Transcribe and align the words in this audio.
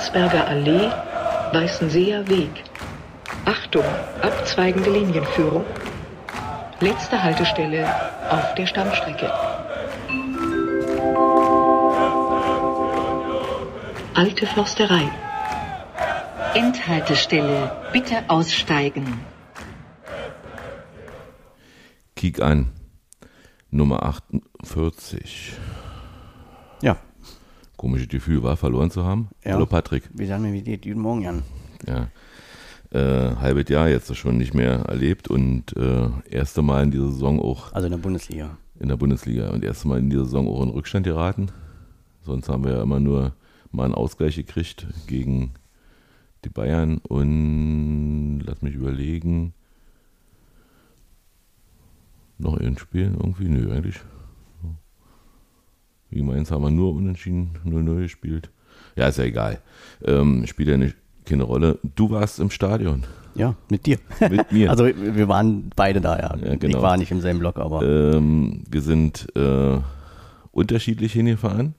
Landsberger 0.00 0.48
Allee, 0.48 0.90
Weißenseer 1.52 2.26
Weg. 2.26 2.64
Achtung, 3.44 3.84
abzweigende 4.22 4.88
Linienführung. 4.88 5.66
Letzte 6.80 7.22
Haltestelle 7.22 7.86
auf 8.30 8.54
der 8.54 8.66
Stammstrecke. 8.66 9.30
Alte 14.14 14.46
Försterei. 14.46 15.06
Endhaltestelle. 16.54 17.70
Bitte 17.92 18.24
aussteigen. 18.28 19.20
Kick 22.16 22.40
an. 22.40 22.72
Nummer 23.70 24.02
48. 24.62 25.52
Ja. 26.80 26.96
Komisches 27.80 28.08
Gefühl, 28.08 28.42
war 28.42 28.58
verloren 28.58 28.90
zu 28.90 29.06
haben. 29.06 29.30
Ja. 29.42 29.54
Hallo 29.54 29.64
Patrick. 29.64 30.02
Wie 30.12 30.26
sagen 30.26 30.44
wir, 30.44 30.52
wie 30.52 30.60
geht 30.60 30.82
Guten 30.82 31.00
Morgen, 31.00 31.22
Jan? 31.22 31.42
Ja. 31.88 32.08
Äh, 32.90 33.36
halbes 33.36 33.70
Jahr 33.70 33.88
jetzt 33.88 34.14
schon 34.18 34.36
nicht 34.36 34.52
mehr 34.52 34.80
erlebt 34.80 35.28
und 35.28 35.74
äh, 35.78 36.10
erste 36.28 36.60
Mal 36.60 36.82
in 36.82 36.90
dieser 36.90 37.10
Saison 37.10 37.40
auch 37.40 37.72
Also 37.72 37.86
in 37.86 37.92
der 37.92 37.98
Bundesliga. 37.98 38.58
in 38.78 38.88
der 38.90 38.98
Bundesliga 38.98 39.48
und 39.48 39.64
erste 39.64 39.88
Mal 39.88 39.98
in 39.98 40.10
dieser 40.10 40.26
Saison 40.26 40.46
auch 40.46 40.62
in 40.62 40.68
Rückstand 40.68 41.06
geraten. 41.06 41.46
Sonst 42.20 42.50
haben 42.50 42.64
wir 42.64 42.72
ja 42.72 42.82
immer 42.82 43.00
nur 43.00 43.32
mal 43.72 43.84
einen 43.84 43.94
Ausgleich 43.94 44.36
gekriegt 44.36 44.86
gegen 45.06 45.52
die 46.44 46.50
Bayern 46.50 46.98
und 46.98 48.42
lass 48.44 48.60
mich 48.60 48.74
überlegen. 48.74 49.54
Noch 52.36 52.58
ein 52.58 52.76
Spiel 52.76 53.14
irgendwie? 53.18 53.48
Nö, 53.48 53.72
eigentlich. 53.72 54.02
Gegen 56.10 56.26
Mainz 56.26 56.50
haben 56.50 56.62
wir 56.62 56.70
nur 56.70 56.94
unentschieden 56.94 57.50
0-0 57.64 58.02
gespielt. 58.02 58.50
Ja, 58.96 59.08
ist 59.08 59.18
ja 59.18 59.24
egal. 59.24 59.60
Ähm, 60.04 60.46
spielt 60.46 60.68
ja 60.68 60.76
nicht, 60.76 60.96
keine 61.24 61.44
Rolle. 61.44 61.78
Du 61.94 62.10
warst 62.10 62.40
im 62.40 62.50
Stadion 62.50 63.04
Ja, 63.34 63.54
mit 63.70 63.86
dir. 63.86 63.98
mit 64.28 64.50
mir. 64.52 64.70
Also 64.70 64.84
wir 64.86 65.28
waren 65.28 65.70
beide 65.76 66.00
da, 66.00 66.18
ja. 66.18 66.36
Ja, 66.36 66.56
genau. 66.56 66.78
Ich 66.78 66.82
war 66.82 66.96
nicht 66.96 67.10
im 67.12 67.20
selben 67.20 67.38
Block, 67.38 67.58
aber 67.58 67.82
Ähm, 67.82 68.64
wir 68.68 68.82
sind 68.82 69.28
äh, 69.36 69.78
unterschiedlich 70.52 71.12
hingefahren. 71.12 71.74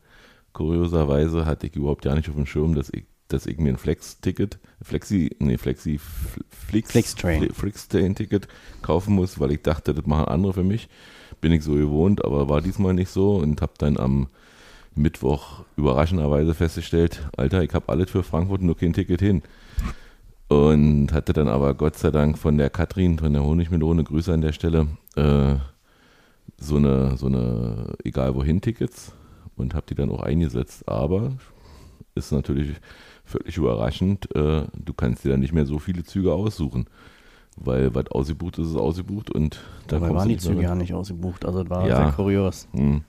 Kurioserweise 0.54 1.46
hatte 1.46 1.68
ich 1.68 1.76
überhaupt 1.76 2.04
gar 2.04 2.16
nicht 2.16 2.30
auf 2.30 2.36
dem 2.36 2.46
Schirm, 2.46 2.76
dass 2.76 2.90
ich, 2.94 3.06
dass 3.30 3.46
ich 3.46 3.58
mir 3.58 3.70
ein 3.70 3.78
Flex-Ticket, 3.78 4.60
Flexi, 4.82 5.36
nee, 5.40 5.58
Flexi, 5.58 5.98
Fl- 6.00 6.44
Flix, 6.50 6.92
Flixtrain. 6.92 7.42
Fli- 7.44 7.54
Flixtrain-Ticket 7.54 8.48
kaufen 8.82 9.16
muss, 9.16 9.40
weil 9.40 9.52
ich 9.54 9.62
dachte, 9.62 9.94
das 9.94 10.06
machen 10.06 10.26
andere 10.26 10.54
für 10.54 10.64
mich. 10.64 10.90
Bin 11.42 11.52
ich 11.52 11.64
so 11.64 11.74
gewohnt, 11.74 12.24
aber 12.24 12.50
war 12.50 12.62
diesmal 12.62 12.94
nicht 12.94 13.10
so 13.10 13.36
und 13.36 13.62
habe 13.62 13.74
dann 13.78 13.98
am 13.98 14.28
Mittwoch 14.96 15.64
überraschenderweise 15.78 16.54
festgestellt, 16.54 17.28
Alter, 17.38 17.64
ich 17.64 17.74
habe 17.74 17.90
alles 17.90 18.12
für 18.12 18.24
Frankfurt, 18.24 18.62
nur 18.62 18.78
kein 18.78 18.94
Ticket 18.94 19.22
hin. 19.22 19.42
Und 20.50 21.14
hatte 21.14 21.32
dann 21.32 21.48
aber 21.48 21.74
Gott 21.76 21.98
sei 21.98 22.12
Dank 22.12 22.38
von 22.38 22.58
der 22.58 22.70
Katrin, 22.70 23.18
von 23.20 23.32
der 23.32 23.44
Honigmelone, 23.44 24.04
Grüße 24.04 24.34
an 24.34 24.42
der 24.42 24.52
Stelle, 24.52 24.88
äh, 25.16 25.56
so 26.58 26.76
eine, 26.76 27.18
so 27.18 27.28
eine 27.28 27.96
egal 28.04 28.36
wohin 28.36 28.60
Tickets 28.60 29.14
und 29.56 29.74
habe 29.74 29.86
die 29.88 29.96
dann 29.96 30.12
auch 30.12 30.22
eingesetzt. 30.22 30.88
Aber 30.90 31.34
ist 32.16 32.32
natürlich 32.32 32.76
völlig 33.24 33.56
überraschend, 33.58 34.34
äh, 34.36 34.64
du 34.74 34.94
kannst 34.94 35.24
dir 35.24 35.30
dann 35.30 35.40
nicht 35.40 35.54
mehr 35.54 35.66
so 35.66 35.80
viele 35.80 36.04
Züge 36.04 36.34
aussuchen. 36.34 36.86
Weil 37.58 37.94
was 37.94 38.08
ausgebucht 38.08 38.58
ist, 38.60 38.70
ist 38.70 38.76
ausgebucht 38.78 39.30
und 39.30 39.60
da 39.88 40.00
dabei 40.00 40.16
waren 40.16 40.30
die 40.30 40.38
Züge 40.38 40.62
ja 40.64 40.74
nicht 40.76 40.94
ausgebucht. 40.94 41.46
Also 41.46 41.64
das 41.64 41.70
war 41.70 41.88
Ja. 41.88 41.96
sehr 41.98 42.12
kurios. 42.14 42.68
Hm. 42.72 43.04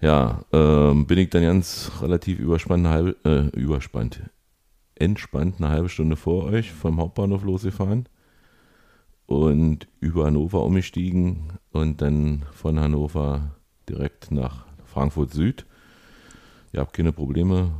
Ja, 0.00 0.44
ähm, 0.52 1.06
bin 1.06 1.18
ich 1.18 1.30
dann 1.30 1.42
ganz 1.42 1.90
relativ 2.00 2.38
überspannt, 2.38 2.86
halbe, 2.86 3.16
äh, 3.24 3.48
überspannt, 3.58 4.22
entspannt 4.94 5.56
eine 5.58 5.68
halbe 5.68 5.88
Stunde 5.88 6.16
vor 6.16 6.44
euch 6.44 6.72
vom 6.72 6.98
Hauptbahnhof 7.00 7.44
losgefahren 7.44 8.06
und 9.26 9.88
über 10.00 10.26
Hannover 10.26 10.62
umgestiegen 10.64 11.52
und 11.72 12.00
dann 12.00 12.44
von 12.52 12.80
Hannover 12.80 13.56
direkt 13.88 14.30
nach 14.30 14.66
Frankfurt 14.86 15.32
Süd. 15.32 15.66
Ihr 16.72 16.80
habt 16.80 16.94
keine 16.94 17.12
Probleme, 17.12 17.72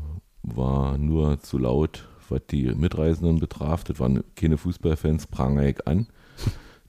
war 0.42 0.98
nur 0.98 1.41
zu 1.41 1.59
laut, 1.59 2.06
was 2.30 2.42
die 2.50 2.74
Mitreisenden 2.74 3.38
betraf. 3.38 3.84
Das 3.84 3.98
waren 4.00 4.22
keine 4.36 4.56
Fußballfans, 4.56 5.26
prangere 5.26 5.70
ich 5.70 5.86
an. 5.86 6.06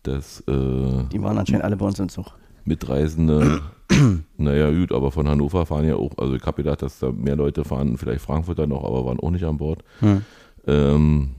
dass 0.03 0.41
äh, 0.41 1.03
Die 1.12 1.22
waren 1.22 1.38
anscheinend 1.38 1.63
alle 1.63 1.78
bei 1.78 1.85
uns 1.85 2.00
im 2.00 2.09
Zug. 2.09 2.28
Mitreisende, 2.63 3.62
naja, 4.38 4.72
gut, 4.72 4.91
aber 4.91 5.12
von 5.12 5.28
Hannover 5.28 5.66
fahren 5.66 5.88
ja 5.88 5.96
auch, 5.96 6.12
also 6.18 6.35
ich 6.35 6.44
habe 6.44 6.63
gedacht, 6.63 6.81
dass 6.81 7.00
da 7.00 7.12
mehr 7.12 7.35
Leute 7.35 7.63
fahren, 7.63 7.97
vielleicht 7.97 8.22
Frankfurter 8.22 8.68
noch, 8.68 8.84
aber 8.84 9.06
waren 9.06 9.19
auch 9.19 9.31
nicht 9.31 9.46
an 9.46 9.57
Bord. 9.57 9.84
Hm. 10.00 10.22
Ähm, 10.68 11.29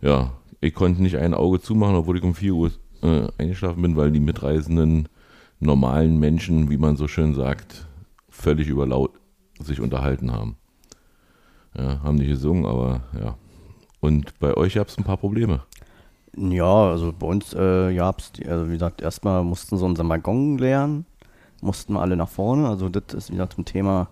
ja, 0.00 0.32
ich 0.60 0.74
konnte 0.74 1.02
nicht 1.02 1.16
ein 1.16 1.34
Auge 1.34 1.60
zumachen, 1.60 1.96
obwohl 1.96 2.18
ich 2.18 2.22
um 2.22 2.34
4 2.34 2.54
Uhr 2.54 2.70
äh, 3.02 3.26
eingeschlafen 3.38 3.82
bin, 3.82 3.96
weil 3.96 4.12
die 4.12 4.20
mitreisenden 4.20 5.08
normalen 5.58 6.18
Menschen, 6.18 6.70
wie 6.70 6.76
man 6.76 6.96
so 6.96 7.08
schön 7.08 7.34
sagt, 7.34 7.86
völlig 8.28 8.68
überlaut 8.68 9.12
sich 9.58 9.80
unterhalten 9.80 10.32
haben. 10.32 10.56
Ja, 11.76 12.00
haben 12.02 12.16
nicht 12.16 12.28
gesungen, 12.28 12.64
aber 12.66 13.02
ja. 13.20 13.36
Und 14.00 14.38
bei 14.38 14.54
euch 14.56 14.74
gab 14.74 14.88
es 14.88 14.96
ein 14.98 15.04
paar 15.04 15.16
Probleme. 15.16 15.62
Ja, 16.36 16.90
also 16.90 17.12
bei 17.18 17.26
uns 17.26 17.54
äh, 17.54 17.94
gab's, 17.94 18.32
die, 18.32 18.46
also 18.46 18.68
wie 18.68 18.74
gesagt, 18.74 19.00
erstmal 19.00 19.42
mussten 19.42 19.76
sie 19.78 19.84
unseren 19.84 20.08
Waggon 20.08 20.58
leeren, 20.58 21.06
mussten 21.62 21.94
wir 21.94 22.00
alle 22.02 22.16
nach 22.16 22.28
vorne. 22.28 22.68
Also 22.68 22.88
das 22.88 23.14
ist, 23.14 23.28
wie 23.30 23.34
gesagt, 23.34 23.54
zum 23.54 23.64
Thema 23.64 24.08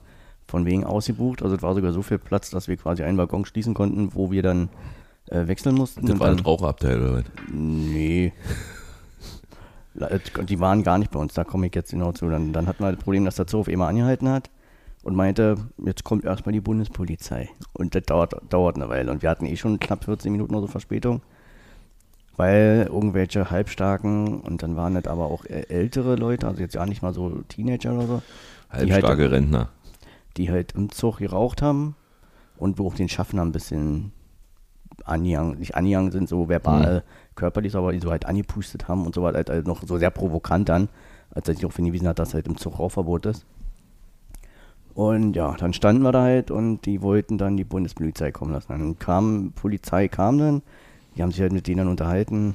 von 0.46 0.64
wegen 0.64 0.84
ausgebucht. 0.84 1.42
Also 1.42 1.56
es 1.56 1.62
war 1.62 1.74
sogar 1.74 1.92
so 1.92 2.02
viel 2.02 2.18
Platz, 2.18 2.50
dass 2.50 2.66
wir 2.68 2.76
quasi 2.76 3.02
einen 3.02 3.18
Waggon 3.18 3.44
schließen 3.44 3.74
konnten, 3.74 4.14
wo 4.14 4.30
wir 4.30 4.42
dann 4.42 4.68
äh, 5.30 5.46
wechseln 5.46 5.74
mussten. 5.74 6.06
Das 6.06 6.18
war 6.18 6.28
dann, 6.28 6.38
ein 6.38 6.44
Raucherabteil, 6.44 7.00
oder 7.02 7.12
was? 7.18 7.24
Nee. 7.52 8.32
Es- 9.96 10.32
Die 10.46 10.58
waren 10.58 10.82
gar 10.82 10.98
nicht 10.98 11.10
bei 11.12 11.20
uns, 11.20 11.34
da 11.34 11.44
komme 11.44 11.66
ich 11.68 11.74
jetzt 11.74 11.92
genau 11.92 12.10
zu. 12.12 12.28
Dann, 12.28 12.52
dann 12.52 12.66
hatten 12.66 12.82
wir 12.82 12.90
das 12.92 13.02
Problem, 13.02 13.24
dass 13.24 13.36
der 13.36 13.46
Zoo 13.48 13.60
auf 13.60 13.68
einmal 13.68 13.88
angehalten 13.90 14.28
hat 14.28 14.50
und 15.04 15.14
meinte, 15.14 15.56
jetzt 15.84 16.02
kommt 16.02 16.24
erstmal 16.24 16.52
die 16.54 16.60
Bundespolizei. 16.60 17.50
Und 17.74 17.94
das 17.94 18.02
dauert, 18.04 18.34
dauert 18.48 18.76
eine 18.76 18.88
Weile. 18.88 19.10
Und 19.12 19.22
wir 19.22 19.30
hatten 19.30 19.46
eh 19.46 19.56
schon 19.56 19.78
knapp 19.78 20.04
14 20.04 20.32
Minuten 20.32 20.54
oder 20.54 20.62
so 20.62 20.66
Verspätung, 20.68 21.20
weil 22.36 22.88
irgendwelche 22.90 23.50
Halbstarken 23.50 24.40
und 24.40 24.62
dann 24.62 24.76
waren 24.76 24.94
das 24.94 25.06
aber 25.06 25.26
auch 25.26 25.44
ältere 25.46 26.16
Leute, 26.16 26.48
also 26.48 26.60
jetzt 26.60 26.74
ja 26.74 26.84
nicht 26.86 27.02
mal 27.02 27.14
so 27.14 27.42
Teenager 27.48 27.92
oder 27.94 28.06
so, 28.06 28.22
halt- 28.70 28.90
Halbstarke 28.90 29.30
Rentner. 29.30 29.68
die 30.36 30.50
halt 30.50 30.72
im 30.72 30.90
Zug 30.90 31.18
geraucht 31.18 31.62
haben 31.62 31.94
und 32.56 32.78
wo 32.78 32.88
auch 32.88 32.94
den 32.94 33.08
Schaffner 33.08 33.42
ein 33.42 33.52
bisschen 33.52 34.10
angegangen, 35.04 35.58
nicht 35.58 35.76
angegangen 35.76 36.10
sind, 36.12 36.28
so 36.28 36.48
verbal, 36.48 37.04
körperlich, 37.34 37.76
aber 37.76 37.92
die 37.92 38.00
so 38.00 38.10
halt 38.10 38.26
angepustet 38.26 38.88
haben 38.88 39.04
und 39.06 39.14
so 39.14 39.22
weiter, 39.22 39.36
halt, 39.38 39.50
halt 39.50 39.66
noch 39.66 39.82
so 39.86 39.98
sehr 39.98 40.10
provokant 40.10 40.68
dann, 40.68 40.88
als 41.30 41.46
er 41.48 41.54
sich 41.54 41.66
auch 41.66 41.74
hingewiesen 41.74 42.08
hat, 42.08 42.18
dass 42.18 42.32
halt 42.34 42.46
im 42.46 42.56
Zug 42.56 42.78
Rauchverbot 42.78 43.26
ist. 43.26 43.44
Und 44.94 45.34
ja, 45.34 45.54
dann 45.58 45.72
standen 45.72 46.02
wir 46.02 46.12
da 46.12 46.22
halt 46.22 46.50
und 46.52 46.82
die 46.86 47.02
wollten 47.02 47.36
dann 47.36 47.56
die 47.56 47.64
Bundespolizei 47.64 48.30
kommen 48.30 48.52
lassen. 48.52 48.66
Dann 48.68 48.98
kam, 48.98 49.52
Polizei 49.54 50.06
kam 50.08 50.38
dann, 50.38 50.62
die 51.16 51.22
haben 51.22 51.32
sich 51.32 51.40
halt 51.40 51.52
mit 51.52 51.66
denen 51.66 51.78
dann 51.78 51.88
unterhalten. 51.88 52.54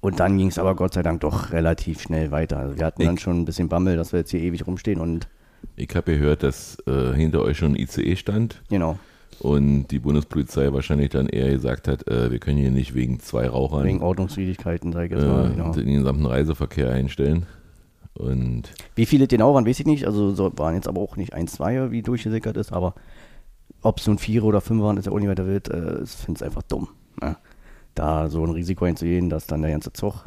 Und 0.00 0.20
dann 0.20 0.38
ging 0.38 0.46
es 0.48 0.58
aber 0.58 0.76
Gott 0.76 0.94
sei 0.94 1.02
Dank 1.02 1.20
doch 1.22 1.50
relativ 1.52 2.00
schnell 2.00 2.30
weiter. 2.30 2.58
Also 2.58 2.78
wir 2.78 2.84
hatten 2.86 3.02
dann 3.04 3.14
Ich- 3.16 3.20
schon 3.20 3.40
ein 3.40 3.44
bisschen 3.44 3.68
Bammel, 3.68 3.96
dass 3.96 4.12
wir 4.12 4.20
jetzt 4.20 4.30
hier 4.30 4.40
ewig 4.40 4.64
rumstehen 4.66 5.00
und 5.00 5.26
Ich 5.74 5.88
habe 5.96 6.12
gehört, 6.12 6.44
dass 6.44 6.78
äh, 6.86 7.12
hinter 7.14 7.42
euch 7.42 7.58
schon 7.58 7.72
ein 7.72 7.76
ICE 7.76 8.14
stand 8.14 8.62
genau. 8.68 8.96
und 9.40 9.88
die 9.88 9.98
Bundespolizei 9.98 10.72
wahrscheinlich 10.72 11.08
dann 11.10 11.26
eher 11.28 11.50
gesagt 11.50 11.88
hat, 11.88 12.06
äh, 12.06 12.30
wir 12.30 12.38
können 12.38 12.58
hier 12.58 12.70
nicht 12.70 12.94
wegen 12.94 13.18
zwei 13.18 13.48
Rauchern 13.48 13.82
Wegen 13.84 14.02
Ordnungswidrigkeiten, 14.02 14.92
sage 14.92 15.06
ich 15.06 15.12
jetzt 15.12 15.26
mal. 15.26 15.46
äh, 15.46 15.50
Genau. 15.54 15.72
den 15.72 15.94
gesamten 15.94 16.26
Reiseverkehr 16.26 16.92
einstellen. 16.92 17.46
Und 18.18 18.72
Wie 18.94 19.06
viele 19.06 19.26
genau 19.26 19.54
waren, 19.54 19.66
weiß 19.66 19.80
ich 19.80 19.86
nicht. 19.86 20.06
Also 20.06 20.34
so 20.34 20.52
waren 20.56 20.74
jetzt 20.74 20.88
aber 20.88 21.00
auch 21.00 21.16
nicht 21.16 21.32
ein, 21.34 21.48
zwei, 21.48 21.90
wie 21.90 22.02
durchgesickert 22.02 22.56
ist, 22.56 22.72
aber 22.72 22.94
ob 23.82 23.98
es 24.00 24.06
nun 24.06 24.18
vier 24.18 24.42
oder 24.44 24.60
fünf 24.60 24.82
waren, 24.82 24.96
ist 24.96 25.06
ja 25.06 25.12
auch 25.12 25.18
nicht 25.18 25.28
weiter 25.28 25.46
wild. 25.46 25.68
Äh, 25.68 26.02
ich 26.02 26.10
finde 26.10 26.38
es 26.38 26.42
einfach 26.42 26.62
dumm. 26.62 26.88
Ne? 27.20 27.36
Da 27.94 28.28
so 28.28 28.42
ein 28.44 28.50
Risiko 28.50 28.84
einzugehen, 28.84 29.30
dass 29.30 29.46
dann 29.46 29.62
der 29.62 29.70
ganze 29.70 29.92
Zug 29.92 30.26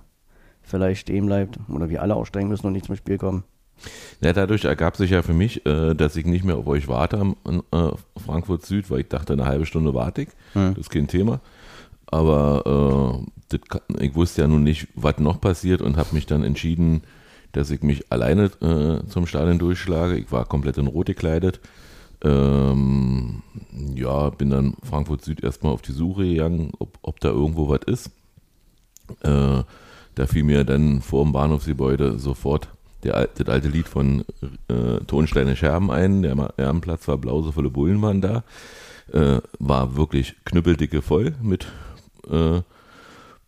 vielleicht 0.61 1.01
stehen 1.01 1.25
bleibt 1.25 1.59
oder 1.67 1.89
wir 1.89 2.01
alle 2.01 2.15
aussteigen 2.15 2.47
müssen 2.47 2.67
und 2.67 2.73
nicht 2.73 2.85
zum 2.85 2.95
Spiel 2.95 3.17
kommen. 3.17 3.43
ja, 4.21 4.33
dadurch 4.33 4.65
ergab 4.65 4.97
sich 4.97 5.09
ja 5.11 5.21
für 5.23 5.33
mich, 5.33 5.65
äh, 5.65 5.93
dass 5.95 6.15
ich 6.15 6.25
nicht 6.25 6.43
mehr 6.45 6.57
auf 6.57 6.67
euch 6.67 6.87
warte 6.87 7.17
am 7.19 7.35
äh, 7.71 7.89
Frankfurt 8.23 8.65
Süd, 8.65 8.89
weil 8.91 9.01
ich 9.01 9.07
dachte, 9.07 9.33
eine 9.33 9.45
halbe 9.45 9.65
Stunde 9.65 9.93
warte 9.93 10.23
ich. 10.23 10.29
Hm. 10.53 10.69
Das 10.75 10.79
ist 10.85 10.89
kein 10.89 11.07
Thema. 11.07 11.41
Aber 12.07 13.25
äh, 13.51 13.57
kann- 13.67 13.81
ich 13.99 14.15
wusste 14.15 14.41
ja 14.41 14.47
nun 14.47 14.63
nicht, 14.63 14.87
was 14.95 15.17
noch 15.19 15.39
passiert 15.41 15.81
und 15.81 15.97
habe 15.97 16.09
mich 16.13 16.25
dann 16.25 16.43
entschieden, 16.43 17.01
dass 17.51 17.71
ich 17.71 17.81
mich 17.81 18.11
alleine 18.11 18.45
äh, 18.61 19.07
zum 19.07 19.25
Stadion 19.27 19.59
durchschlage. 19.59 20.17
Ich 20.17 20.31
war 20.31 20.45
komplett 20.45 20.77
in 20.77 20.87
Rot 20.87 21.07
gekleidet. 21.07 21.59
Ähm, 22.21 23.41
ja, 23.95 24.29
bin 24.29 24.49
dann 24.49 24.75
Frankfurt 24.83 25.23
Süd 25.23 25.43
erstmal 25.43 25.73
auf 25.73 25.81
die 25.81 25.93
Suche 25.93 26.23
gegangen, 26.23 26.71
ob, 26.79 26.97
ob 27.01 27.19
da 27.19 27.29
irgendwo 27.29 27.69
was 27.69 27.81
ist. 27.85 28.11
Äh, 29.21 29.63
da 30.15 30.27
fiel 30.27 30.43
mir 30.43 30.65
dann 30.65 31.01
vor 31.01 31.23
dem 31.23 31.31
Bahnhofsgebäude 31.31 32.19
sofort 32.19 32.69
der, 33.03 33.29
das 33.35 33.47
alte 33.47 33.69
Lied 33.69 33.87
von 33.87 34.25
äh, 34.67 34.99
Tonsteine 35.07 35.55
Scherben 35.55 35.89
ein. 35.91 36.21
Der 36.21 36.53
Ehrenplatz 36.57 37.07
war 37.07 37.17
blau, 37.17 37.41
so 37.41 37.51
viele 37.51 37.69
Bullen 37.69 38.01
waren 38.01 38.21
da. 38.21 38.43
Äh, 39.13 39.39
war 39.59 39.95
wirklich 39.95 40.35
knüppeldicke 40.45 41.01
voll 41.01 41.33
mit 41.41 41.67
äh, 42.29 42.61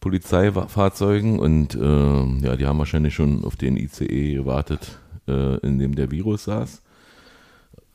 Polizeifahrzeugen 0.01 1.39
und 1.39 1.75
äh, 1.75 2.25
ja, 2.45 2.57
die 2.57 2.65
haben 2.65 2.79
wahrscheinlich 2.79 3.13
schon 3.13 3.45
auf 3.45 3.55
den 3.55 3.77
ICE 3.77 4.33
gewartet, 4.33 4.99
äh, 5.27 5.57
in 5.59 5.79
dem 5.79 5.95
der 5.95 6.11
Virus 6.11 6.45
saß. 6.45 6.81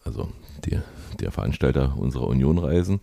Also 0.05 0.29
die, 0.65 0.79
der 1.21 1.33
Veranstalter 1.33 1.99
unserer 1.99 2.29
Unionreisen. 2.29 3.01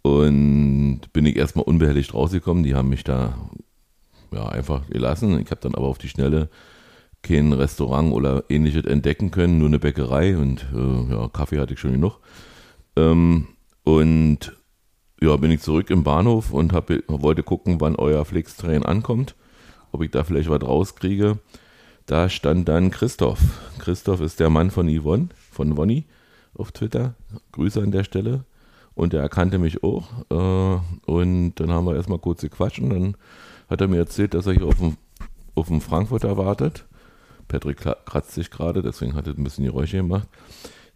Und 0.00 1.00
bin 1.12 1.26
ich 1.26 1.36
erstmal 1.36 1.66
unbehelligt 1.66 2.12
rausgekommen. 2.12 2.64
Die 2.64 2.74
haben 2.74 2.88
mich 2.88 3.04
da 3.04 3.34
ja, 4.32 4.48
einfach 4.48 4.88
gelassen. 4.88 5.38
Ich 5.38 5.50
habe 5.50 5.60
dann 5.60 5.74
aber 5.74 5.86
auf 5.86 5.98
die 5.98 6.08
Schnelle 6.08 6.48
kein 7.22 7.52
Restaurant 7.52 8.12
oder 8.12 8.44
ähnliches 8.48 8.84
entdecken 8.86 9.30
können, 9.30 9.58
nur 9.58 9.68
eine 9.68 9.78
Bäckerei 9.78 10.36
und 10.36 10.66
äh, 10.74 11.12
ja, 11.12 11.28
Kaffee 11.28 11.60
hatte 11.60 11.74
ich 11.74 11.80
schon 11.80 11.92
genug. 11.92 12.18
Ähm, 12.96 13.46
und 13.84 14.52
ja, 15.22 15.36
bin 15.36 15.50
ich 15.50 15.60
zurück 15.60 15.90
im 15.90 16.02
Bahnhof 16.02 16.52
und 16.52 16.72
hab, 16.72 16.90
wollte 17.06 17.42
gucken, 17.42 17.80
wann 17.80 17.96
euer 17.96 18.24
Flixtrain 18.24 18.84
ankommt, 18.84 19.36
ob 19.92 20.02
ich 20.02 20.10
da 20.10 20.24
vielleicht 20.24 20.50
was 20.50 20.62
rauskriege. 20.62 21.38
Da 22.06 22.28
stand 22.28 22.68
dann 22.68 22.90
Christoph. 22.90 23.38
Christoph 23.78 24.20
ist 24.20 24.40
der 24.40 24.50
Mann 24.50 24.70
von 24.70 24.88
Yvonne, 24.88 25.28
von 25.52 25.76
Wonny 25.76 26.04
auf 26.54 26.72
Twitter. 26.72 27.14
Grüße 27.52 27.80
an 27.80 27.92
der 27.92 28.02
Stelle. 28.02 28.44
Und 28.94 29.14
er 29.14 29.22
erkannte 29.22 29.58
mich 29.58 29.82
auch. 29.84 30.08
Äh, 30.28 31.10
und 31.10 31.54
dann 31.54 31.70
haben 31.70 31.86
wir 31.86 31.94
erstmal 31.94 32.18
kurz 32.18 32.42
gequatscht 32.42 32.80
und 32.80 32.90
dann 32.90 33.16
hat 33.70 33.80
er 33.80 33.88
mir 33.88 33.98
erzählt, 33.98 34.34
dass 34.34 34.46
er 34.46 34.54
hier 34.54 34.66
auf 34.66 34.78
dem, 34.78 34.96
auf 35.54 35.68
dem 35.68 35.80
Frankfurter 35.80 36.36
wartet. 36.36 36.84
Patrick 37.46 37.78
kratzt 37.78 38.32
sich 38.32 38.50
gerade, 38.50 38.82
deswegen 38.82 39.14
hat 39.14 39.26
er 39.26 39.34
ein 39.34 39.44
bisschen 39.44 39.64
Geräusche 39.64 39.98
gemacht. 39.98 40.28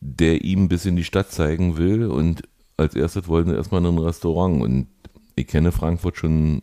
Der 0.01 0.43
ihm 0.45 0.65
ein 0.65 0.69
bisschen 0.69 0.97
die 0.97 1.05
Stadt 1.05 1.31
zeigen 1.31 1.77
will 1.79 2.07
und 2.07 2.43
als 2.77 2.95
erstes 2.95 3.29
wollten 3.29 3.51
sie 3.51 3.57
erstmal 3.57 3.81
in 3.81 3.87
ein 3.87 3.99
Restaurant 3.99 4.63
und 4.63 4.87
ich 5.35 5.47
kenne 5.47 5.73
Frankfurt 5.73 6.17
schon 6.17 6.63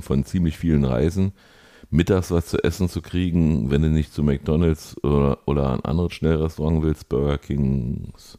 von 0.00 0.24
ziemlich 0.24 0.56
vielen 0.56 0.84
Reisen. 0.84 1.32
Mittags 1.90 2.30
was 2.30 2.46
zu 2.46 2.62
essen 2.64 2.88
zu 2.88 3.02
kriegen, 3.02 3.70
wenn 3.70 3.82
du 3.82 3.88
nicht 3.88 4.12
zu 4.12 4.22
McDonalds 4.22 4.96
oder, 5.04 5.38
oder 5.46 5.74
ein 5.74 5.84
anderes 5.84 6.14
Schnellrestaurant 6.14 6.82
willst, 6.82 7.08
Burger 7.08 7.38
Kings 7.38 8.38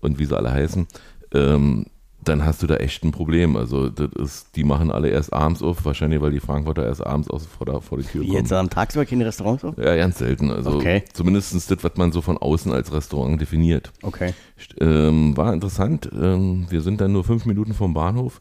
und 0.00 0.18
wie 0.18 0.24
sie 0.24 0.36
alle 0.36 0.52
heißen, 0.52 0.86
ähm, 1.34 1.86
dann 2.22 2.44
hast 2.44 2.62
du 2.62 2.66
da 2.66 2.76
echt 2.76 3.02
ein 3.04 3.12
Problem. 3.12 3.56
Also 3.56 3.88
das 3.88 4.10
ist, 4.12 4.56
die 4.56 4.64
machen 4.64 4.90
alle 4.90 5.08
erst 5.08 5.32
abends 5.32 5.62
auf, 5.62 5.84
wahrscheinlich 5.84 6.20
weil 6.20 6.32
die 6.32 6.40
Frankfurter 6.40 6.84
erst 6.84 7.04
abends 7.04 7.30
aus, 7.30 7.46
vor, 7.46 7.66
der, 7.66 7.80
vor 7.80 7.98
die 7.98 8.04
Tür 8.04 8.22
kommen. 8.22 8.34
Jetzt 8.34 8.52
am 8.52 8.68
Tagsüber 8.68 9.06
keine 9.06 9.24
Restaurants 9.26 9.64
auf? 9.64 9.76
Ja, 9.78 9.96
ganz 9.96 10.18
selten. 10.18 10.50
Also 10.50 10.72
okay. 10.72 11.02
zumindest 11.12 11.54
das, 11.54 11.84
was 11.84 11.96
man 11.96 12.12
so 12.12 12.20
von 12.20 12.36
außen 12.36 12.72
als 12.72 12.92
Restaurant 12.92 13.40
definiert. 13.40 13.92
Okay. 14.02 14.34
Ähm, 14.80 15.36
war 15.36 15.52
interessant. 15.54 16.10
Ähm, 16.12 16.66
wir 16.68 16.82
sind 16.82 17.00
dann 17.00 17.12
nur 17.12 17.24
fünf 17.24 17.46
Minuten 17.46 17.72
vom 17.72 17.94
Bahnhof 17.94 18.40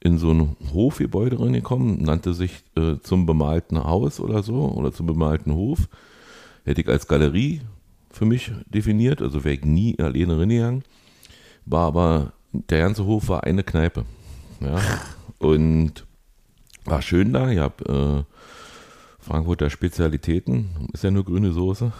in 0.00 0.18
so 0.18 0.32
ein 0.32 0.56
Hofgebäude 0.72 1.38
reingekommen, 1.38 2.02
nannte 2.02 2.34
sich 2.34 2.64
äh, 2.76 2.96
zum 3.02 3.24
bemalten 3.24 3.82
Haus 3.82 4.18
oder 4.18 4.42
so 4.42 4.68
oder 4.72 4.92
zum 4.92 5.06
bemalten 5.06 5.54
Hof. 5.54 5.88
Hätte 6.64 6.80
ich 6.80 6.88
als 6.88 7.06
Galerie 7.06 7.60
für 8.10 8.24
mich 8.24 8.50
definiert, 8.66 9.22
also 9.22 9.44
wäre 9.44 9.54
ich 9.54 9.64
nie 9.64 9.96
alleine 9.98 10.38
reingegangen. 10.38 10.82
War 11.64 11.86
aber 11.86 12.32
der 12.52 12.80
ganze 12.80 13.04
Hof 13.04 13.28
war 13.28 13.44
eine 13.44 13.62
Kneipe. 13.62 14.04
Ja. 14.60 14.78
Und 15.38 16.06
war 16.84 17.02
schön 17.02 17.32
da. 17.32 17.50
Ich 17.50 17.58
habe 17.58 18.26
äh, 18.28 18.34
Frankfurter 19.18 19.70
Spezialitäten. 19.70 20.88
Ist 20.92 21.04
ja 21.04 21.10
nur 21.10 21.24
grüne 21.24 21.52
Soße. 21.52 21.92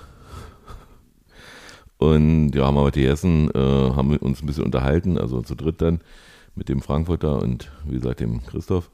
Und 1.99 2.52
ja, 2.54 2.66
haben 2.66 2.75
wir 2.75 2.90
gegessen, 2.90 3.49
äh, 3.54 3.58
haben 3.58 4.16
uns 4.16 4.43
ein 4.43 4.46
bisschen 4.46 4.64
unterhalten, 4.64 5.19
also 5.19 5.40
zu 5.40 5.54
dritt 5.54 5.81
dann 5.81 6.00
mit 6.56 6.69
dem 6.69 6.82
Frankfurter 6.82 7.40
und 7.40 7.70
wie 7.87 7.94
gesagt 7.94 8.20
dem 8.20 8.44
Christoph. 8.44 8.90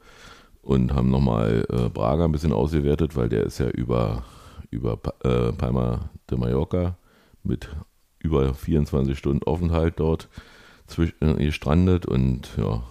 Und 0.61 0.93
haben 0.93 1.09
nochmal 1.09 1.65
äh, 1.69 1.89
Braga 1.89 2.25
ein 2.25 2.31
bisschen 2.31 2.53
ausgewertet, 2.53 3.15
weil 3.15 3.27
der 3.27 3.43
ist 3.43 3.57
ja 3.57 3.67
über, 3.69 4.23
über 4.69 4.99
äh, 5.23 5.51
Palma 5.53 6.11
de 6.29 6.37
Mallorca 6.37 6.97
mit 7.43 7.69
über 8.19 8.53
24 8.53 9.17
Stunden 9.17 9.43
Aufenthalt 9.43 9.95
dort 9.97 10.29
äh, 10.97 11.33
gestrandet 11.45 12.05
und 12.05 12.49
ja. 12.57 12.83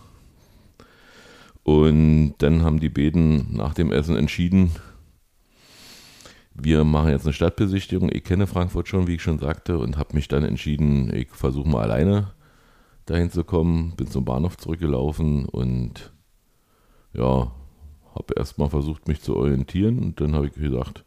Und 1.64 2.34
dann 2.38 2.62
haben 2.62 2.80
die 2.80 2.88
beiden 2.88 3.54
nach 3.54 3.74
dem 3.74 3.92
Essen 3.92 4.16
entschieden, 4.16 4.70
wir 6.60 6.84
machen 6.84 7.10
jetzt 7.10 7.24
eine 7.24 7.32
Stadtbesichtigung. 7.32 8.10
Ich 8.12 8.24
kenne 8.24 8.46
Frankfurt 8.46 8.88
schon, 8.88 9.06
wie 9.06 9.14
ich 9.14 9.22
schon 9.22 9.38
sagte, 9.38 9.78
und 9.78 9.96
habe 9.96 10.14
mich 10.14 10.28
dann 10.28 10.42
entschieden, 10.42 11.14
ich 11.14 11.28
versuche 11.30 11.68
mal 11.68 11.82
alleine 11.82 12.32
dahin 13.06 13.30
zu 13.30 13.44
kommen. 13.44 13.94
Bin 13.96 14.08
zum 14.08 14.24
Bahnhof 14.24 14.56
zurückgelaufen 14.56 15.44
und 15.46 16.12
ja, 17.12 17.52
habe 18.14 18.34
erstmal 18.36 18.70
versucht, 18.70 19.06
mich 19.06 19.20
zu 19.20 19.36
orientieren. 19.36 19.98
Und 20.00 20.20
dann 20.20 20.34
habe 20.34 20.48
ich 20.48 20.54
gesagt, 20.54 21.04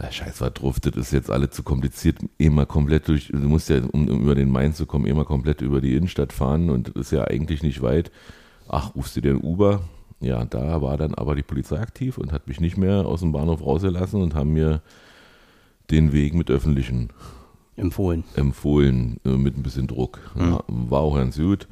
ja, 0.00 0.10
scheiß 0.10 0.40
was 0.40 0.54
drauf, 0.54 0.80
das 0.80 0.96
ist 0.96 1.12
jetzt 1.12 1.30
alle 1.30 1.50
zu 1.50 1.62
kompliziert, 1.62 2.18
immer 2.38 2.66
komplett 2.66 3.08
durch, 3.08 3.28
du 3.28 3.38
musst 3.38 3.68
ja, 3.68 3.78
um, 3.92 4.08
um, 4.08 4.22
über 4.22 4.34
den 4.34 4.50
Main 4.50 4.74
zu 4.74 4.86
kommen, 4.86 5.06
immer 5.06 5.24
komplett 5.24 5.60
über 5.60 5.80
die 5.80 5.94
Innenstadt 5.94 6.32
fahren 6.32 6.70
und 6.70 6.88
das 6.88 7.06
ist 7.06 7.12
ja 7.12 7.24
eigentlich 7.24 7.62
nicht 7.62 7.82
weit. 7.82 8.10
Ach, 8.68 8.94
rufst 8.94 9.16
du 9.16 9.20
dir 9.20 9.32
ein 9.32 9.40
Uber? 9.40 9.82
Ja, 10.20 10.44
da 10.44 10.80
war 10.80 10.96
dann 10.96 11.14
aber 11.14 11.34
die 11.34 11.42
Polizei 11.42 11.78
aktiv 11.78 12.18
und 12.18 12.32
hat 12.32 12.48
mich 12.48 12.60
nicht 12.60 12.76
mehr 12.76 13.06
aus 13.06 13.20
dem 13.20 13.32
Bahnhof 13.32 13.60
rausgelassen 13.60 14.22
und 14.22 14.34
haben 14.34 14.52
mir 14.52 14.80
den 15.90 16.12
Weg 16.12 16.34
mit 16.34 16.50
öffentlichen 16.50 17.10
empfohlen. 17.76 18.24
Empfohlen, 18.34 19.20
äh, 19.24 19.36
mit 19.36 19.56
ein 19.56 19.62
bisschen 19.62 19.86
Druck. 19.86 20.20
Mhm. 20.34 20.58
War 20.66 21.00
auch 21.00 21.16
ganz 21.16 21.36
gut. 21.36 21.68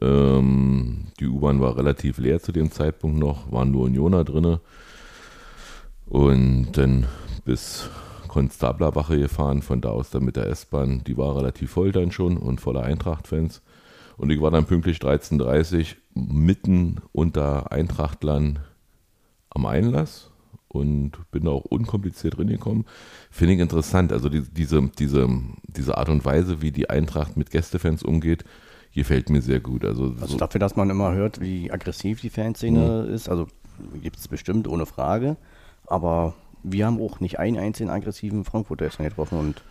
Ähm, 0.00 1.06
die 1.20 1.26
U-Bahn 1.26 1.60
war 1.60 1.76
relativ 1.76 2.18
leer 2.18 2.40
zu 2.40 2.52
dem 2.52 2.70
Zeitpunkt 2.70 3.18
noch, 3.18 3.52
waren 3.52 3.70
nur 3.70 3.84
Unioner 3.84 4.24
drinne. 4.24 4.60
Und 6.06 6.72
dann 6.72 7.06
bis 7.44 7.88
Konstablerwache 8.28 9.18
gefahren, 9.18 9.62
von 9.62 9.80
da 9.80 9.90
aus 9.90 10.10
dann 10.10 10.24
mit 10.24 10.36
der 10.36 10.46
S-Bahn. 10.46 11.04
Die 11.04 11.16
war 11.16 11.36
relativ 11.36 11.72
voll 11.72 11.92
dann 11.92 12.12
schon 12.12 12.36
und 12.36 12.60
voller 12.60 12.82
Eintracht-Fans. 12.82 13.62
Und 14.16 14.30
ich 14.30 14.40
war 14.40 14.50
dann 14.50 14.64
pünktlich 14.64 14.98
13.30 14.98 15.96
Uhr 16.14 16.22
mitten 16.32 17.00
unter 17.12 17.72
Eintrachtlern 17.72 18.60
am 19.50 19.66
Einlass 19.66 20.30
und 20.68 21.12
bin 21.30 21.44
da 21.44 21.50
auch 21.50 21.64
unkompliziert 21.64 22.38
reingekommen. 22.38 22.86
Finde 23.30 23.54
ich 23.54 23.60
interessant. 23.60 24.12
Also 24.12 24.28
die, 24.28 24.42
diese, 24.42 24.90
diese, 24.98 25.28
diese 25.64 25.98
Art 25.98 26.08
und 26.08 26.24
Weise, 26.24 26.62
wie 26.62 26.70
die 26.70 26.88
Eintracht 26.88 27.36
mit 27.36 27.50
Gästefans 27.50 28.02
umgeht, 28.02 28.44
gefällt 28.94 29.28
mir 29.28 29.42
sehr 29.42 29.60
gut. 29.60 29.84
Also, 29.84 30.14
also 30.20 30.26
so 30.26 30.36
dafür, 30.38 30.58
dass 30.58 30.76
man 30.76 30.88
immer 30.88 31.12
hört, 31.12 31.40
wie 31.40 31.70
aggressiv 31.70 32.20
die 32.20 32.30
Fanszene 32.30 33.06
mhm. 33.06 33.14
ist, 33.14 33.28
also 33.28 33.46
gibt 34.02 34.16
es 34.16 34.28
bestimmt 34.28 34.66
ohne 34.68 34.86
Frage. 34.86 35.36
Aber 35.86 36.34
wir 36.62 36.86
haben 36.86 37.00
auch 37.00 37.20
nicht 37.20 37.38
einen 37.38 37.58
einzigen 37.58 37.90
aggressiven 37.90 38.44
Frankfurter 38.44 38.84
jetzt 38.84 38.98
getroffen 38.98 39.38
und 39.38 39.62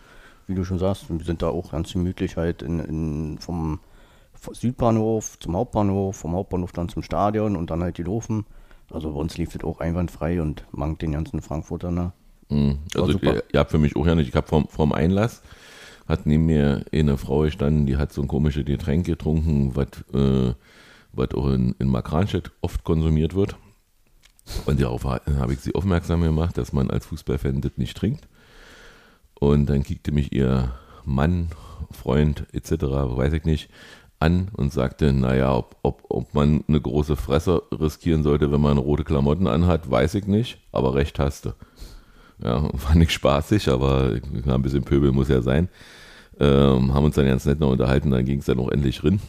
wie 0.46 0.54
du 0.54 0.64
schon 0.64 0.78
sagst, 0.78 1.08
wir 1.08 1.24
sind 1.24 1.42
da 1.42 1.48
auch 1.48 1.72
ganz 1.72 1.92
gemütlich 1.92 2.36
halt 2.36 2.62
in, 2.62 2.80
in, 2.80 3.38
vom 3.38 3.80
Südbahnhof 4.52 5.38
zum 5.38 5.56
Hauptbahnhof, 5.56 6.16
vom 6.16 6.34
Hauptbahnhof 6.34 6.72
dann 6.72 6.88
zum 6.88 7.02
Stadion 7.02 7.56
und 7.56 7.70
dann 7.70 7.82
halt 7.82 7.98
die 7.98 8.02
Laufen. 8.02 8.44
Also 8.90 9.12
bei 9.12 9.20
uns 9.20 9.38
lief 9.38 9.52
das 9.52 9.64
auch 9.64 9.80
einwandfrei 9.80 10.42
und 10.42 10.64
mangt 10.72 11.00
den 11.02 11.12
ganzen 11.12 11.40
Frankfurter 11.40 11.90
nach. 11.90 12.12
Mhm. 12.48 12.78
Also 12.94 13.18
ihr, 13.20 13.44
ihr 13.52 13.60
habt 13.60 13.70
für 13.70 13.78
mich 13.78 13.96
auch 13.96 14.06
ja 14.06 14.14
nicht, 14.14 14.28
ich 14.28 14.34
habe 14.34 14.46
vorm, 14.46 14.66
vorm 14.68 14.92
Einlass 14.92 15.42
hat 16.08 16.26
neben 16.26 16.46
mir 16.46 16.84
eine 16.92 17.16
Frau 17.16 17.40
gestanden, 17.40 17.86
die 17.86 17.96
hat 17.96 18.12
so 18.12 18.22
ein 18.22 18.28
komisches 18.28 18.64
Getränk 18.64 19.06
getrunken, 19.06 19.74
was 19.74 19.88
äh, 20.12 20.54
auch 21.34 21.48
in, 21.48 21.74
in 21.78 21.88
Makranstedt 21.88 22.50
oft 22.60 22.84
konsumiert 22.84 23.34
wird. 23.34 23.56
Und 24.66 24.80
darauf 24.80 25.04
habe 25.04 25.52
ich 25.52 25.60
sie 25.60 25.74
aufmerksam 25.74 26.22
gemacht, 26.22 26.58
dass 26.58 26.72
man 26.72 26.90
als 26.90 27.06
Fußballfan 27.06 27.60
das 27.60 27.72
nicht 27.76 27.96
trinkt. 27.96 28.28
Und 29.34 29.66
dann 29.66 29.82
kickte 29.82 30.12
mich 30.12 30.32
ihr 30.32 30.72
Mann, 31.04 31.48
Freund 31.90 32.46
etc., 32.52 32.82
weiß 32.82 33.32
ich 33.32 33.44
nicht, 33.44 33.70
an 34.22 34.48
und 34.56 34.72
sagte, 34.72 35.12
naja, 35.12 35.54
ob, 35.54 35.76
ob, 35.82 36.04
ob 36.08 36.34
man 36.34 36.64
eine 36.68 36.80
große 36.80 37.16
Fresse 37.16 37.62
riskieren 37.72 38.22
sollte, 38.22 38.52
wenn 38.52 38.60
man 38.60 38.78
rote 38.78 39.04
Klamotten 39.04 39.48
anhat, 39.48 39.90
weiß 39.90 40.14
ich 40.14 40.26
nicht, 40.26 40.58
aber 40.70 40.94
recht 40.94 41.18
hast 41.18 41.46
du. 41.46 41.50
Ja, 42.42 42.62
war 42.72 42.94
nicht 42.94 43.12
spaßig, 43.12 43.68
aber 43.68 44.18
ein 44.46 44.62
bisschen 44.62 44.84
Pöbel 44.84 45.12
muss 45.12 45.28
ja 45.28 45.42
sein. 45.42 45.68
Ähm, 46.38 46.94
haben 46.94 47.04
uns 47.04 47.16
dann 47.16 47.26
ganz 47.26 47.44
nett 47.44 47.60
noch 47.60 47.70
unterhalten, 47.70 48.10
dann 48.10 48.24
ging 48.24 48.38
es 48.38 48.46
dann 48.46 48.58
auch 48.58 48.70
endlich 48.70 49.02
rin. 49.02 49.20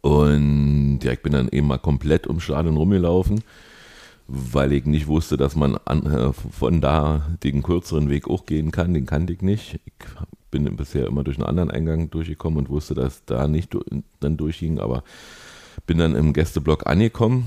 Und 0.00 1.00
ja, 1.02 1.12
ich 1.12 1.22
bin 1.22 1.32
dann 1.32 1.48
eben 1.48 1.66
mal 1.66 1.78
komplett 1.78 2.26
ums 2.26 2.44
Stadion 2.44 2.76
rumgelaufen, 2.76 3.42
weil 4.26 4.72
ich 4.72 4.84
nicht 4.84 5.06
wusste, 5.06 5.36
dass 5.36 5.56
man 5.56 5.76
an, 5.84 6.06
äh, 6.06 6.32
von 6.32 6.80
da 6.80 7.26
den 7.42 7.62
kürzeren 7.62 8.10
Weg 8.10 8.28
auch 8.28 8.46
gehen 8.46 8.70
kann. 8.70 8.94
Den 8.94 9.06
kannte 9.06 9.32
ich 9.32 9.42
nicht. 9.42 9.80
Ich 9.86 9.92
bin 10.50 10.76
bisher 10.76 11.06
immer 11.06 11.24
durch 11.24 11.38
einen 11.38 11.46
anderen 11.46 11.70
Eingang 11.70 12.10
durchgekommen 12.10 12.58
und 12.58 12.68
wusste, 12.68 12.94
dass 12.94 13.24
da 13.24 13.48
nicht 13.48 13.76
dann 14.20 14.36
durchging, 14.36 14.78
aber 14.78 15.02
bin 15.86 15.98
dann 15.98 16.14
im 16.14 16.32
Gästeblock 16.32 16.86
angekommen, 16.86 17.46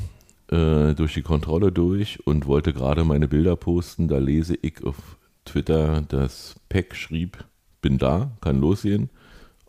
äh, 0.50 0.94
durch 0.94 1.14
die 1.14 1.22
Kontrolle 1.22 1.72
durch 1.72 2.26
und 2.26 2.48
wollte 2.48 2.74
gerade 2.74 3.04
meine 3.04 3.28
Bilder 3.28 3.56
posten. 3.56 4.08
Da 4.08 4.18
lese 4.18 4.58
ich 4.62 4.84
auf 4.84 5.18
Twitter, 5.46 6.02
dass 6.02 6.56
Peck 6.70 6.96
schrieb, 6.96 7.44
bin 7.82 7.98
da, 7.98 8.32
kann 8.42 8.62
losgehen, 8.62 9.10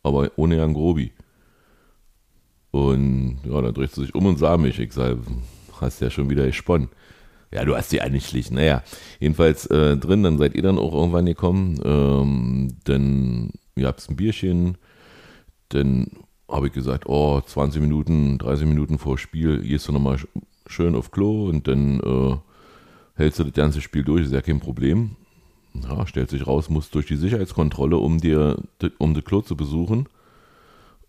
aber 0.03 0.31
ohne 0.37 0.57
Jan 0.57 0.75
Grobi. 0.75 1.13
Und 2.73 3.39
ja, 3.45 3.61
dann 3.61 3.75
dreht 3.75 3.93
sie 3.93 4.01
sich 4.01 4.15
um 4.15 4.27
und 4.27 4.39
sah 4.39 4.57
mich. 4.57 4.81
Ich 4.81 4.93
sage, 4.93 5.19
hast 5.81 6.01
ja 6.01 6.11
schon 6.11 6.31
wieder 6.31 6.47
gesponnen. 6.47 6.89
Ja, 7.53 7.65
du 7.65 7.77
hast 7.77 7.93
die 7.93 8.01
eigentlich. 8.01 8.51
Naja, 8.51 8.83
jedenfalls 9.21 9.67
äh, 9.67 9.97
drin, 9.99 10.23
dann 10.23 10.39
seid 10.39 10.55
ihr 10.55 10.63
dann 10.63 10.79
auch 10.79 10.95
irgendwann 10.95 11.27
gekommen. 11.27 11.79
Ähm, 11.85 12.77
dann, 12.85 13.51
ihr 13.77 13.87
habt 13.87 14.09
ein 14.09 14.17
Bierchen. 14.17 14.79
Dann 15.69 16.07
habe 16.49 16.69
ich 16.69 16.73
gesagt, 16.73 17.07
oh, 17.07 17.41
20 17.41 17.83
Minuten, 17.83 18.39
30 18.39 18.67
Minuten 18.67 18.99
vor 18.99 19.19
Spiel, 19.19 19.61
gehst 19.61 19.89
du 19.89 19.93
nochmal 19.93 20.19
schön 20.67 20.95
auf 20.95 21.11
Klo 21.11 21.49
und 21.49 21.69
dann 21.69 22.01
äh, 22.01 22.37
hältst 23.17 23.39
du 23.39 23.45
das 23.45 23.53
ganze 23.53 23.81
Spiel 23.83 24.05
durch, 24.05 24.25
ist 24.25 24.33
ja 24.33 24.41
kein 24.41 24.61
Problem. 24.61 25.17
Ja, 25.75 26.07
stellt 26.07 26.31
sich 26.31 26.47
raus, 26.47 26.69
musst 26.69 26.95
durch 26.95 27.07
die 27.07 27.17
Sicherheitskontrolle, 27.17 27.97
um 27.97 28.19
dir, 28.19 28.57
um 28.99 29.15
das 29.15 29.25
Klo 29.25 29.41
zu 29.41 29.57
besuchen. 29.57 30.07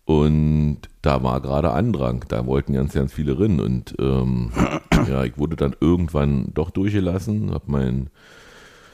Und 0.06 0.80
da 1.00 1.22
war 1.22 1.40
gerade 1.40 1.70
Andrang, 1.70 2.24
da 2.28 2.46
wollten 2.46 2.74
ganz, 2.74 2.92
ganz 2.92 3.12
viele 3.12 3.38
rein. 3.38 3.60
Und 3.60 3.94
ähm, 3.98 4.52
ja, 5.08 5.24
ich 5.24 5.38
wurde 5.38 5.56
dann 5.56 5.74
irgendwann 5.80 6.50
doch 6.52 6.70
durchgelassen, 6.70 7.52
hab 7.52 7.68
mein, 7.68 8.10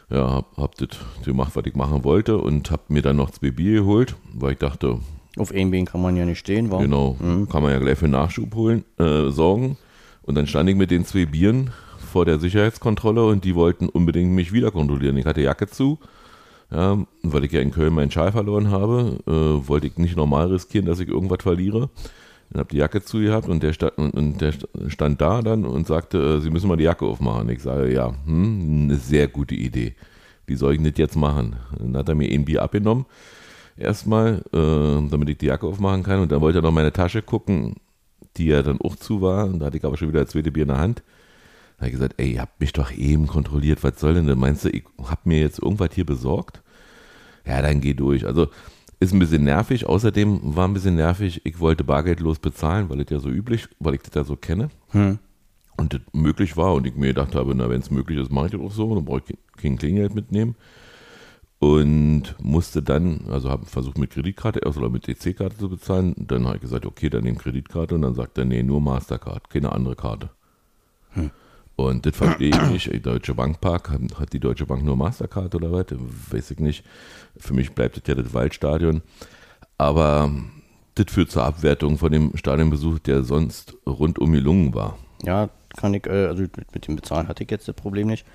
ja, 0.09 0.31
hab, 0.31 0.57
hab 0.57 0.75
das 0.77 0.91
gemacht, 1.25 1.53
was 1.55 1.67
ich 1.67 1.75
machen 1.75 2.05
wollte 2.05 2.39
und 2.39 2.71
hab 2.71 2.91
mir 2.91 3.03
dann 3.03 3.17
noch 3.17 3.31
zwei 3.31 3.51
Bier 3.51 3.81
geholt, 3.81 4.15
weil 4.33 4.53
ich 4.53 4.59
dachte, 4.59 4.99
Auf 5.37 5.53
einem 5.53 5.71
Bein 5.73 5.85
kann 5.85 6.03
man 6.03 6.17
ja 6.17 6.25
nicht 6.25 6.39
stehen, 6.39 6.71
warum? 6.71 6.85
Genau, 6.85 7.17
kann 7.51 7.63
man 7.63 7.73
ja 7.73 7.79
gleich 7.79 7.99
für 7.99 8.09
Nachschub 8.09 8.55
holen, 8.55 8.85
äh, 8.99 9.31
sorgen. 9.31 9.77
Und 10.23 10.37
dann 10.37 10.47
stand 10.47 10.69
ich 10.69 10.77
mit 10.77 10.93
den 10.93 11.05
zwei 11.05 11.27
Bieren 11.27 11.71
vor 12.13 12.25
der 12.25 12.39
Sicherheitskontrolle 12.39 13.25
und 13.25 13.45
die 13.45 13.55
wollten 13.55 13.89
unbedingt 13.89 14.33
mich 14.33 14.53
wieder 14.53 14.71
kontrollieren. 14.71 15.17
Ich 15.17 15.27
hatte 15.27 15.41
Jacke 15.41 15.67
zu, 15.67 15.99
ja, 16.71 16.99
weil 17.23 17.45
ich 17.45 17.53
ja 17.53 17.61
in 17.61 17.71
Köln 17.71 17.95
meinen 17.95 18.11
Schal 18.11 18.33
verloren 18.33 18.71
habe, 18.71 19.19
äh, 19.27 19.69
wollte 19.69 19.87
ich 19.87 19.97
nicht 19.99 20.17
normal 20.17 20.49
riskieren, 20.49 20.87
dass 20.87 21.01
ich 21.01 21.09
irgendwas 21.09 21.43
verliere. 21.43 21.91
Dann 22.51 22.61
habe 22.61 22.71
die 22.71 22.79
Jacke 22.79 23.03
zu 23.03 23.19
gehabt 23.19 23.49
und 23.49 23.63
der, 23.63 23.73
stand, 23.73 23.97
und, 23.99 24.11
und 24.15 24.41
der 24.41 24.53
stand 24.89 25.21
da 25.21 25.41
dann 25.43 25.65
und 25.65 25.87
sagte, 25.87 26.19
äh, 26.19 26.41
Sie 26.41 26.51
müssen 26.51 26.69
mal 26.69 26.77
die 26.77 26.85
Jacke 26.85 27.05
aufmachen. 27.05 27.49
Ich 27.49 27.63
sage, 27.63 27.93
ja, 27.93 28.13
hm, 28.25 28.85
eine 28.85 28.97
sehr 28.97 29.29
gute 29.29 29.55
Idee. 29.55 29.95
Wie 30.47 30.57
soll 30.57 30.75
ich 30.75 30.83
das 30.83 30.99
jetzt 30.99 31.17
machen? 31.17 31.57
Dann 31.79 31.97
hat 31.97 32.09
er 32.09 32.15
mir 32.15 32.29
ein 32.31 32.45
Bier 32.45 32.63
abgenommen 32.63 33.07
erstmal, 33.81 34.43
äh, 34.53 35.09
damit 35.11 35.29
ich 35.31 35.39
die 35.39 35.47
Jacke 35.47 35.67
aufmachen 35.67 36.03
kann. 36.03 36.21
Und 36.21 36.31
dann 36.31 36.41
wollte 36.41 36.59
er 36.59 36.63
noch 36.63 36.73
meine 36.73 36.93
Tasche 36.93 37.23
gucken, 37.23 37.77
die 38.37 38.47
ja 38.47 38.63
dann 38.63 38.81
auch 38.81 38.97
zu 38.97 39.21
war. 39.23 39.49
Da 39.49 39.67
hatte 39.67 39.79
ich 39.79 39.85
aber 39.85 39.97
schon 39.97 40.09
wieder 40.09 40.23
das 40.23 40.31
zweite 40.31 40.53
Bier 40.53 40.63
in 40.63 40.69
der 40.69 40.79
Hand. 40.79 41.03
Da 41.81 41.87
habe 41.87 41.89
ich 41.89 41.95
gesagt, 41.95 42.15
ey, 42.19 42.33
ihr 42.33 42.43
habt 42.43 42.61
mich 42.61 42.75
doch 42.75 42.93
eben 42.93 43.27
kontrolliert, 43.27 43.83
was 43.83 43.99
soll 43.99 44.13
denn 44.13 44.27
denn? 44.27 44.39
Meinst 44.39 44.67
du, 44.67 44.69
ich 44.69 44.85
hab 45.03 45.25
mir 45.25 45.41
jetzt 45.41 45.61
irgendwas 45.61 45.89
hier 45.95 46.05
besorgt? 46.05 46.63
Ja, 47.47 47.63
dann 47.63 47.81
geh 47.81 47.95
durch. 47.95 48.27
Also 48.27 48.49
ist 48.99 49.15
ein 49.15 49.19
bisschen 49.19 49.45
nervig. 49.45 49.87
Außerdem 49.87 50.41
war 50.43 50.69
ein 50.69 50.75
bisschen 50.75 50.97
nervig, 50.97 51.41
ich 51.45 51.59
wollte 51.59 51.83
bargeldlos 51.83 52.39
bezahlen, 52.39 52.91
weil 52.91 52.99
das 52.99 53.09
ja 53.09 53.19
so 53.19 53.31
üblich, 53.31 53.67
weil 53.79 53.95
ich 53.95 54.03
das 54.03 54.15
ja 54.15 54.25
so 54.25 54.37
kenne. 54.37 54.69
Hm. 54.91 55.19
Und 55.79 55.95
das 55.95 56.03
möglich 56.13 56.59
war 56.59 56.75
und 56.75 56.87
ich 56.87 56.97
mir 56.97 57.07
gedacht 57.07 57.35
habe, 57.35 57.55
na, 57.55 57.71
wenn 57.71 57.81
es 57.81 57.91
möglich 57.91 58.19
ist, 58.19 58.31
mache 58.31 58.47
ich 58.47 58.53
das 58.53 58.61
auch 58.61 58.73
so, 58.73 58.95
dann 58.95 59.07
brauche 59.07 59.23
ich 59.27 59.39
kein 59.57 59.79
Klingeld 59.79 60.15
mitnehmen. 60.15 60.57
Und 61.61 62.37
musste 62.43 62.83
dann, 62.83 63.23
also 63.31 63.49
habe 63.49 63.65
versucht 63.65 63.97
mit 63.97 64.11
Kreditkarte 64.11 64.61
erst 64.61 64.77
oder 64.77 64.91
mit 64.91 65.09
EC-Karte 65.09 65.57
zu 65.57 65.71
bezahlen. 65.71 66.15
Dann 66.19 66.45
habe 66.45 66.57
ich 66.57 66.61
gesagt, 66.61 66.85
okay, 66.85 67.09
dann 67.09 67.25
nehme 67.25 67.39
Kreditkarte 67.39 67.95
und 67.95 68.03
dann 68.03 68.15
sagt 68.15 68.37
er, 68.37 68.45
nee, 68.45 68.63
nur 68.63 68.83
Mastercard, 68.83 69.49
keine 69.49 69.73
andere 69.73 69.97
Karte. 69.97 70.29
Und 71.89 72.07
das 72.07 72.17
verstehe 72.17 72.51
ich 72.51 72.71
nicht. 72.71 73.07
Deutsche 73.07 73.35
Bank 73.35 73.61
Park, 73.61 73.91
hat, 73.91 74.33
die 74.33 74.41
Deutsche 74.41 74.67
Bank 74.67 74.85
nur 74.85 74.97
Mastercard 74.97 75.55
oder 75.55 75.73
was? 75.73 75.87
Weiß 76.31 76.51
ich 76.51 76.59
nicht. 76.59 76.85
Für 77.37 77.55
mich 77.55 77.73
bleibt 77.73 77.97
das 77.97 78.03
ja 78.07 78.15
das 78.15 78.35
Waldstadion. 78.35 79.03
Aber 79.79 80.31
das 80.95 81.07
führt 81.09 81.31
zur 81.31 81.45
Abwertung 81.45 81.99
von 81.99 82.13
dem 82.13 82.37
Stadionbesuch, 82.37 82.99
der 82.99 83.23
sonst 83.23 83.77
rundum 83.87 84.33
gelungen 84.33 84.75
war. 84.75 84.99
Ja, 85.25 85.49
kann 85.77 85.95
ich, 85.95 86.07
äh, 86.07 86.27
also 86.27 86.43
mit, 86.43 86.87
dem 86.87 86.97
Bezahlen 86.97 87.29
hatte 87.29 87.45
ich 87.45 87.51
jetzt 87.51 87.69
das 87.69 87.77
Problem 87.77 88.09
nicht. 88.09 88.27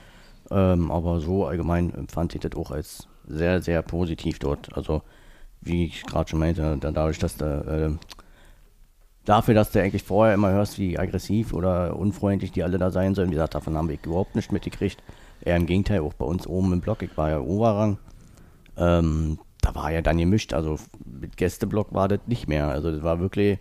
Ähm, 0.51 0.91
aber 0.91 1.19
so 1.19 1.45
allgemein 1.45 1.93
empfand 1.93 2.35
ich 2.35 2.41
das 2.41 2.53
auch 2.55 2.71
als 2.71 3.07
sehr, 3.27 3.61
sehr 3.61 3.81
positiv 3.81 4.39
dort. 4.39 4.75
Also, 4.75 5.01
wie 5.61 5.85
ich 5.85 6.03
gerade 6.03 6.29
schon 6.29 6.39
meinte, 6.39 6.77
da, 6.79 6.91
dadurch, 6.91 7.19
dass 7.19 7.37
da, 7.37 7.61
äh, 7.61 7.91
dafür, 9.25 9.53
dass 9.53 9.71
du 9.71 9.81
eigentlich 9.81 10.03
vorher 10.03 10.33
immer 10.33 10.51
hörst, 10.51 10.79
wie 10.79 10.97
aggressiv 10.97 11.53
oder 11.53 11.97
unfreundlich 11.97 12.51
die 12.51 12.63
alle 12.63 12.77
da 12.77 12.91
sein 12.91 13.15
sollen, 13.15 13.29
wie 13.29 13.35
gesagt, 13.35 13.55
davon 13.55 13.75
haben 13.75 13.89
wir 13.89 13.97
überhaupt 14.03 14.35
nicht 14.35 14.51
mitgekriegt. 14.51 15.03
Eher 15.41 15.57
im 15.57 15.65
Gegenteil, 15.65 15.99
auch 15.99 16.13
bei 16.13 16.25
uns 16.25 16.47
oben 16.47 16.73
im 16.73 16.81
Block, 16.81 17.01
ich 17.01 17.17
war 17.17 17.29
ja 17.29 17.39
Oberrang, 17.39 17.97
ähm, 18.77 19.39
da 19.61 19.73
war 19.75 19.91
ja 19.91 20.01
dann 20.01 20.17
gemischt, 20.17 20.53
also 20.53 20.77
mit 21.05 21.37
Gästeblock 21.37 21.93
war 21.93 22.07
das 22.07 22.19
nicht 22.27 22.47
mehr. 22.47 22.67
Also 22.67 22.91
das 22.91 23.03
war 23.03 23.19
wirklich, 23.19 23.57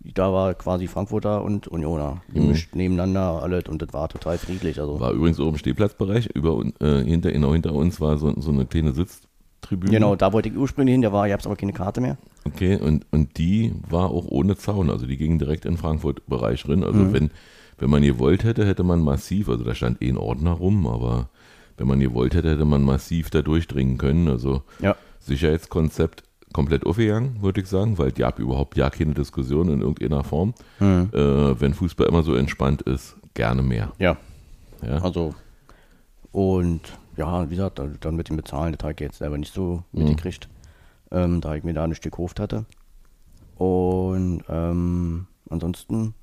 da 0.00 0.32
war 0.32 0.54
quasi 0.54 0.88
Frankfurter 0.88 1.42
und 1.42 1.68
Unioner 1.68 2.22
gemischt 2.32 2.74
nebeneinander 2.74 3.42
alles 3.42 3.64
und 3.68 3.80
das 3.80 3.92
war 3.92 4.08
total 4.08 4.38
friedlich. 4.38 4.80
Also 4.80 4.98
War 4.98 5.12
übrigens 5.12 5.38
oben 5.38 5.50
im 5.50 5.58
Stehplatzbereich. 5.58 6.26
Über, 6.34 6.64
äh, 6.80 7.04
hinter, 7.04 7.30
genau 7.30 7.52
hinter 7.52 7.72
uns 7.74 8.00
war 8.00 8.18
so, 8.18 8.32
so 8.40 8.50
eine 8.50 8.66
kleine 8.66 8.92
Sitztribüne. 9.68 9.92
genau, 9.92 10.16
da 10.16 10.32
wollte 10.32 10.48
ich 10.48 10.56
ursprünglich 10.56 10.92
hin, 10.94 11.02
da 11.02 11.12
war, 11.12 11.26
ich 11.26 11.32
hab's 11.32 11.46
aber 11.46 11.56
keine 11.56 11.72
Karte 11.72 12.00
mehr. 12.00 12.16
Okay, 12.44 12.76
und, 12.76 13.04
und 13.10 13.36
die 13.38 13.72
war 13.88 14.10
auch 14.10 14.26
ohne 14.26 14.56
Zaun, 14.56 14.90
also 14.90 15.06
die 15.06 15.16
ging 15.16 15.38
direkt 15.38 15.64
in 15.64 15.76
Frankfurt-Bereich 15.76 16.62
drin. 16.62 16.84
Also 16.84 17.00
Mhm. 17.00 17.12
wenn, 17.12 17.30
wenn 17.78 17.90
man 17.90 18.02
gewollt 18.02 18.44
hätte, 18.44 18.64
hätte 18.66 18.84
man 18.84 19.00
massiv, 19.02 19.48
also 19.48 19.64
da 19.64 19.74
stand 19.74 20.00
eh 20.02 20.08
ein 20.08 20.16
Ordner 20.16 20.52
rum, 20.52 20.86
aber 20.86 21.28
wenn 21.76 21.88
man 21.88 22.00
gewollt 22.00 22.34
hätte, 22.34 22.50
hätte 22.50 22.64
man 22.64 22.82
massiv 22.82 23.30
da 23.30 23.42
durchdringen 23.42 23.98
können. 23.98 24.28
Also 24.28 24.62
Ja. 24.80 24.94
Sicherheitskonzept 25.20 26.22
komplett 26.52 26.86
aufgegangen, 26.86 27.42
würde 27.42 27.60
ich 27.60 27.66
sagen, 27.66 27.98
weil 27.98 28.08
es 28.08 28.14
gab 28.14 28.38
überhaupt 28.38 28.76
ja 28.78 28.88
keine 28.88 29.12
Diskussion 29.12 29.68
in 29.68 29.80
irgendeiner 29.82 30.24
Form. 30.24 30.54
Mhm. 30.80 31.10
Äh, 31.12 31.60
wenn 31.60 31.74
Fußball 31.74 32.06
immer 32.06 32.22
so 32.22 32.34
entspannt 32.34 32.82
ist, 32.82 33.16
gerne 33.34 33.62
mehr. 33.62 33.92
Ja, 33.98 34.16
Ja? 34.82 35.02
also 35.02 35.34
und 36.32 36.80
ja, 37.16 37.46
wie 37.50 37.56
gesagt, 37.56 37.78
dann- 37.78 37.96
dann 38.00 38.16
mit 38.16 38.28
dem 38.28 38.36
Bezahlen, 38.36 38.72
das 38.76 38.82
habe 38.82 38.92
ich 38.94 39.00
jetzt 39.00 39.18
selber 39.18 39.38
nicht 39.38 39.52
so 39.54 39.82
mitgekriegt, 39.92 40.48
ähm, 41.10 41.40
da 41.40 41.54
ich 41.54 41.64
mir 41.64 41.74
da 41.74 41.84
ein 41.84 41.94
Stück 41.94 42.12
gekauft 42.12 42.40
hatte. 42.40 42.64
Und 43.56 44.42
ähm, 44.48 45.26
ansonsten, 45.48 46.14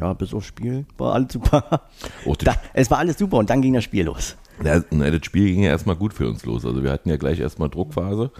ja, 0.00 0.12
bis 0.12 0.34
aufs 0.34 0.46
Spiel 0.46 0.86
war 0.96 1.14
alles 1.14 1.32
super. 1.32 1.88
Das 2.24 2.38
Da, 2.38 2.54
es 2.74 2.90
war 2.90 2.98
alles 2.98 3.18
super 3.18 3.38
und 3.38 3.50
dann 3.50 3.62
ging 3.62 3.74
das 3.74 3.84
Spiel 3.84 4.04
los. 4.06 4.36
Ja, 4.64 4.82
na, 4.90 5.10
das 5.10 5.24
Spiel 5.24 5.46
ging 5.52 5.62
ja 5.62 5.70
erstmal 5.70 5.96
gut 5.96 6.12
für 6.14 6.28
uns 6.28 6.44
los. 6.44 6.66
Also 6.66 6.82
wir 6.82 6.90
hatten 6.90 7.08
ja 7.08 7.16
gleich 7.16 7.38
erstmal 7.38 7.68
Druckphase 7.68 8.32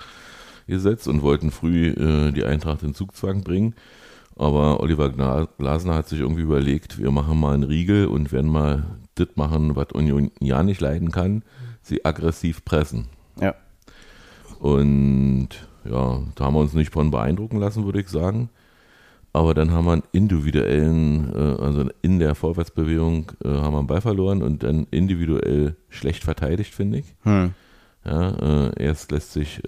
gesetzt 0.66 1.06
und 1.08 1.22
wollten 1.22 1.50
früh 1.50 1.88
äh, 1.90 2.32
die 2.32 2.44
Eintracht 2.44 2.82
in 2.82 2.94
Zugzwang 2.94 3.42
bringen. 3.44 3.74
Aber 4.36 4.80
Oliver 4.80 5.10
Glasner 5.10 5.94
hat 5.94 6.08
sich 6.08 6.20
irgendwie 6.20 6.42
überlegt, 6.42 6.98
wir 6.98 7.10
machen 7.10 7.38
mal 7.40 7.54
einen 7.54 7.64
Riegel 7.64 8.06
und 8.06 8.30
werden 8.30 8.50
mal 8.50 8.84
das 9.16 9.28
machen, 9.34 9.74
was 9.74 9.88
Union 9.92 10.30
ja 10.40 10.62
nicht 10.62 10.80
leiden 10.80 11.10
kann, 11.10 11.42
sie 11.88 12.04
aggressiv 12.04 12.64
pressen. 12.64 13.06
Ja, 13.40 13.54
Und 14.60 15.48
ja, 15.84 16.20
da 16.34 16.44
haben 16.44 16.54
wir 16.54 16.60
uns 16.60 16.74
nicht 16.74 16.92
von 16.92 17.10
beeindrucken 17.10 17.58
lassen, 17.58 17.84
würde 17.84 18.00
ich 18.00 18.08
sagen. 18.08 18.50
Aber 19.32 19.54
dann 19.54 19.70
haben 19.70 19.84
wir 19.84 19.92
einen 19.92 20.02
individuellen, 20.12 21.32
äh, 21.34 21.62
also 21.62 21.88
in 22.02 22.18
der 22.18 22.34
Vorwärtsbewegung 22.34 23.32
äh, 23.44 23.48
haben 23.48 23.74
wir 23.74 23.78
einen 23.78 23.86
Ball 23.86 24.00
verloren 24.00 24.42
und 24.42 24.62
dann 24.62 24.86
individuell 24.90 25.76
schlecht 25.88 26.24
verteidigt, 26.24 26.74
finde 26.74 26.98
ich. 26.98 27.14
hm. 27.22 27.54
Ja, 28.04 28.68
äh, 28.68 28.82
erst 28.82 29.10
lässt 29.12 29.32
sich 29.32 29.60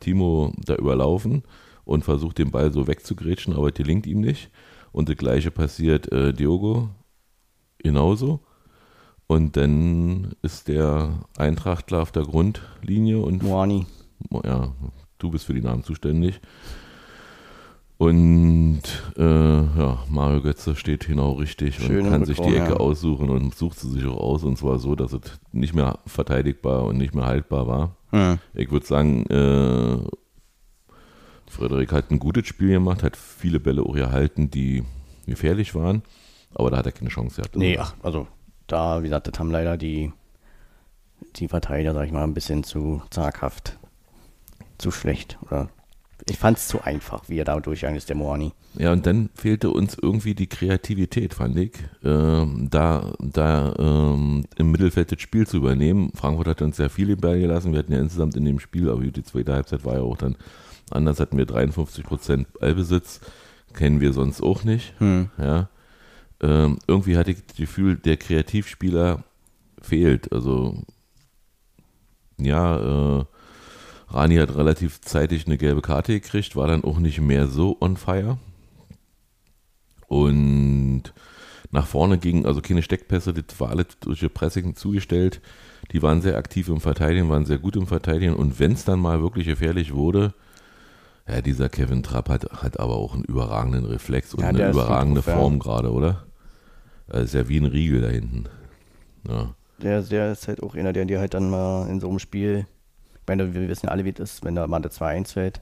Timo 0.00 0.52
da 0.64 0.74
überlaufen 0.74 1.44
und 1.84 2.04
versucht 2.04 2.38
den 2.38 2.50
Ball 2.50 2.72
so 2.72 2.88
wegzugrätschen, 2.88 3.54
aber 3.54 3.70
das 3.70 3.76
gelingt 3.76 4.06
ihm 4.06 4.20
nicht. 4.20 4.50
Und 4.92 5.08
das 5.08 5.16
gleiche 5.16 5.52
passiert 5.52 6.08
Diogo 6.10 6.88
genauso. 7.78 8.40
Und 9.26 9.56
dann 9.56 10.34
ist 10.42 10.68
der 10.68 11.10
Eintrachtler 11.36 12.02
auf 12.02 12.12
der 12.12 12.22
Grundlinie 12.22 13.18
und 13.18 13.42
Moani. 13.42 13.86
ja, 14.44 14.72
du 15.18 15.30
bist 15.30 15.46
für 15.46 15.54
die 15.54 15.62
Namen 15.62 15.82
zuständig. 15.82 16.40
Und 17.98 18.82
äh, 19.16 19.22
ja, 19.22 20.04
Mario 20.10 20.42
Götze 20.42 20.76
steht 20.76 21.06
genau 21.06 21.32
richtig 21.32 21.76
Schön 21.76 22.04
und 22.04 22.10
kann 22.10 22.24
sich 22.26 22.38
die 22.38 22.54
Ecke 22.54 22.72
ja. 22.72 22.76
aussuchen 22.76 23.30
und 23.30 23.54
sucht 23.54 23.80
sie 23.80 23.90
sich 23.90 24.04
auch 24.06 24.18
aus. 24.18 24.44
Und 24.44 24.58
zwar 24.58 24.78
so, 24.78 24.94
dass 24.94 25.14
es 25.14 25.22
nicht 25.52 25.74
mehr 25.74 25.98
verteidigbar 26.06 26.84
und 26.84 26.98
nicht 26.98 27.14
mehr 27.14 27.24
haltbar 27.24 27.66
war. 27.66 27.96
Hm. 28.10 28.38
Ich 28.52 28.70
würde 28.70 28.86
sagen, 28.86 29.24
äh, 29.26 29.98
Frederik 31.48 31.92
hat 31.92 32.10
ein 32.10 32.18
gutes 32.18 32.46
Spiel 32.46 32.70
gemacht, 32.70 33.02
hat 33.02 33.16
viele 33.16 33.60
Bälle 33.60 33.82
auch 33.82 33.96
erhalten, 33.96 34.50
die 34.50 34.84
gefährlich 35.26 35.74
waren, 35.74 36.02
aber 36.54 36.70
da 36.70 36.76
hat 36.78 36.86
er 36.86 36.92
keine 36.92 37.10
Chance 37.10 37.36
gehabt. 37.36 37.56
Nee, 37.56 37.78
ach, 37.78 37.94
also 38.02 38.26
da, 38.66 39.02
wie 39.02 39.08
gesagt, 39.08 39.28
das 39.28 39.38
haben 39.38 39.50
leider 39.50 39.76
die, 39.76 40.12
die 41.36 41.48
Verteidiger, 41.48 41.94
sag 41.94 42.06
ich 42.06 42.12
mal, 42.12 42.24
ein 42.24 42.34
bisschen 42.34 42.64
zu 42.64 43.02
zaghaft, 43.10 43.78
zu 44.78 44.90
schlecht 44.90 45.38
oder 45.42 45.68
Ich 46.28 46.38
fand 46.38 46.58
es 46.58 46.68
zu 46.68 46.82
einfach, 46.82 47.28
wie 47.28 47.38
er 47.38 47.44
da 47.44 47.58
durchgegangen 47.60 47.98
ist, 47.98 48.08
der 48.08 48.16
Moani. 48.16 48.52
Ja, 48.74 48.92
und 48.92 49.06
dann 49.06 49.30
fehlte 49.34 49.70
uns 49.70 49.96
irgendwie 50.00 50.34
die 50.34 50.48
Kreativität, 50.48 51.34
fand 51.34 51.56
ich, 51.58 51.72
ähm, 52.04 52.68
da, 52.70 53.12
da 53.18 53.74
ähm, 53.78 54.44
im 54.56 54.70
Mittelfeld 54.70 55.12
das 55.12 55.20
Spiel 55.20 55.46
zu 55.46 55.58
übernehmen. 55.58 56.12
Frankfurt 56.14 56.48
hat 56.48 56.62
uns 56.62 56.76
sehr 56.76 56.90
viele 56.90 57.16
Ball 57.16 57.38
gelassen. 57.38 57.72
Wir 57.72 57.78
hatten 57.78 57.92
ja 57.92 58.00
insgesamt 58.00 58.36
in 58.36 58.44
dem 58.44 58.60
Spiel, 58.60 58.90
aber 58.90 59.02
die 59.02 59.22
zweite 59.22 59.54
Halbzeit 59.54 59.84
war 59.84 59.94
ja 59.94 60.02
auch 60.02 60.16
dann 60.16 60.36
anders, 60.90 61.20
hatten 61.20 61.38
wir 61.38 61.46
53 61.46 62.04
Prozent 62.04 62.52
Ballbesitz. 62.58 63.20
Kennen 63.72 64.00
wir 64.00 64.12
sonst 64.12 64.42
auch 64.42 64.64
nicht. 64.64 64.94
Hm. 64.98 65.30
Ja. 65.38 65.68
Ähm, 66.40 66.78
irgendwie 66.86 67.16
hatte 67.16 67.30
ich 67.30 67.46
das 67.46 67.56
Gefühl, 67.56 67.96
der 67.96 68.16
Kreativspieler 68.16 69.24
fehlt. 69.80 70.32
Also, 70.32 70.82
ja, 72.38 73.20
äh, 73.20 73.24
Rani 74.08 74.36
hat 74.36 74.54
relativ 74.54 75.00
zeitig 75.00 75.46
eine 75.46 75.58
gelbe 75.58 75.82
Karte 75.82 76.12
gekriegt, 76.12 76.56
war 76.56 76.68
dann 76.68 76.84
auch 76.84 76.98
nicht 76.98 77.20
mehr 77.20 77.46
so 77.48 77.76
on 77.80 77.96
fire. 77.96 78.38
Und 80.08 81.12
nach 81.72 81.86
vorne 81.86 82.18
ging, 82.18 82.46
also 82.46 82.60
keine 82.60 82.82
Steckpässe, 82.82 83.32
das 83.34 83.58
war 83.58 83.70
alles 83.70 83.86
durch 84.00 84.20
die 84.20 84.28
Pressing 84.28 84.76
zugestellt. 84.76 85.40
Die 85.92 86.02
waren 86.02 86.22
sehr 86.22 86.36
aktiv 86.36 86.68
im 86.68 86.80
Verteidigen, 86.80 87.28
waren 87.28 87.44
sehr 87.44 87.58
gut 87.58 87.76
im 87.76 87.86
Verteidigen. 87.86 88.34
Und 88.34 88.58
wenn 88.60 88.72
es 88.72 88.84
dann 88.84 89.00
mal 89.00 89.20
wirklich 89.20 89.46
gefährlich 89.46 89.92
wurde, 89.92 90.34
ja, 91.28 91.40
dieser 91.40 91.68
Kevin 91.68 92.04
Trapp 92.04 92.28
hat, 92.28 92.44
hat 92.62 92.78
aber 92.78 92.94
auch 92.94 93.14
einen 93.14 93.24
überragenden 93.24 93.84
Reflex 93.84 94.32
und 94.34 94.42
Ja, 94.42 94.48
eine 94.48 94.70
überragende. 94.70 95.22
Form 95.22 95.58
gerade, 95.58 95.90
oder? 95.92 96.25
Das 97.08 97.24
ist 97.24 97.34
ja 97.34 97.48
wie 97.48 97.58
ein 97.58 97.66
Riegel 97.66 98.00
da 98.00 98.08
hinten. 98.08 98.44
Ja. 99.28 99.54
Der, 99.82 100.02
der 100.02 100.32
ist 100.32 100.48
halt 100.48 100.62
auch 100.62 100.74
einer, 100.74 100.92
der 100.92 101.04
dir 101.04 101.20
halt 101.20 101.34
dann 101.34 101.50
mal 101.50 101.88
in 101.88 102.00
so 102.00 102.08
einem 102.08 102.18
Spiel, 102.18 102.66
ich 103.14 103.26
meine, 103.26 103.54
wir 103.54 103.68
wissen 103.68 103.86
ja 103.86 103.92
alle, 103.92 104.04
wie 104.04 104.12
das 104.12 104.34
ist, 104.34 104.44
wenn 104.44 104.54
da 104.54 104.66
mal 104.66 104.80
der 104.80 104.90
2-1 104.90 105.32
fällt, 105.32 105.60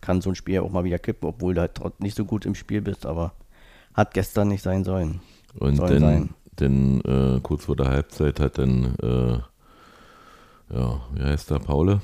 kann 0.00 0.20
so 0.20 0.30
ein 0.30 0.34
Spiel 0.34 0.60
auch 0.60 0.70
mal 0.70 0.84
wieder 0.84 0.98
kippen, 0.98 1.28
obwohl 1.28 1.54
du 1.54 1.62
halt 1.62 2.00
nicht 2.00 2.16
so 2.16 2.24
gut 2.24 2.46
im 2.46 2.54
Spiel 2.54 2.82
bist, 2.82 3.06
aber 3.06 3.32
hat 3.94 4.14
gestern 4.14 4.48
nicht 4.48 4.62
sein 4.62 4.84
sollen. 4.84 5.20
Und 5.58 5.78
dann, 5.78 6.00
sein. 6.00 6.30
dann 6.56 7.00
äh, 7.00 7.40
kurz 7.40 7.64
vor 7.64 7.76
der 7.76 7.88
Halbzeit 7.88 8.38
hat 8.38 8.58
dann, 8.58 8.94
äh, 9.02 9.38
ja, 10.74 11.00
wie 11.14 11.22
heißt 11.22 11.50
der, 11.50 11.58
Paule? 11.58 12.00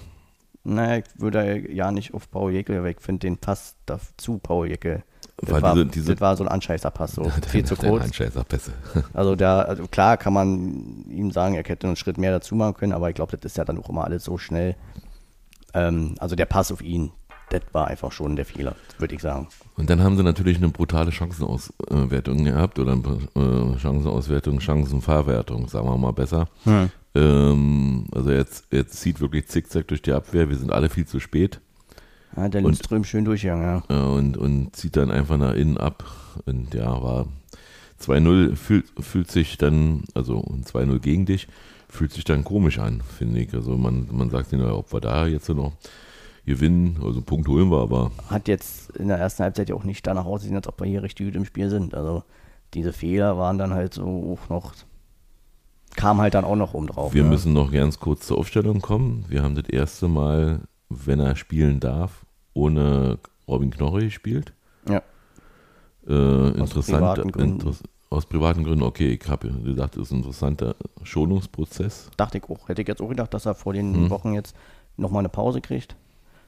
Naja, 0.64 0.98
ich 1.04 1.20
würde 1.20 1.70
ja 1.70 1.92
nicht 1.92 2.14
auf 2.14 2.30
Paul 2.30 2.52
Jäckel, 2.52 2.84
ich 2.86 3.00
finde 3.00 3.26
den 3.26 3.36
Pass 3.36 3.76
da 3.84 4.00
zu 4.16 4.38
Paul 4.38 4.68
Jäckel. 4.68 5.04
Das 5.38 5.50
War 5.50 5.62
war, 5.62 5.74
diese- 5.74 5.86
diese- 5.86 6.12
das 6.12 6.20
war 6.20 6.36
so 6.36 6.44
ein 6.44 6.48
Anscheißerpass, 6.48 7.12
so 7.16 7.24
viel 7.48 7.64
zu 7.64 7.76
kurz. 7.76 8.02
Handscheißerpässe. 8.04 8.72
Also 9.12 9.34
da, 9.36 9.62
also 9.62 9.86
klar 9.88 10.16
kann 10.16 10.32
man 10.32 11.04
ihm 11.10 11.30
sagen, 11.32 11.54
er 11.54 11.64
hätte 11.64 11.86
einen 11.86 11.96
Schritt 11.96 12.18
mehr 12.18 12.30
dazu 12.32 12.54
machen 12.54 12.74
können, 12.74 12.92
aber 12.92 13.08
ich 13.08 13.14
glaube, 13.16 13.36
das 13.36 13.44
ist 13.52 13.56
ja 13.56 13.64
dann 13.64 13.78
auch 13.78 13.88
immer 13.88 14.04
alles 14.04 14.24
so 14.24 14.38
schnell. 14.38 14.76
Ähm, 15.74 16.14
also 16.18 16.36
der 16.36 16.46
Pass 16.46 16.70
auf 16.70 16.80
ihn, 16.82 17.10
das 17.50 17.62
war 17.72 17.88
einfach 17.88 18.12
schon 18.12 18.36
der 18.36 18.44
Fehler, 18.46 18.76
würde 18.98 19.14
ich 19.16 19.20
sagen. 19.20 19.48
Und 19.76 19.90
dann 19.90 20.00
haben 20.02 20.16
sie 20.16 20.22
natürlich 20.22 20.56
eine 20.58 20.68
brutale 20.68 21.10
Chancenauswertung 21.10 22.44
gehabt 22.44 22.78
oder 22.78 22.92
eine 22.92 23.18
äh, 23.74 23.78
Chancenauswertung, 23.78 24.60
Chancenverwertung, 24.60 25.68
sagen 25.68 25.86
wir 25.88 25.98
mal 25.98 26.12
besser. 26.12 26.48
Ähm, 27.16 28.06
also 28.12 28.30
jetzt, 28.30 28.66
jetzt 28.72 29.00
zieht 29.00 29.20
wirklich 29.20 29.48
zickzack 29.48 29.88
durch 29.88 30.02
die 30.02 30.12
Abwehr. 30.12 30.48
Wir 30.48 30.56
sind 30.56 30.72
alle 30.72 30.88
viel 30.88 31.06
zu 31.06 31.20
spät 31.20 31.60
Ja, 32.36 32.48
der 32.48 32.60
Und- 32.60 32.72
Lindström 32.72 33.04
schön 33.04 33.24
durchgegangen, 33.24 33.82
ja. 33.88 34.02
und, 34.06 34.36
und 34.36 34.74
zieht 34.74 34.96
dann 34.96 35.10
einfach 35.10 35.36
nach 35.36 35.54
innen 35.54 35.76
ab. 35.78 36.04
Und 36.46 36.74
ja, 36.74 37.02
war 37.02 37.26
2-0 38.00 38.56
fühlt, 38.56 38.86
fühlt 38.98 39.30
sich 39.30 39.56
dann, 39.58 40.04
also 40.14 40.38
2-0 40.38 40.98
gegen 40.98 41.26
dich, 41.26 41.46
fühlt 41.88 42.12
sich 42.12 42.24
dann 42.24 42.44
komisch 42.44 42.78
an, 42.78 43.02
finde 43.02 43.40
ich. 43.40 43.54
Also 43.54 43.76
man, 43.76 44.08
man 44.10 44.30
sagt 44.30 44.50
sich, 44.50 44.60
ob 44.60 44.92
wir 44.92 45.00
da 45.00 45.26
jetzt 45.26 45.48
noch 45.48 45.72
gewinnen, 46.44 46.96
also 46.98 47.18
einen 47.18 47.24
Punkt 47.24 47.48
holen 47.48 47.70
wir, 47.70 47.80
aber 47.80 48.10
Hat 48.28 48.48
jetzt 48.48 48.90
in 48.96 49.08
der 49.08 49.18
ersten 49.18 49.44
Halbzeit 49.44 49.68
ja 49.68 49.74
auch 49.74 49.84
nicht 49.84 50.06
danach 50.06 50.26
ausgesehen, 50.26 50.56
als 50.56 50.68
ob 50.68 50.80
wir 50.80 50.86
hier 50.86 51.02
richtig 51.02 51.26
gut 51.26 51.36
im 51.36 51.44
Spiel 51.44 51.70
sind. 51.70 51.94
Also 51.94 52.24
diese 52.74 52.92
Fehler 52.92 53.38
waren 53.38 53.58
dann 53.58 53.72
halt 53.72 53.94
so 53.94 54.36
auch 54.38 54.48
noch, 54.50 54.74
kam 55.96 56.18
halt 56.20 56.34
dann 56.34 56.44
auch 56.44 56.56
noch 56.56 56.74
oben 56.74 56.88
drauf. 56.88 57.14
Wir 57.14 57.22
ne? 57.22 57.30
müssen 57.30 57.52
noch 57.52 57.72
ganz 57.72 57.98
kurz 57.98 58.26
zur 58.26 58.38
Aufstellung 58.38 58.80
kommen. 58.80 59.24
Wir 59.28 59.42
haben 59.42 59.54
das 59.54 59.68
erste 59.68 60.08
Mal, 60.08 60.60
wenn 60.90 61.20
er 61.20 61.36
spielen 61.36 61.80
darf, 61.80 62.23
ohne 62.54 63.18
Robin 63.46 63.70
Knorre 63.70 64.00
gespielt. 64.00 64.52
Ja. 64.88 65.02
Äh, 66.06 66.48
interessant. 66.58 66.98
privaten 66.98 67.32
Gründen. 67.32 67.54
Interess 67.60 67.82
aus 68.10 68.26
privaten 68.26 68.62
Gründen, 68.62 68.84
okay, 68.84 69.18
ich 69.20 69.28
habe 69.28 69.50
gesagt, 69.50 69.96
das 69.96 70.02
ist 70.04 70.12
ein 70.12 70.18
interessanter 70.18 70.76
Schonungsprozess. 71.02 72.10
Dachte 72.16 72.38
ich 72.38 72.44
auch. 72.44 72.68
Hätte 72.68 72.82
ich 72.82 72.86
jetzt 72.88 73.02
auch 73.02 73.08
gedacht, 73.08 73.34
dass 73.34 73.44
er 73.44 73.54
vor 73.56 73.72
den 73.72 73.92
Hm. 73.94 74.10
Wochen 74.10 74.34
jetzt 74.34 74.54
nochmal 74.96 75.20
eine 75.20 75.28
Pause 75.30 75.60
kriegt. 75.60 75.96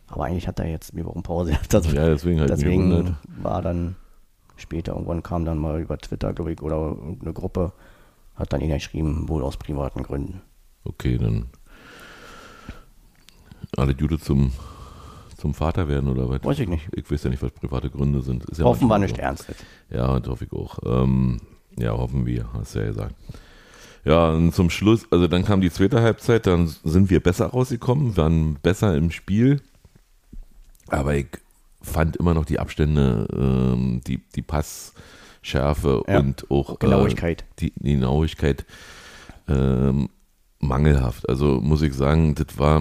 Aber 0.06 0.26
eigentlich 0.26 0.46
hat 0.46 0.60
er 0.60 0.68
jetzt 0.68 0.92
vier 0.94 1.04
Wochen 1.06 1.24
Pause 1.24 1.50
gehabt. 1.50 1.74
Also 1.74 1.90
Ja, 1.90 2.06
deswegen 2.06 2.38
halt 2.38 2.50
deswegen 2.50 3.16
war 3.42 3.62
dann 3.62 3.96
später, 4.54 4.92
irgendwann 4.92 5.24
kam 5.24 5.44
dann 5.44 5.58
mal 5.58 5.80
über 5.80 5.98
Twitter, 5.98 6.32
glaube 6.32 6.52
ich, 6.52 6.62
oder 6.62 6.96
eine 7.20 7.32
Gruppe, 7.32 7.72
hat 8.36 8.52
dann 8.52 8.60
ihn 8.60 8.70
geschrieben, 8.70 9.28
wohl 9.28 9.42
aus 9.42 9.56
privaten 9.56 10.04
Gründen. 10.04 10.42
Okay, 10.84 11.18
dann 11.18 11.46
alle 13.76 13.92
Jude 13.92 14.20
zum, 14.20 14.52
zum 15.36 15.54
Vater 15.54 15.88
werden 15.88 16.08
oder 16.08 16.28
was? 16.28 16.42
Weiß 16.42 16.58
ich 16.58 16.68
nicht. 16.68 16.88
Ich 16.94 17.10
weiß 17.10 17.24
ja 17.24 17.30
nicht, 17.30 17.42
was 17.42 17.52
private 17.52 17.90
Gründe 17.90 18.22
sind. 18.22 18.44
Ist 18.46 18.58
ja 18.58 18.64
Hoffen 18.64 18.88
wir 18.88 18.98
nicht 18.98 19.16
so. 19.16 19.22
ernstes. 19.22 19.56
Ja, 19.90 20.18
das 20.18 20.28
hoffe 20.30 20.46
ich 20.46 20.52
auch. 20.52 20.78
Ähm, 20.84 21.40
ja, 21.78 21.92
hoffen 21.92 22.26
wir, 22.26 22.48
hast 22.54 22.74
du 22.74 22.80
ja 22.80 22.86
gesagt. 22.86 23.14
Ja, 24.04 24.30
und 24.30 24.54
zum 24.54 24.70
Schluss, 24.70 25.06
also 25.10 25.26
dann 25.26 25.44
kam 25.44 25.60
die 25.60 25.70
zweite 25.70 26.00
Halbzeit, 26.00 26.46
dann 26.46 26.68
sind 26.84 27.10
wir 27.10 27.20
besser 27.20 27.46
rausgekommen, 27.46 28.16
waren 28.16 28.54
besser 28.62 28.96
im 28.96 29.10
Spiel. 29.10 29.60
Aber 30.88 31.16
ich 31.16 31.26
fand 31.82 32.16
immer 32.16 32.32
noch 32.32 32.44
die 32.44 32.58
Abstände, 32.58 33.26
ähm, 33.32 34.00
die, 34.06 34.20
die 34.34 34.42
Passschärfe 34.42 36.02
Ja, 36.06 36.20
und 36.20 36.50
auch 36.50 36.78
Genauigkeit. 36.78 37.42
Äh, 37.42 37.44
die, 37.58 37.72
die 37.76 37.94
Genauigkeit 37.94 38.64
ähm, 39.48 40.08
mangelhaft. 40.60 41.28
Also 41.28 41.60
muss 41.60 41.82
ich 41.82 41.94
sagen, 41.94 42.34
das 42.36 42.58
war 42.58 42.80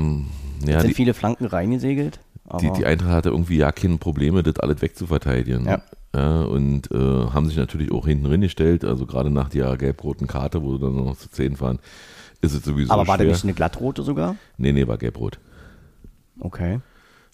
ja 0.65 0.79
sind 0.79 0.89
die, 0.91 0.93
viele 0.95 1.13
Flanken 1.13 1.45
reingesegelt. 1.45 2.19
Aber 2.47 2.59
die, 2.59 2.71
die 2.73 2.85
Eintracht 2.85 3.11
hatte 3.11 3.29
irgendwie 3.29 3.57
ja 3.57 3.71
keine 3.71 3.97
Probleme, 3.97 4.43
das 4.43 4.59
alles 4.59 4.81
wegzuverteidigen. 4.81 5.65
Ja. 5.65 5.81
Ja, 6.15 6.43
und 6.43 6.89
äh, 6.91 6.95
haben 6.97 7.47
sich 7.47 7.57
natürlich 7.57 7.91
auch 7.91 8.05
hinten 8.07 8.25
drin 8.25 8.39
gestellt, 8.41 8.85
also 8.85 9.05
gerade 9.05 9.29
nach 9.29 9.49
der 9.49 9.75
gelb-roten 9.75 10.27
Karte, 10.27 10.63
wo 10.63 10.73
sie 10.73 10.79
dann 10.79 10.95
noch 10.95 11.17
zu 11.17 11.29
10 11.29 11.57
fahren, 11.57 11.79
ist 12.39 12.53
es 12.53 12.63
sowieso 12.63 12.93
aber 12.93 13.05
war 13.07 13.15
schwer. 13.17 13.25
der 13.25 13.33
nicht 13.33 13.43
eine 13.43 13.53
glattrote 13.53 14.01
sogar? 14.01 14.37
nee, 14.57 14.71
nee, 14.71 14.87
war 14.87 14.97
gelb-rot. 14.97 15.39
Okay. 16.39 16.79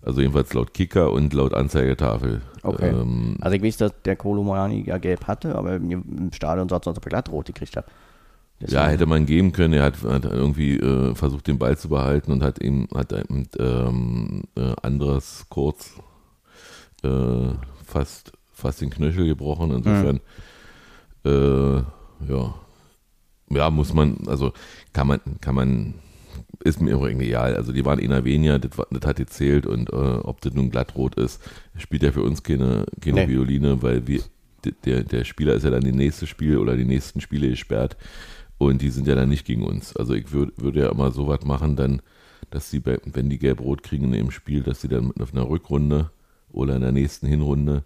Also 0.03 0.21
jedenfalls 0.21 0.51
laut 0.55 0.73
Kicker 0.73 1.11
und 1.11 1.31
laut 1.33 1.53
Anzeigetafel. 1.53 2.41
Okay. 2.63 2.89
Ähm, 2.89 3.37
Also 3.41 3.55
ich 3.55 3.61
weiß, 3.61 3.77
dass 3.77 3.91
der 4.03 4.15
Kolo 4.15 4.41
Moani 4.41 4.83
ja 4.87 4.97
gelb 4.97 5.27
hatte, 5.27 5.53
aber 5.55 5.75
im 5.75 6.31
Stadion 6.33 6.67
sah 6.67 6.77
es 6.77 6.81
aus, 6.81 6.87
als 6.87 6.97
ob 6.97 7.05
er 7.05 7.09
glattrot 7.09 7.45
gekriegt 7.45 7.77
hat. 7.77 7.85
Ja, 8.61 8.67
Deswegen- 8.67 8.89
hätte 8.91 9.05
man 9.05 9.25
geben 9.25 9.51
können. 9.51 9.73
Er 9.73 9.83
hat, 9.83 10.01
hat 10.03 10.25
irgendwie 10.25 10.77
äh, 10.77 11.15
versucht, 11.15 11.47
den 11.47 11.57
Ball 11.59 11.77
zu 11.77 11.89
behalten 11.89 12.31
und 12.31 12.43
hat 12.43 12.61
ihm 12.61 12.87
hat 12.93 13.11
eben, 13.13 13.47
ähm, 13.59 14.43
äh, 14.55 14.73
anderes 14.81 15.45
kurz 15.49 15.93
äh, 17.03 17.49
fast, 17.85 18.31
fast 18.51 18.81
den 18.81 18.89
Knöchel 18.89 19.25
gebrochen. 19.27 19.71
Insofern, 19.71 20.19
äh, 21.25 21.77
ja, 22.31 22.55
ja, 23.49 23.69
muss 23.69 23.93
man, 23.93 24.17
also 24.27 24.53
kann 24.93 25.07
man, 25.07 25.19
kann 25.41 25.55
man, 25.55 25.93
ist 26.63 26.81
mir 26.81 26.97
auch 26.97 27.03
irgendwie 27.05 27.27
egal. 27.27 27.55
Also 27.55 27.73
die 27.73 27.83
waren 27.85 27.99
einer 27.99 28.23
weniger, 28.23 28.59
das, 28.59 28.71
das 28.89 29.05
hat 29.09 29.17
gezählt 29.17 29.65
und 29.65 29.91
äh, 29.91 29.95
ob 29.95 30.41
das 30.41 30.53
nun 30.53 30.69
glattrot 30.69 31.15
ist, 31.15 31.41
spielt 31.77 32.03
ja 32.03 32.11
für 32.11 32.23
uns 32.23 32.43
keine, 32.43 32.85
keine 33.01 33.25
Nee. 33.25 33.29
Violine, 33.29 33.81
weil 33.81 34.07
wir, 34.07 34.21
der, 34.85 35.03
der 35.03 35.23
Spieler 35.23 35.55
ist 35.55 35.63
ja 35.63 35.71
dann 35.71 35.83
die 35.83 35.91
nächste 35.91 36.27
Spiel 36.27 36.57
oder 36.57 36.77
die 36.77 36.85
nächsten 36.85 37.19
Spiele 37.19 37.49
gesperrt 37.49 37.97
und 38.69 38.81
die 38.81 38.89
sind 38.89 39.07
ja 39.07 39.15
dann 39.15 39.29
nicht 39.29 39.45
gegen 39.45 39.63
uns. 39.63 39.95
Also 39.95 40.13
ich 40.13 40.31
würde 40.31 40.51
würde 40.57 40.79
ja 40.81 40.89
immer 40.91 41.11
so 41.11 41.27
was 41.27 41.43
machen, 41.45 41.75
dann, 41.75 42.01
dass 42.49 42.69
sie, 42.69 42.81
wenn 42.85 43.29
die 43.29 43.39
gelb-rot 43.39 43.83
kriegen 43.83 44.13
im 44.13 44.31
Spiel, 44.31 44.63
dass 44.63 44.81
sie 44.81 44.87
dann 44.87 45.11
auf 45.19 45.33
einer 45.33 45.47
Rückrunde 45.49 46.11
oder 46.51 46.75
in 46.75 46.81
der 46.81 46.91
nächsten 46.91 47.27
Hinrunde 47.27 47.83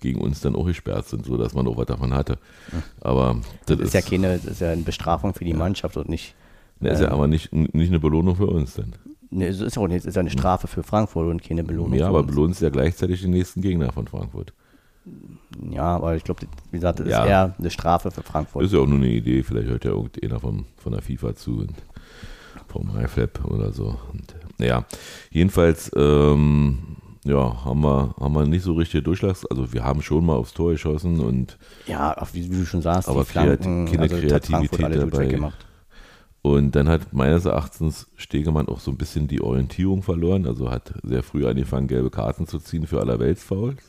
gegen 0.00 0.20
uns 0.20 0.40
dann 0.40 0.54
auch 0.54 0.66
gesperrt 0.66 1.06
sind, 1.08 1.26
sodass 1.26 1.54
man 1.54 1.66
auch 1.66 1.76
was 1.76 1.86
davon 1.86 2.14
hatte. 2.14 2.38
Aber 3.00 3.40
das, 3.66 3.78
Das 3.78 3.86
ist 3.88 3.94
ja 3.94 4.02
keine, 4.02 4.36
das 4.36 4.44
ist 4.44 4.60
ja 4.60 4.70
eine 4.70 4.82
Bestrafung 4.82 5.34
für 5.34 5.44
die 5.44 5.54
Mannschaft 5.54 5.96
und 5.96 6.08
nicht, 6.08 6.34
das 6.80 6.94
ist 7.00 7.06
ja 7.06 7.10
aber 7.10 7.26
nicht, 7.26 7.52
nicht 7.52 7.88
eine 7.88 8.00
Belohnung 8.00 8.36
für 8.36 8.46
uns 8.46 8.74
dann. 8.74 8.94
ne, 9.30 9.46
es 9.46 9.60
ist 9.60 9.76
auch 9.76 9.88
nicht, 9.88 9.98
es 9.98 10.06
ist 10.06 10.14
ja 10.14 10.20
eine 10.20 10.30
Strafe 10.30 10.68
für 10.68 10.82
Frankfurt 10.82 11.28
und 11.28 11.42
keine 11.42 11.64
Belohnung. 11.64 11.98
Ja, 11.98 12.08
aber 12.08 12.22
belohnt 12.22 12.60
ja 12.60 12.70
gleichzeitig 12.70 13.22
den 13.22 13.30
nächsten 13.32 13.60
Gegner 13.60 13.92
von 13.92 14.06
Frankfurt. 14.06 14.52
Ja, 15.70 15.96
aber 15.96 16.14
ich 16.16 16.24
glaube, 16.24 16.46
wie 16.70 16.76
gesagt, 16.76 17.00
das 17.00 17.08
Ja. 17.08 17.22
ist 17.24 17.28
eher 17.28 17.54
eine 17.58 17.70
Strafe 17.70 18.10
für 18.10 18.22
Frankfurt. 18.22 18.62
Das 18.62 18.70
ist 18.70 18.76
ja 18.76 18.82
auch 18.82 18.86
nur 18.86 18.98
eine 18.98 19.08
Idee, 19.08 19.42
vielleicht 19.42 19.68
hört 19.68 19.84
ja 19.84 19.90
irgendeiner 19.92 20.38
vom, 20.40 20.66
von 20.76 20.92
der 20.92 21.02
FIFA 21.02 21.34
zu 21.34 21.58
und 21.60 21.74
vom 22.68 22.92
MyFlap 22.94 23.44
oder 23.44 23.72
so. 23.72 23.96
Und, 24.12 24.34
ja, 24.58 24.84
jedenfalls, 25.30 25.90
ähm, 25.96 26.78
ja, 27.24 27.64
haben 27.64 27.80
wir, 27.82 28.14
haben 28.20 28.34
wir 28.34 28.46
nicht 28.46 28.62
so 28.62 28.74
richtig 28.74 29.04
Durchschlags, 29.04 29.44
also 29.46 29.72
wir 29.72 29.84
haben 29.84 30.02
schon 30.02 30.24
mal 30.24 30.34
aufs 30.36 30.52
Tor 30.54 30.72
geschossen 30.72 31.20
und 31.20 31.58
Ja, 31.86 32.16
auch 32.16 32.28
wie, 32.32 32.50
wie 32.50 32.58
du 32.58 32.66
schon 32.66 32.82
sagst, 32.82 33.08
Aber 33.08 33.20
die 33.22 33.26
Flanken, 33.30 33.86
keine 33.86 34.02
also 34.02 34.16
Kreativität 34.16 34.96
dabei. 34.96 35.18
weggemacht. 35.26 35.66
Und 36.40 36.76
dann 36.76 36.88
hat 36.88 37.12
meines 37.12 37.44
Erachtens 37.46 38.06
Stegemann 38.16 38.68
auch 38.68 38.78
so 38.80 38.92
ein 38.92 38.96
bisschen 38.96 39.26
die 39.26 39.40
Orientierung 39.42 40.02
verloren. 40.02 40.46
Also 40.46 40.70
hat 40.70 40.94
sehr 41.02 41.22
früh 41.24 41.44
angefangen, 41.46 41.88
gelbe 41.88 42.10
Karten 42.10 42.46
zu 42.46 42.58
ziehen 42.60 42.86
für 42.86 43.00
Allerweltsfouls. 43.00 43.82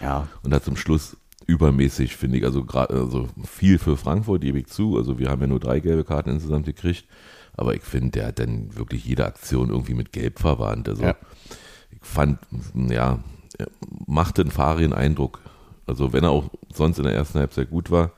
Ja, 0.00 0.28
Und 0.42 0.54
hat 0.54 0.64
zum 0.64 0.76
Schluss 0.76 1.16
übermäßig, 1.46 2.16
finde 2.16 2.38
ich, 2.38 2.44
also 2.44 2.64
gerade 2.64 2.94
also 2.94 3.28
viel 3.44 3.78
für 3.78 3.96
Frankfurt, 3.96 4.42
gebe 4.42 4.58
ich 4.58 4.66
zu. 4.68 4.96
Also 4.96 5.18
wir 5.18 5.28
haben 5.28 5.40
ja 5.40 5.46
nur 5.46 5.60
drei 5.60 5.80
gelbe 5.80 6.04
Karten 6.04 6.30
insgesamt 6.30 6.66
gekriegt. 6.66 7.04
Aber 7.54 7.74
ich 7.74 7.82
finde, 7.82 8.12
der 8.12 8.28
hat 8.28 8.38
dann 8.38 8.74
wirklich 8.76 9.04
jede 9.04 9.26
Aktion 9.26 9.68
irgendwie 9.68 9.94
mit 9.94 10.12
Gelb 10.12 10.38
verwandt. 10.38 10.88
Also 10.88 11.02
Ja. 11.02 11.16
ich 11.90 11.98
fand, 12.00 12.38
ja, 12.74 13.18
er 13.58 13.66
machte 14.06 14.42
einen 14.42 14.50
fahrenden 14.50 14.92
Eindruck. 14.94 15.40
Also 15.86 16.12
wenn 16.12 16.24
er 16.24 16.30
auch 16.30 16.44
sonst 16.72 16.98
in 16.98 17.04
der 17.04 17.14
ersten 17.14 17.38
Halbzeit 17.38 17.70
gut 17.70 17.90
war, 17.90 18.12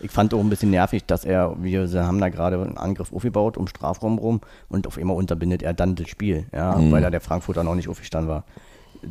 ich 0.00 0.10
fand 0.10 0.34
auch 0.34 0.40
ein 0.40 0.50
bisschen 0.50 0.70
nervig, 0.70 1.04
dass 1.06 1.24
er, 1.24 1.56
wir 1.62 1.88
haben 2.04 2.20
da 2.20 2.28
gerade 2.28 2.60
einen 2.60 2.76
Angriff 2.76 3.12
aufgebaut 3.12 3.56
um 3.56 3.66
Strafraum 3.66 4.18
rum 4.18 4.40
und 4.68 4.86
auf 4.86 4.98
einmal 4.98 5.16
unterbindet 5.16 5.62
er 5.62 5.72
dann 5.72 5.94
das 5.94 6.08
Spiel, 6.08 6.46
ja, 6.52 6.78
weil 6.90 7.00
da 7.00 7.08
der 7.10 7.22
Frankfurter 7.22 7.64
noch 7.64 7.74
nicht 7.74 7.88
aufgestanden 7.88 8.28
war. 8.28 8.44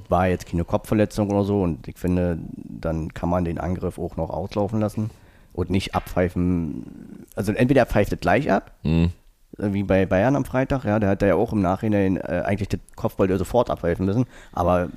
War 0.09 0.27
jetzt 0.27 0.47
keine 0.47 0.65
Kopfverletzung 0.65 1.29
oder 1.29 1.43
so 1.43 1.61
und 1.61 1.87
ich 1.87 1.97
finde, 1.97 2.39
dann 2.55 3.13
kann 3.13 3.29
man 3.29 3.45
den 3.45 3.59
Angriff 3.59 3.97
auch 3.97 4.15
noch 4.17 4.29
auslaufen 4.29 4.79
lassen 4.79 5.09
und 5.53 5.69
nicht 5.69 5.95
abpfeifen. 5.95 7.25
Also 7.35 7.51
entweder 7.51 7.81
er 7.81 7.85
pfeift 7.85 8.13
es 8.13 8.19
gleich 8.19 8.51
ab, 8.51 8.71
hm, 8.83 9.11
wie 9.57 9.83
bei 9.83 10.05
Bayern 10.05 10.35
am 10.35 10.45
Freitag, 10.45 10.85
ja, 10.85 10.99
da 10.99 11.07
hat 11.07 11.21
er 11.21 11.29
ja 11.29 11.35
auch 11.35 11.53
im 11.53 11.61
Nachhinein 11.61 12.17
äh, 12.17 12.43
eigentlich 12.45 12.69
das 12.69 12.79
Kopfball 12.95 13.35
sofort 13.37 13.69
abpfeifen 13.69 14.05
müssen, 14.05 14.25
aber 14.51 14.89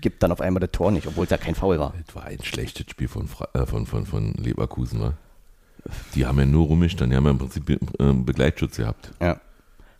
gibt 0.00 0.22
dann 0.22 0.32
auf 0.32 0.40
einmal 0.40 0.60
das 0.60 0.70
Tor 0.72 0.90
nicht, 0.90 1.06
obwohl 1.06 1.24
es 1.24 1.30
ja 1.30 1.36
kein 1.36 1.54
Foul 1.54 1.78
war. 1.78 1.92
das 2.06 2.14
war 2.14 2.24
ein 2.24 2.42
schlechtes 2.42 2.86
Spiel 2.90 3.08
von, 3.08 3.28
Fra 3.28 3.48
äh, 3.52 3.66
von, 3.66 3.86
von, 3.86 4.06
von 4.06 4.32
Leverkusen. 4.34 5.00
War. 5.00 5.14
Die 6.14 6.26
haben 6.26 6.38
ja 6.38 6.46
nur 6.46 6.66
rumgestanden, 6.66 7.10
die 7.10 7.16
haben 7.16 7.24
ja 7.24 7.30
im 7.30 7.38
Prinzip 7.38 7.68
äh, 7.70 7.78
Begleitschutz 7.98 8.76
gehabt. 8.78 9.12
Ja. 9.20 9.38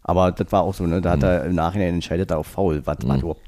Aber 0.02 0.32
das 0.32 0.50
war 0.50 0.62
auch 0.62 0.74
so, 0.74 0.86
ne? 0.86 1.00
Da 1.00 1.10
hat 1.10 1.22
er 1.22 1.44
im 1.44 1.54
Nachhinein 1.54 1.94
entscheidet 1.94 2.30
er 2.30 2.38
auf 2.38 2.46
Foul. 2.46 2.86
Was 2.86 3.06
war 3.06 3.18
überhaupt? 3.18 3.42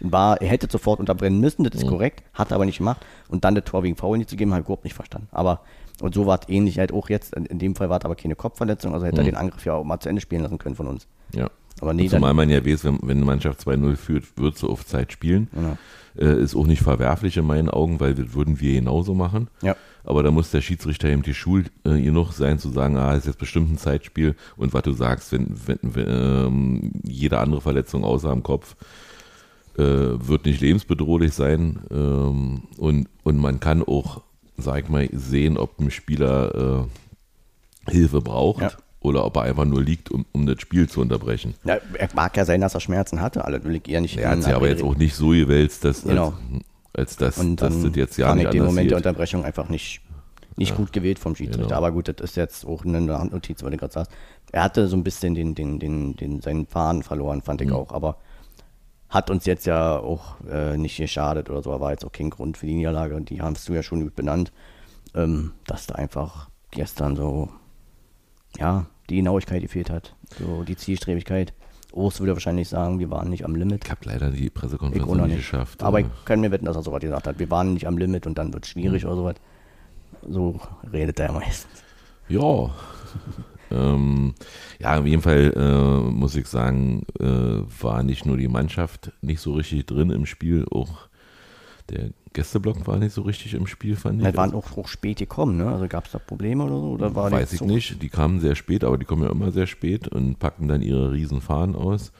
War, 0.00 0.40
er 0.42 0.48
hätte 0.48 0.68
sofort 0.70 1.00
unterbrennen 1.00 1.40
müssen, 1.40 1.64
das 1.64 1.74
ist 1.74 1.86
korrekt, 1.86 2.22
hat 2.34 2.50
er 2.50 2.56
aber 2.56 2.66
nicht 2.66 2.78
gemacht. 2.78 3.04
Und 3.28 3.44
dann 3.44 3.54
das 3.54 3.64
Tor 3.64 3.82
wegen 3.82 3.96
Foul 3.96 4.18
nicht 4.18 4.28
zu 4.28 4.36
geben, 4.36 4.52
habe 4.52 4.60
ich 4.60 4.66
überhaupt 4.66 4.84
nicht 4.84 4.94
verstanden. 4.94 5.28
Aber, 5.32 5.60
und 6.00 6.14
so 6.14 6.26
war 6.26 6.38
es 6.40 6.48
ähnlich 6.48 6.78
halt 6.78 6.92
auch 6.92 7.08
jetzt. 7.08 7.34
In 7.34 7.58
dem 7.58 7.74
Fall 7.74 7.88
war 7.88 7.98
es 7.98 8.04
aber 8.04 8.14
keine 8.14 8.36
Kopfverletzung, 8.36 8.92
also 8.92 9.06
hätte 9.06 9.22
er 9.22 9.24
den 9.24 9.36
Angriff 9.36 9.64
ja 9.64 9.74
auch 9.74 9.84
mal 9.84 9.98
zu 9.98 10.08
Ende 10.08 10.20
spielen 10.20 10.42
lassen 10.42 10.58
können 10.58 10.74
von 10.74 10.86
uns. 10.86 11.06
Ja. 11.34 11.50
Aber 11.80 11.92
nee, 11.92 12.08
Zumal 12.08 12.32
man 12.34 12.48
ja 12.48 12.64
weiß, 12.64 12.84
wenn, 12.84 12.98
wenn 13.02 13.18
eine 13.18 13.26
Mannschaft 13.26 13.60
2-0 13.60 13.96
führt, 13.96 14.24
wird 14.36 14.56
sie 14.56 14.68
auf 14.68 14.86
Zeit 14.86 15.12
spielen. 15.12 15.48
Genau. 15.52 15.76
Äh, 16.18 16.42
ist 16.42 16.56
auch 16.56 16.66
nicht 16.66 16.82
verwerflich 16.82 17.36
in 17.36 17.46
meinen 17.46 17.68
Augen, 17.68 18.00
weil 18.00 18.14
das 18.14 18.32
würden 18.32 18.60
wir 18.60 18.72
genauso 18.72 19.14
machen. 19.14 19.48
Ja. 19.60 19.76
Aber 20.04 20.22
da 20.22 20.30
muss 20.30 20.50
der 20.50 20.62
Schiedsrichter 20.62 21.08
eben 21.08 21.22
die 21.22 21.34
Schul 21.34 21.64
äh, 21.84 22.00
genug 22.00 22.32
sein, 22.32 22.58
zu 22.58 22.70
sagen, 22.70 22.96
ah, 22.96 23.14
ist 23.14 23.26
jetzt 23.26 23.38
bestimmt 23.38 23.72
ein 23.72 23.78
Zeitspiel. 23.78 24.36
Und 24.56 24.72
was 24.72 24.82
du 24.82 24.92
sagst, 24.92 25.32
wenn, 25.32 25.54
wenn, 25.66 25.78
wenn 25.82 26.06
ähm, 26.08 26.92
jede 27.02 27.38
andere 27.38 27.60
Verletzung 27.60 28.04
außer 28.04 28.30
am 28.30 28.42
Kopf 28.42 28.76
äh, 29.76 29.82
wird 29.82 30.46
nicht 30.46 30.60
lebensbedrohlich 30.60 31.32
sein. 31.34 31.80
Ähm, 31.90 32.62
und, 32.78 33.08
und 33.24 33.36
man 33.38 33.60
kann 33.60 33.82
auch, 33.82 34.22
sag 34.56 34.84
ich 34.84 34.88
mal, 34.88 35.08
sehen, 35.12 35.56
ob 35.58 35.78
ein 35.78 35.90
Spieler 35.90 36.86
äh, 37.86 37.90
Hilfe 37.90 38.20
braucht 38.20 38.62
Ja. 38.62 38.70
oder 39.00 39.24
ob 39.24 39.36
er 39.36 39.42
einfach 39.42 39.64
nur 39.64 39.82
liegt, 39.82 40.10
um, 40.10 40.24
um 40.32 40.46
das 40.46 40.60
Spiel 40.60 40.88
zu 40.88 41.00
unterbrechen. 41.00 41.54
ja, 41.64 41.76
er 41.94 42.08
mag 42.14 42.36
ja 42.36 42.44
sein, 42.44 42.60
dass 42.60 42.74
er 42.74 42.80
Schmerzen 42.80 43.20
hatte, 43.20 43.44
alle 43.44 43.62
will 43.64 43.76
ich 43.76 43.88
eher 43.88 44.00
nicht 44.00 44.16
Er 44.16 44.30
hat 44.30 44.42
sich 44.42 44.54
aber 44.54 44.68
jetzt 44.68 44.82
auch 44.82 44.96
nicht 44.96 45.14
so 45.14 45.28
gewälzt, 45.28 45.84
dass, 45.84 46.02
Genau. 46.04 46.34
als, 46.92 47.10
als 47.10 47.16
dass, 47.16 47.38
Und 47.38 47.56
dass 47.62 47.80
das 47.82 47.94
jetzt 47.94 48.16
ja 48.16 48.34
nicht 48.34 48.44
ich 48.46 48.50
den 48.50 48.64
Moment 48.64 48.90
der. 48.90 48.96
Unterbrechung 48.96 49.44
einfach 49.44 49.68
nicht, 49.68 50.00
nicht 50.56 50.74
gut 50.74 50.92
gewählt 50.92 51.18
vom 51.18 51.36
Schiedsrichter. 51.36 51.64
Genau. 51.68 51.76
Aber 51.76 51.92
gut, 51.92 52.08
das 52.08 52.16
ist 52.18 52.36
jetzt 52.36 52.66
auch 52.66 52.84
eine 52.84 53.18
Handnotiz, 53.18 53.62
weil 53.62 53.72
du 53.72 53.76
gerade 53.76 53.92
sagst. 53.92 54.10
Er 54.52 54.62
hatte 54.62 54.88
so 54.88 54.96
ein 54.96 55.04
bisschen 55.04 55.34
den, 55.34 55.54
den, 55.54 55.78
den, 55.78 56.16
den, 56.16 56.40
seinen 56.40 56.66
Faden 56.66 57.02
verloren, 57.02 57.42
fand 57.42 57.60
Mhm. 57.60 57.66
ich 57.68 57.72
auch. 57.74 57.92
Aber 57.92 58.16
hat 59.08 59.30
uns 59.30 59.46
jetzt 59.46 59.66
ja 59.66 59.98
auch 59.98 60.36
äh, 60.50 60.76
nicht 60.76 60.96
geschadet 60.96 61.48
oder 61.50 61.62
so. 61.62 61.70
Er 61.70 61.80
war 61.80 61.92
jetzt 61.92 62.04
auch 62.04 62.12
kein 62.12 62.30
Grund 62.30 62.56
für 62.56 62.66
die 62.66 62.74
Niederlage. 62.74 63.14
Und 63.14 63.30
die 63.30 63.40
hast 63.40 63.68
du 63.68 63.72
ja 63.74 63.82
schon 63.82 64.02
gut 64.02 64.16
benannt, 64.16 64.52
ähm, 65.14 65.52
dass 65.66 65.86
da 65.86 65.94
einfach 65.94 66.48
gestern 66.72 67.16
so, 67.16 67.48
ja, 68.58 68.86
die 69.08 69.16
Genauigkeit 69.16 69.62
gefehlt 69.62 69.90
hat. 69.90 70.14
So 70.38 70.64
die 70.64 70.76
Zielstrebigkeit. 70.76 71.52
Urs 71.92 72.20
würde 72.20 72.32
wahrscheinlich 72.34 72.68
sagen, 72.68 72.98
wir 72.98 73.10
waren 73.10 73.30
nicht 73.30 73.44
am 73.44 73.54
Limit. 73.54 73.84
Ich 73.84 73.90
habe 73.90 74.00
leider 74.04 74.30
die 74.30 74.46
Ich 74.46 74.52
Pressekonferenz 74.54 75.08
nicht 75.08 75.26
nicht. 75.28 75.36
geschafft. 75.36 75.82
Aber 75.82 76.00
ich 76.00 76.06
Äh, 76.06 76.10
kann 76.24 76.40
mir 76.40 76.50
wetten, 76.50 76.66
dass 76.66 76.76
er 76.76 76.82
sowas 76.82 77.00
gesagt 77.00 77.26
hat. 77.26 77.38
Wir 77.38 77.48
waren 77.50 77.72
nicht 77.74 77.86
am 77.86 77.96
Limit 77.96 78.26
und 78.26 78.36
dann 78.36 78.52
wird 78.52 78.64
es 78.64 78.70
schwierig 78.70 79.04
Mhm. 79.04 79.08
oder 79.10 79.16
sowas. 79.16 79.34
So 80.28 80.60
redet 80.92 81.20
er 81.20 81.32
meistens. 81.32 81.82
Ja. 82.28 82.40
ähm, 83.70 84.34
ja, 84.78 84.98
auf 84.98 85.06
jeden 85.06 85.22
Fall 85.22 85.52
äh, 85.56 86.10
muss 86.10 86.36
ich 86.36 86.46
sagen, 86.46 87.04
äh, 87.18 87.24
war 87.82 88.02
nicht 88.02 88.26
nur 88.26 88.36
die 88.36 88.48
Mannschaft 88.48 89.12
nicht 89.22 89.40
so 89.40 89.54
richtig 89.54 89.86
drin 89.86 90.10
im 90.10 90.26
Spiel, 90.26 90.66
auch 90.70 91.08
der 91.90 92.10
Gästeblock 92.32 92.86
war 92.86 92.98
nicht 92.98 93.12
so 93.12 93.22
richtig 93.22 93.54
im 93.54 93.66
Spiel, 93.66 93.96
fand 93.96 94.20
ich. 94.20 94.26
Wir 94.26 94.36
waren 94.36 94.52
auch, 94.54 94.76
auch 94.76 94.88
spät 94.88 95.18
gekommen, 95.18 95.56
ne? 95.56 95.68
Also 95.70 95.86
gab 95.88 96.04
es 96.06 96.12
da 96.12 96.18
Probleme 96.18 96.64
oder 96.64 96.74
so? 96.80 96.90
Oder 96.90 97.14
war 97.14 97.30
Weiß 97.32 97.52
ich 97.52 97.60
Zug- 97.60 97.68
nicht. 97.68 98.02
Die 98.02 98.08
kamen 98.08 98.40
sehr 98.40 98.54
spät, 98.56 98.84
aber 98.84 98.98
die 98.98 99.04
kommen 99.06 99.22
ja 99.22 99.30
immer 99.30 99.52
sehr 99.52 99.66
spät 99.66 100.08
und 100.08 100.38
packen 100.38 100.68
dann 100.68 100.82
ihre 100.82 101.12
riesen 101.12 101.40
Fahnen 101.40 101.74
aus. 101.74 102.12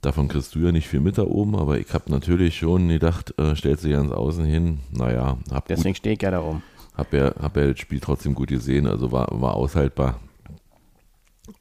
Davon 0.00 0.28
kriegst 0.28 0.54
du 0.54 0.60
ja 0.60 0.72
nicht 0.72 0.88
viel 0.88 1.00
mit 1.00 1.18
da 1.18 1.24
oben, 1.24 1.54
aber 1.56 1.78
ich 1.78 1.92
habe 1.92 2.10
natürlich 2.10 2.56
schon 2.56 2.88
gedacht, 2.88 3.34
äh, 3.38 3.54
stellst 3.54 3.84
du 3.84 3.88
dich 3.88 3.96
ans 3.98 4.12
Außen 4.12 4.46
hin. 4.46 4.78
Naja, 4.92 5.36
hab, 5.52 5.68
Deswegen 5.68 5.94
stehe 5.94 6.14
ich 6.16 6.22
ja 6.22 6.30
darum. 6.30 6.62
hab, 6.96 7.12
ja, 7.12 7.32
hab 7.38 7.56
ja 7.56 7.66
das 7.68 7.78
Spiel 7.78 8.00
trotzdem 8.00 8.34
gut 8.34 8.48
gesehen, 8.48 8.86
also 8.86 9.12
war, 9.12 9.28
war 9.40 9.54
aushaltbar. 9.54 10.18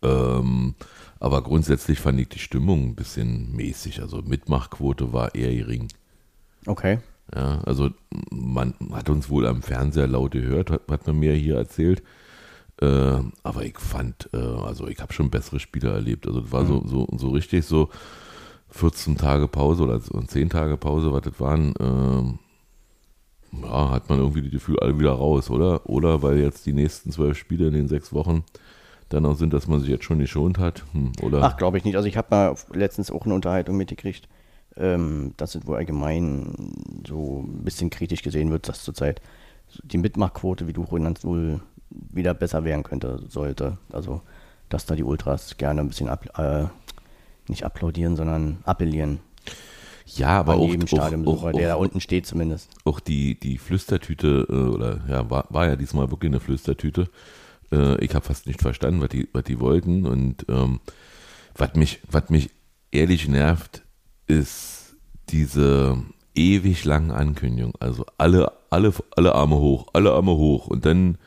Ähm, 0.01 0.75
aber 1.19 1.41
grundsätzlich 1.41 1.99
fand 1.99 2.19
ich 2.19 2.29
die 2.29 2.39
Stimmung 2.39 2.89
ein 2.89 2.95
bisschen 2.95 3.55
mäßig. 3.55 4.01
Also 4.01 4.21
Mitmachquote 4.21 5.13
war 5.13 5.35
eher 5.35 5.53
gering. 5.53 5.89
Okay. 6.65 6.99
Ja, 7.35 7.59
also 7.61 7.89
man 8.31 8.73
hat 8.91 9.09
uns 9.09 9.29
wohl 9.29 9.45
am 9.45 9.61
Fernseher 9.61 10.07
laut 10.07 10.31
gehört, 10.31 10.71
hat, 10.71 10.81
hat 10.89 11.05
man 11.05 11.19
mir 11.19 11.33
hier 11.33 11.57
erzählt. 11.57 12.01
Äh, 12.81 13.19
aber 13.43 13.65
ich 13.65 13.77
fand, 13.77 14.29
äh, 14.33 14.37
also 14.37 14.87
ich 14.87 14.99
habe 14.99 15.13
schon 15.13 15.29
bessere 15.29 15.59
Spiele 15.59 15.91
erlebt. 15.91 16.25
Also 16.25 16.41
das 16.41 16.51
war 16.51 16.65
so, 16.65 16.83
so, 16.87 17.07
so 17.17 17.29
richtig 17.29 17.65
so 17.65 17.89
14 18.69 19.17
Tage 19.17 19.47
Pause 19.47 19.83
oder 19.83 19.99
so 19.99 20.19
10 20.19 20.49
Tage 20.49 20.77
Pause, 20.77 21.11
was 21.11 21.21
das 21.21 21.39
waren. 21.39 21.73
ähm, 21.79 22.39
ja, 23.51 23.91
hat 23.91 24.09
man 24.09 24.19
irgendwie 24.19 24.43
das 24.43 24.51
Gefühl, 24.51 24.79
alle 24.79 24.97
wieder 24.99 25.11
raus, 25.11 25.49
oder? 25.49 25.87
Oder 25.89 26.21
weil 26.21 26.37
jetzt 26.39 26.65
die 26.65 26.73
nächsten 26.73 27.11
zwölf 27.11 27.37
Spiele 27.37 27.67
in 27.67 27.73
den 27.73 27.87
sechs 27.87 28.13
Wochen 28.13 28.43
dann 29.09 29.25
auch 29.25 29.35
sind, 29.35 29.53
dass 29.53 29.67
man 29.67 29.79
sich 29.79 29.89
jetzt 29.89 30.05
schon 30.05 30.19
geschont 30.19 30.59
hat. 30.59 30.83
Hm, 30.93 31.11
oder? 31.21 31.43
Ach, 31.43 31.57
glaube 31.57 31.77
ich 31.77 31.83
nicht. 31.83 31.95
Also 31.95 32.07
ich 32.07 32.17
habe 32.17 32.27
mal 32.31 32.55
letztens 32.73 33.11
auch 33.11 33.25
eine 33.25 33.33
Unterhaltung 33.33 33.75
mitgekriegt, 33.75 34.29
ähm, 34.77 35.33
dass 35.37 35.55
es 35.55 35.65
wohl 35.67 35.77
allgemein 35.77 36.53
so 37.07 37.43
ein 37.43 37.63
bisschen 37.63 37.89
kritisch 37.89 38.21
gesehen 38.21 38.51
wird, 38.51 38.69
dass 38.69 38.83
zurzeit 38.83 39.21
die 39.83 39.97
Mitmachquote, 39.97 40.67
wie 40.67 40.73
du 40.73 40.85
genannt, 40.85 41.23
wohl 41.23 41.59
wieder 41.89 42.33
besser 42.33 42.63
werden 42.63 42.83
könnte, 42.83 43.19
sollte. 43.27 43.77
Also, 43.91 44.21
dass 44.69 44.85
da 44.85 44.95
die 44.95 45.03
Ultras 45.03 45.57
gerne 45.57 45.81
ein 45.81 45.87
bisschen 45.87 46.09
ab, 46.09 46.25
äh, 46.37 46.65
nicht 47.47 47.63
applaudieren, 47.63 48.15
sondern 48.15 48.59
appellieren. 48.63 49.19
ja, 50.05 50.39
aber 50.39 50.55
auch, 50.55 50.67
jedem 50.67 50.87
auch, 51.25 51.43
auch, 51.43 51.51
der 51.51 51.69
da 51.69 51.75
unten 51.75 51.99
steht 51.99 52.27
zumindest. 52.27 52.69
auch 52.85 52.99
die, 52.99 53.39
die 53.39 53.57
Flüstertüte, 53.57 54.45
äh, 54.49 54.53
oder 54.53 55.01
ja, 55.07 55.29
war, 55.29 55.45
war 55.49 55.67
ja 55.67 55.75
diesmal 55.75 56.11
wirklich 56.11 56.29
eine 56.29 56.39
Flüstertüte. 56.39 57.09
Äh, 57.71 58.03
ich 58.03 58.13
habe 58.15 58.25
fast 58.25 58.47
nicht 58.47 58.61
verstanden, 58.61 59.01
was 59.01 59.09
die, 59.09 59.27
was 59.33 59.43
die 59.43 59.59
wollten. 59.59 60.05
Und 60.05 60.45
ähm, 60.49 60.79
was 61.55 61.75
mich, 61.75 61.99
was 62.09 62.29
mich 62.29 62.49
ehrlich 62.91 63.27
nervt, 63.27 63.83
ist 64.27 64.95
diese 65.29 65.97
ewig 66.35 66.85
langen 66.85 67.11
Ankündigungen. 67.11 67.75
Also 67.79 68.05
alle, 68.17 68.51
alle, 68.69 68.93
alle 69.15 69.35
Arme 69.35 69.57
hoch, 69.57 69.87
alle 69.93 70.13
Arme 70.13 70.31
hoch. 70.31 70.67
Und 70.67 70.85
dann 70.85 71.17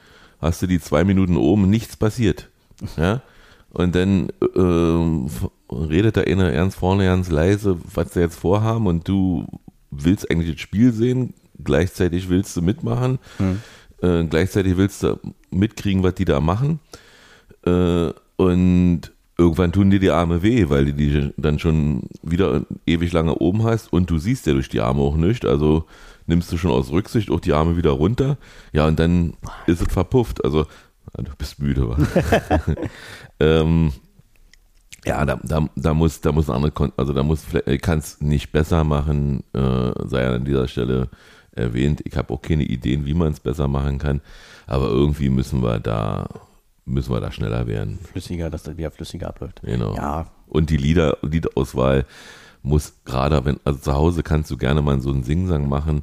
hast 0.41 0.63
du 0.63 0.67
die 0.67 0.81
zwei 0.81 1.05
Minuten 1.05 1.37
oben, 1.37 1.71
nichts 1.71 1.97
passiert. 1.97 2.49
Ja? 2.97 3.23
Und 3.71 3.95
dann 3.95 4.29
ähm, 4.55 5.29
redet 5.71 6.17
der 6.17 6.27
eine 6.27 6.53
ernst 6.53 6.77
vorne 6.77 7.05
ganz 7.05 7.31
leise, 7.31 7.79
was 7.95 8.13
sie 8.13 8.21
jetzt 8.21 8.39
vorhaben 8.39 8.87
und 8.87 9.09
du 9.09 9.47
willst 9.91 10.31
eigentlich 10.31 10.53
das 10.53 10.61
Spiel 10.61 10.93
sehen, 10.93 11.35
gleichzeitig 11.63 12.29
willst 12.29 12.57
du 12.57 12.63
mitmachen, 12.63 13.19
äh, 14.03 14.25
gleichzeitig 14.25 14.77
willst 14.77 15.03
du 15.03 15.19
mitkriegen, 15.51 16.03
was 16.03 16.15
die 16.15 16.25
da 16.25 16.41
machen. 16.41 16.81
Äh, 17.65 18.11
und 18.37 19.13
irgendwann 19.39 19.73
tun 19.73 19.91
dir 19.91 20.01
die 20.01 20.11
Arme 20.11 20.43
weh, 20.43 20.69
weil 20.69 20.87
du 20.87 20.95
die 20.95 21.33
dann 21.37 21.59
schon 21.59 22.05
wieder 22.23 22.65
ewig 22.87 23.13
lange 23.13 23.37
oben 23.37 23.65
hast. 23.65 23.93
Und 23.93 24.11
du 24.11 24.19
siehst 24.19 24.47
ja 24.47 24.53
durch 24.53 24.69
die 24.69 24.81
Arme 24.81 25.01
auch 25.01 25.17
nicht, 25.17 25.45
also 25.45 25.87
nimmst 26.27 26.53
du 26.53 26.57
schon 26.57 26.71
aus 26.71 26.91
Rücksicht 26.91 27.31
auch 27.31 27.41
die 27.41 27.53
Arme 27.53 27.77
wieder 27.77 27.91
runter, 27.91 28.39
ja 28.73 28.87
und 28.87 28.99
dann 28.99 29.35
ist 29.67 29.81
es 29.81 29.93
verpufft, 29.93 30.45
also 30.45 30.67
ah, 31.13 31.23
du 31.23 31.33
bist 31.37 31.59
müde, 31.61 31.89
wa? 31.89 31.97
ähm, 33.41 33.93
ja, 35.05 35.25
da, 35.25 35.41
da, 35.43 35.69
da 35.75 35.95
muss, 35.95 36.21
da 36.21 36.31
muss 36.31 36.49
eine 36.49 36.57
andere, 36.57 36.73
Kon 36.73 36.93
also 36.97 37.13
da 37.13 37.23
muss, 37.23 37.45
kann 37.81 37.99
es 37.99 38.21
nicht 38.21 38.53
besser 38.53 38.85
machen, 38.85 39.43
äh, 39.53 39.93
sei 40.07 40.29
an 40.29 40.45
dieser 40.45 40.69
Stelle 40.69 41.09
erwähnt. 41.55 42.01
Ich 42.05 42.17
habe 42.17 42.33
auch 42.35 42.43
keine 42.43 42.65
Ideen, 42.65 43.07
wie 43.07 43.15
man 43.15 43.33
es 43.33 43.41
besser 43.41 43.69
machen 43.69 43.99
kann, 43.99 44.21
aber 44.67 44.89
irgendwie 44.89 45.29
müssen 45.31 45.63
wir 45.63 45.79
da 45.81 46.29
müssen 46.85 47.13
wir 47.13 47.21
da 47.21 47.31
schneller 47.31 47.67
werden. 47.69 47.99
Flüssiger, 48.11 48.51
dass 48.51 48.65
das 48.65 48.77
wieder 48.77 48.91
flüssiger 48.91 49.29
abläuft. 49.29 49.61
Genau. 49.63 49.95
Ja, 49.95 50.27
Und 50.49 50.69
die 50.71 50.77
Lieder, 50.77 51.17
Liedauswahl 51.23 52.05
muss 52.63 52.95
gerade, 53.05 53.45
wenn, 53.45 53.61
also 53.65 53.79
zu 53.79 53.93
Hause 53.95 54.23
kannst 54.25 54.51
du 54.51 54.57
gerne 54.57 54.83
mal 54.83 55.01
so 55.01 55.11
einen 55.13 55.23
Singsang 55.23 55.69
machen. 55.69 56.03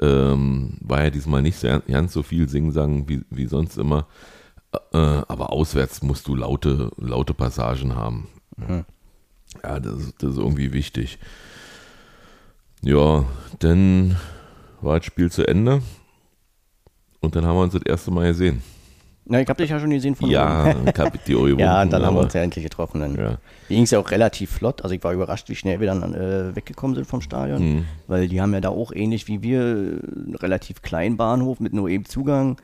Ähm, 0.00 0.78
war 0.80 1.04
ja 1.04 1.10
diesmal 1.10 1.42
nicht 1.42 1.58
so, 1.58 1.68
ganz 1.88 2.12
so 2.14 2.22
viel 2.22 2.48
Singsang 2.48 3.08
wie, 3.08 3.22
wie 3.30 3.46
sonst 3.46 3.76
immer. 3.76 4.06
Äh, 4.92 4.96
aber 4.98 5.52
auswärts 5.52 6.02
musst 6.02 6.28
du 6.28 6.34
laute, 6.34 6.90
laute 6.96 7.34
Passagen 7.34 7.94
haben. 7.94 8.28
Ja, 9.62 9.80
das, 9.80 9.94
ist- 9.98 10.22
das 10.22 10.32
ist 10.32 10.38
irgendwie 10.38 10.72
wichtig. 10.72 11.18
Ja, 12.82 13.24
dann 13.58 14.16
war 14.80 14.98
das 14.98 15.06
Spiel 15.06 15.30
zu 15.30 15.46
Ende. 15.46 15.82
Und 17.20 17.34
dann 17.34 17.44
haben 17.44 17.56
wir 17.56 17.62
uns 17.62 17.72
das 17.72 17.82
erste 17.82 18.10
Mal 18.10 18.28
gesehen. 18.28 18.62
Na, 19.28 19.40
ich 19.40 19.48
habe 19.48 19.60
dich 19.60 19.70
ja 19.70 19.80
schon 19.80 19.90
gesehen 19.90 20.14
von 20.14 20.30
Ja, 20.30 20.70
oben. 20.70 20.86
ich 20.88 20.98
hab 21.00 21.24
die 21.24 21.34
Euro 21.36 21.58
ja, 21.58 21.82
und 21.82 21.92
dann 21.92 22.04
haben 22.06 22.14
wir 22.14 22.20
uns 22.22 22.32
ja 22.34 22.42
endlich 22.42 22.62
getroffen. 22.62 23.00
Dann 23.00 23.16
Ja. 23.16 23.38
ging 23.68 23.82
es 23.82 23.90
ja 23.90 23.98
auch 23.98 24.10
relativ 24.12 24.50
flott. 24.52 24.82
Also 24.82 24.94
ich 24.94 25.02
war 25.02 25.12
überrascht, 25.12 25.48
wie 25.48 25.56
schnell 25.56 25.80
wir 25.80 25.88
dann 25.88 26.14
äh, 26.14 26.54
weggekommen 26.54 26.94
sind 26.94 27.06
vom 27.06 27.20
Stadion. 27.20 27.60
Mhm. 27.78 27.84
Weil 28.06 28.28
die 28.28 28.40
haben 28.40 28.54
ja 28.54 28.60
da 28.60 28.68
auch 28.68 28.92
ähnlich 28.92 29.26
wie 29.26 29.42
wir 29.42 29.60
äh, 29.60 29.64
einen 29.66 30.36
relativ 30.36 30.82
kleinen 30.82 31.16
Bahnhof 31.16 31.58
mit 31.58 31.72
nur 31.72 31.88
eben 31.88 32.04
Zugang. 32.04 32.60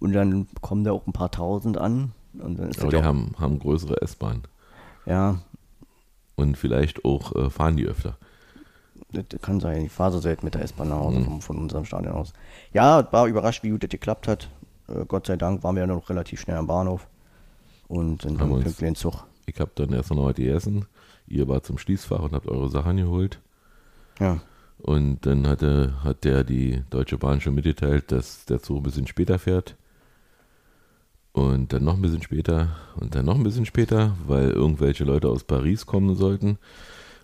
Und 0.00 0.12
dann 0.12 0.48
kommen 0.60 0.84
da 0.84 0.92
auch 0.92 1.06
ein 1.06 1.14
paar 1.14 1.30
tausend 1.30 1.78
an. 1.78 2.12
Und 2.38 2.58
dann 2.58 2.68
ist 2.68 2.80
Aber 2.82 2.90
die 2.90 2.96
auch, 2.98 3.02
haben, 3.04 3.32
haben 3.38 3.58
größere 3.58 4.02
S-Bahn. 4.02 4.42
ja, 5.06 5.38
Und 6.34 6.58
vielleicht 6.58 7.06
auch 7.06 7.34
äh, 7.36 7.48
fahren 7.48 7.76
die 7.78 7.86
öfter. 7.86 8.18
Das 9.12 9.40
kann 9.42 9.60
sein. 9.60 9.84
Ich 9.86 9.92
fahre 9.92 10.12
so 10.12 10.18
selten 10.20 10.44
mit 10.46 10.54
der 10.54 10.62
S-Bahn 10.62 10.88
nach 10.88 10.96
Mhm. 10.96 11.02
Hause 11.02 11.20
von, 11.24 11.40
von 11.40 11.58
unserem 11.58 11.84
Stadion 11.84 12.14
aus. 12.14 12.32
Ja, 12.72 13.10
war 13.12 13.26
überrascht, 13.26 13.62
wie 13.62 13.70
gut 13.70 13.82
das 13.82 13.90
geklappt 13.90 14.28
hat. 14.28 14.48
Äh, 14.88 15.04
Gott 15.06 15.26
sei 15.26 15.36
Dank 15.36 15.62
waren 15.62 15.74
wir 15.76 15.82
ja 15.82 15.86
noch 15.86 16.08
relativ 16.08 16.40
schnell 16.40 16.56
am 16.56 16.66
Bahnhof. 16.66 17.06
Und 17.88 18.22
sind 18.22 18.40
Haben 18.40 18.50
wir 18.50 18.54
dann 18.56 18.64
pünktlich 18.64 18.80
in 18.80 18.94
den 18.94 18.96
Zug. 18.96 19.24
Ich 19.46 19.60
habe 19.60 19.70
dann 19.74 19.92
erst 19.92 20.10
noch 20.10 20.24
was 20.24 20.34
gegessen. 20.36 20.86
Ihr 21.26 21.46
wart 21.48 21.66
zum 21.66 21.78
Schließfach 21.78 22.20
und 22.20 22.32
habt 22.32 22.46
eure 22.48 22.70
Sachen 22.70 22.96
geholt. 22.96 23.40
Ja. 24.18 24.40
Und 24.78 25.26
dann 25.26 25.46
hatte, 25.46 25.94
hat 26.02 26.24
der 26.24 26.42
die 26.44 26.82
Deutsche 26.90 27.18
Bahn 27.18 27.40
schon 27.40 27.54
mitgeteilt, 27.54 28.10
dass 28.10 28.44
der 28.46 28.60
Zug 28.62 28.78
ein 28.78 28.82
bisschen 28.82 29.06
später 29.06 29.38
fährt. 29.38 29.76
Und 31.32 31.72
dann 31.72 31.84
noch 31.84 31.94
ein 31.94 32.02
bisschen 32.02 32.22
später 32.22 32.76
und 32.96 33.14
dann 33.14 33.24
noch 33.24 33.36
ein 33.36 33.42
bisschen 33.42 33.64
später, 33.64 34.16
weil 34.26 34.50
irgendwelche 34.50 35.04
Leute 35.04 35.28
aus 35.28 35.44
Paris 35.44 35.86
kommen 35.86 36.14
sollten. 36.14 36.58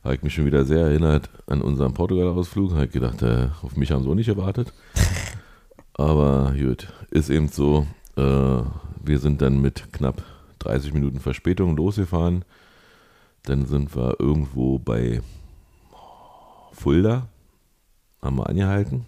Habe 0.08 0.16
ich 0.16 0.22
mich 0.22 0.32
schon 0.32 0.46
wieder 0.46 0.64
sehr 0.64 0.86
erinnert 0.86 1.28
an 1.46 1.60
unseren 1.60 1.92
Portugal-Ausflug. 1.92 2.72
Habe 2.72 2.86
ich 2.86 2.92
gedacht, 2.92 3.20
äh, 3.20 3.48
auf 3.60 3.76
mich 3.76 3.90
haben 3.90 4.02
sie 4.02 4.08
auch 4.08 4.14
nicht 4.14 4.28
gewartet. 4.28 4.72
Aber 5.92 6.54
gut, 6.58 6.90
ist 7.10 7.28
eben 7.28 7.48
so. 7.48 7.86
Äh, 8.16 8.22
wir 8.22 9.18
sind 9.18 9.42
dann 9.42 9.60
mit 9.60 9.92
knapp 9.92 10.24
30 10.60 10.94
Minuten 10.94 11.20
Verspätung 11.20 11.76
losgefahren. 11.76 12.46
Dann 13.42 13.66
sind 13.66 13.94
wir 13.94 14.18
irgendwo 14.18 14.78
bei 14.78 15.20
Fulda, 16.72 17.28
haben 18.22 18.36
wir 18.36 18.48
angehalten. 18.48 19.04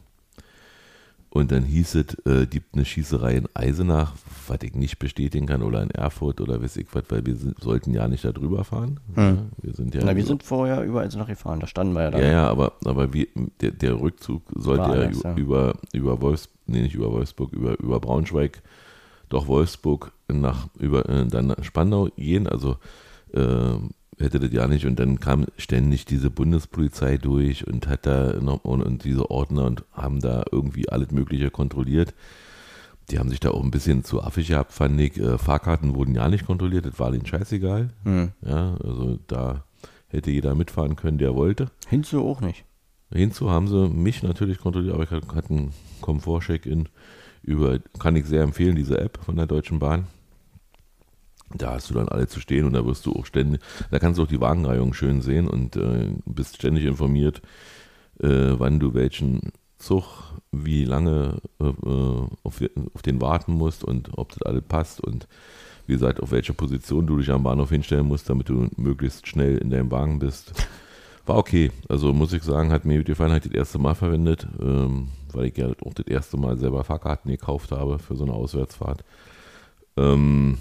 Und 1.33 1.53
dann 1.53 1.62
hieß 1.62 1.95
es, 1.95 2.27
äh, 2.27 2.47
gibt 2.47 2.75
eine 2.75 2.85
Schießerei 2.85 3.37
in 3.37 3.49
Eisenach, 3.55 4.14
was 4.49 4.59
ich 4.62 4.75
nicht 4.75 4.99
bestätigen 4.99 5.47
kann, 5.47 5.62
oder 5.62 5.81
in 5.81 5.90
Erfurt 5.93 6.40
oder 6.40 6.61
weiß 6.61 6.77
ich 6.77 6.88
was, 6.93 7.05
weil 7.09 7.25
wir 7.25 7.37
sind, 7.37 7.57
sollten 7.61 7.95
ja 7.95 8.09
nicht 8.09 8.25
da 8.25 8.33
drüber 8.33 8.64
fahren. 8.64 8.99
Ja, 9.16 9.37
wir 9.62 9.73
sind 9.73 9.95
ja, 9.95 10.03
Na, 10.05 10.16
wir 10.16 10.25
sind 10.25 10.43
vorher 10.43 10.83
überall 10.83 11.09
nach 11.09 11.29
gefahren. 11.29 11.61
Da 11.61 11.69
standen 11.69 11.93
wir 11.95 12.03
ja 12.03 12.11
dann. 12.11 12.21
ja, 12.21 12.31
ja, 12.31 12.49
aber, 12.49 12.73
aber 12.85 13.12
wir, 13.12 13.29
der, 13.61 13.71
der 13.71 14.01
Rückzug 14.01 14.43
sollte 14.57 14.83
alles, 14.83 15.23
ja. 15.23 15.37
über, 15.37 15.77
über 15.93 16.21
Wolfsburg, 16.21 16.59
nee, 16.66 16.83
nicht 16.83 16.97
über 16.97 17.12
Wolfsburg, 17.12 17.53
über, 17.53 17.79
über 17.79 18.01
Braunschweig, 18.01 18.61
doch 19.29 19.47
Wolfsburg 19.47 20.11
nach, 20.27 20.66
über, 20.81 21.09
äh, 21.09 21.27
dann 21.29 21.47
nach 21.47 21.62
Spandau 21.62 22.09
gehen, 22.16 22.49
also 22.49 22.77
äh, 23.33 23.77
hätte 24.20 24.40
das 24.40 24.52
ja 24.52 24.66
nicht 24.68 24.87
und 24.87 24.98
dann 24.98 25.18
kam 25.18 25.46
ständig 25.56 26.04
diese 26.04 26.30
Bundespolizei 26.30 27.16
durch 27.16 27.66
und 27.66 27.88
hat 27.88 28.06
da 28.06 28.35
noch, 28.40 28.64
und, 28.64 28.83
und 28.83 29.04
diese 29.04 29.30
Ordner 29.30 29.64
und 29.64 29.85
haben 29.92 30.20
da 30.20 30.44
irgendwie 30.50 30.88
alles 30.88 31.11
Mögliche 31.11 31.50
kontrolliert. 31.50 32.14
Die 33.11 33.18
haben 33.18 33.30
sich 33.30 33.40
da 33.40 33.50
auch 33.50 33.62
ein 33.62 33.72
bisschen 33.72 34.04
zu 34.04 34.22
affig 34.22 34.48
gehabt, 34.48 34.72
fand 34.72 35.00
ich. 35.00 35.18
Äh, 35.18 35.38
Fahrkarten 35.38 35.94
wurden 35.94 36.14
ja 36.14 36.28
nicht 36.28 36.46
kontrolliert, 36.46 36.87
das 36.87 36.98
war 36.98 37.11
denen 37.11 37.26
scheißegal. 37.26 37.90
Hm. 38.04 38.33
Ja, 38.42 38.76
also 38.85 39.18
da 39.26 39.64
hätte 40.09 40.30
jeder 40.30 40.54
mitfahren 40.54 40.96
können, 40.96 41.18
der 41.18 41.35
wollte. 41.35 41.66
Hinzu 41.88 42.20
auch 42.22 42.40
nicht. 42.40 42.64
Hinzu 43.12 43.50
haben 43.50 43.66
sie 43.66 43.88
mich 43.88 44.22
natürlich 44.22 44.59
kontrolliert, 44.59 44.94
aber 44.94 45.04
ich 45.04 45.11
hatte 45.11 45.35
hatte 45.35 45.50
einen 45.50 45.72
Komfort-Check-In 46.00 46.88
über, 47.42 47.78
kann 47.98 48.16
ich 48.16 48.26
sehr 48.26 48.42
empfehlen, 48.42 48.76
diese 48.76 48.98
App 49.00 49.18
von 49.24 49.37
der 49.37 49.46
Deutschen 49.46 49.78
Bahn. 49.78 50.06
Da 51.54 51.72
hast 51.72 51.90
du 51.90 51.94
dann 51.94 52.08
alle 52.08 52.28
zu 52.28 52.40
stehen 52.40 52.64
und 52.64 52.74
da 52.74 52.86
wirst 52.86 53.04
du 53.06 53.12
auch 53.12 53.26
ständig, 53.26 53.60
da 53.90 53.98
kannst 53.98 54.18
du 54.18 54.22
auch 54.22 54.28
die 54.28 54.40
Wagenreihung 54.40 54.94
schön 54.94 55.20
sehen 55.20 55.48
und 55.48 55.76
äh, 55.76 56.10
bist 56.24 56.56
ständig 56.56 56.84
informiert, 56.84 57.42
äh, 58.20 58.54
wann 58.58 58.78
du 58.78 58.94
welchen 58.94 59.40
Zug, 59.78 60.04
wie 60.52 60.84
lange 60.84 61.38
äh, 61.60 61.64
äh, 61.64 62.26
auf, 62.44 62.58
die- 62.58 62.70
auf 62.94 63.02
den 63.02 63.20
warten 63.20 63.52
musst 63.54 63.82
und 63.82 64.10
ob 64.16 64.30
das 64.32 64.42
alles 64.42 64.62
passt 64.68 65.00
und 65.00 65.26
wie 65.86 65.94
gesagt, 65.94 66.20
auf 66.20 66.30
welche 66.30 66.52
Position 66.52 67.06
du 67.06 67.16
dich 67.16 67.30
am 67.30 67.42
Bahnhof 67.42 67.70
hinstellen 67.70 68.06
musst, 68.06 68.28
damit 68.30 68.48
du 68.48 68.68
möglichst 68.76 69.26
schnell 69.26 69.58
in 69.58 69.70
deinem 69.70 69.90
Wagen 69.90 70.20
bist. 70.20 70.52
War 71.26 71.36
okay. 71.36 71.72
Also 71.88 72.12
muss 72.12 72.32
ich 72.32 72.44
sagen, 72.44 72.70
hat 72.70 72.84
mir 72.84 72.98
gut 72.98 73.06
gefallen, 73.06 73.40
das 73.42 73.50
erste 73.52 73.78
Mal 73.78 73.94
verwendet, 73.94 74.46
ähm, 74.60 75.08
weil 75.32 75.46
ich 75.46 75.56
ja 75.56 75.68
auch 75.84 75.94
das 75.94 76.06
erste 76.06 76.36
Mal 76.36 76.58
selber 76.58 76.84
Fahrkarten 76.84 77.30
gekauft 77.30 77.72
habe 77.72 77.98
für 77.98 78.14
so 78.14 78.22
eine 78.24 78.34
Auswärtsfahrt. 78.34 79.02
Ähm, 79.96 80.58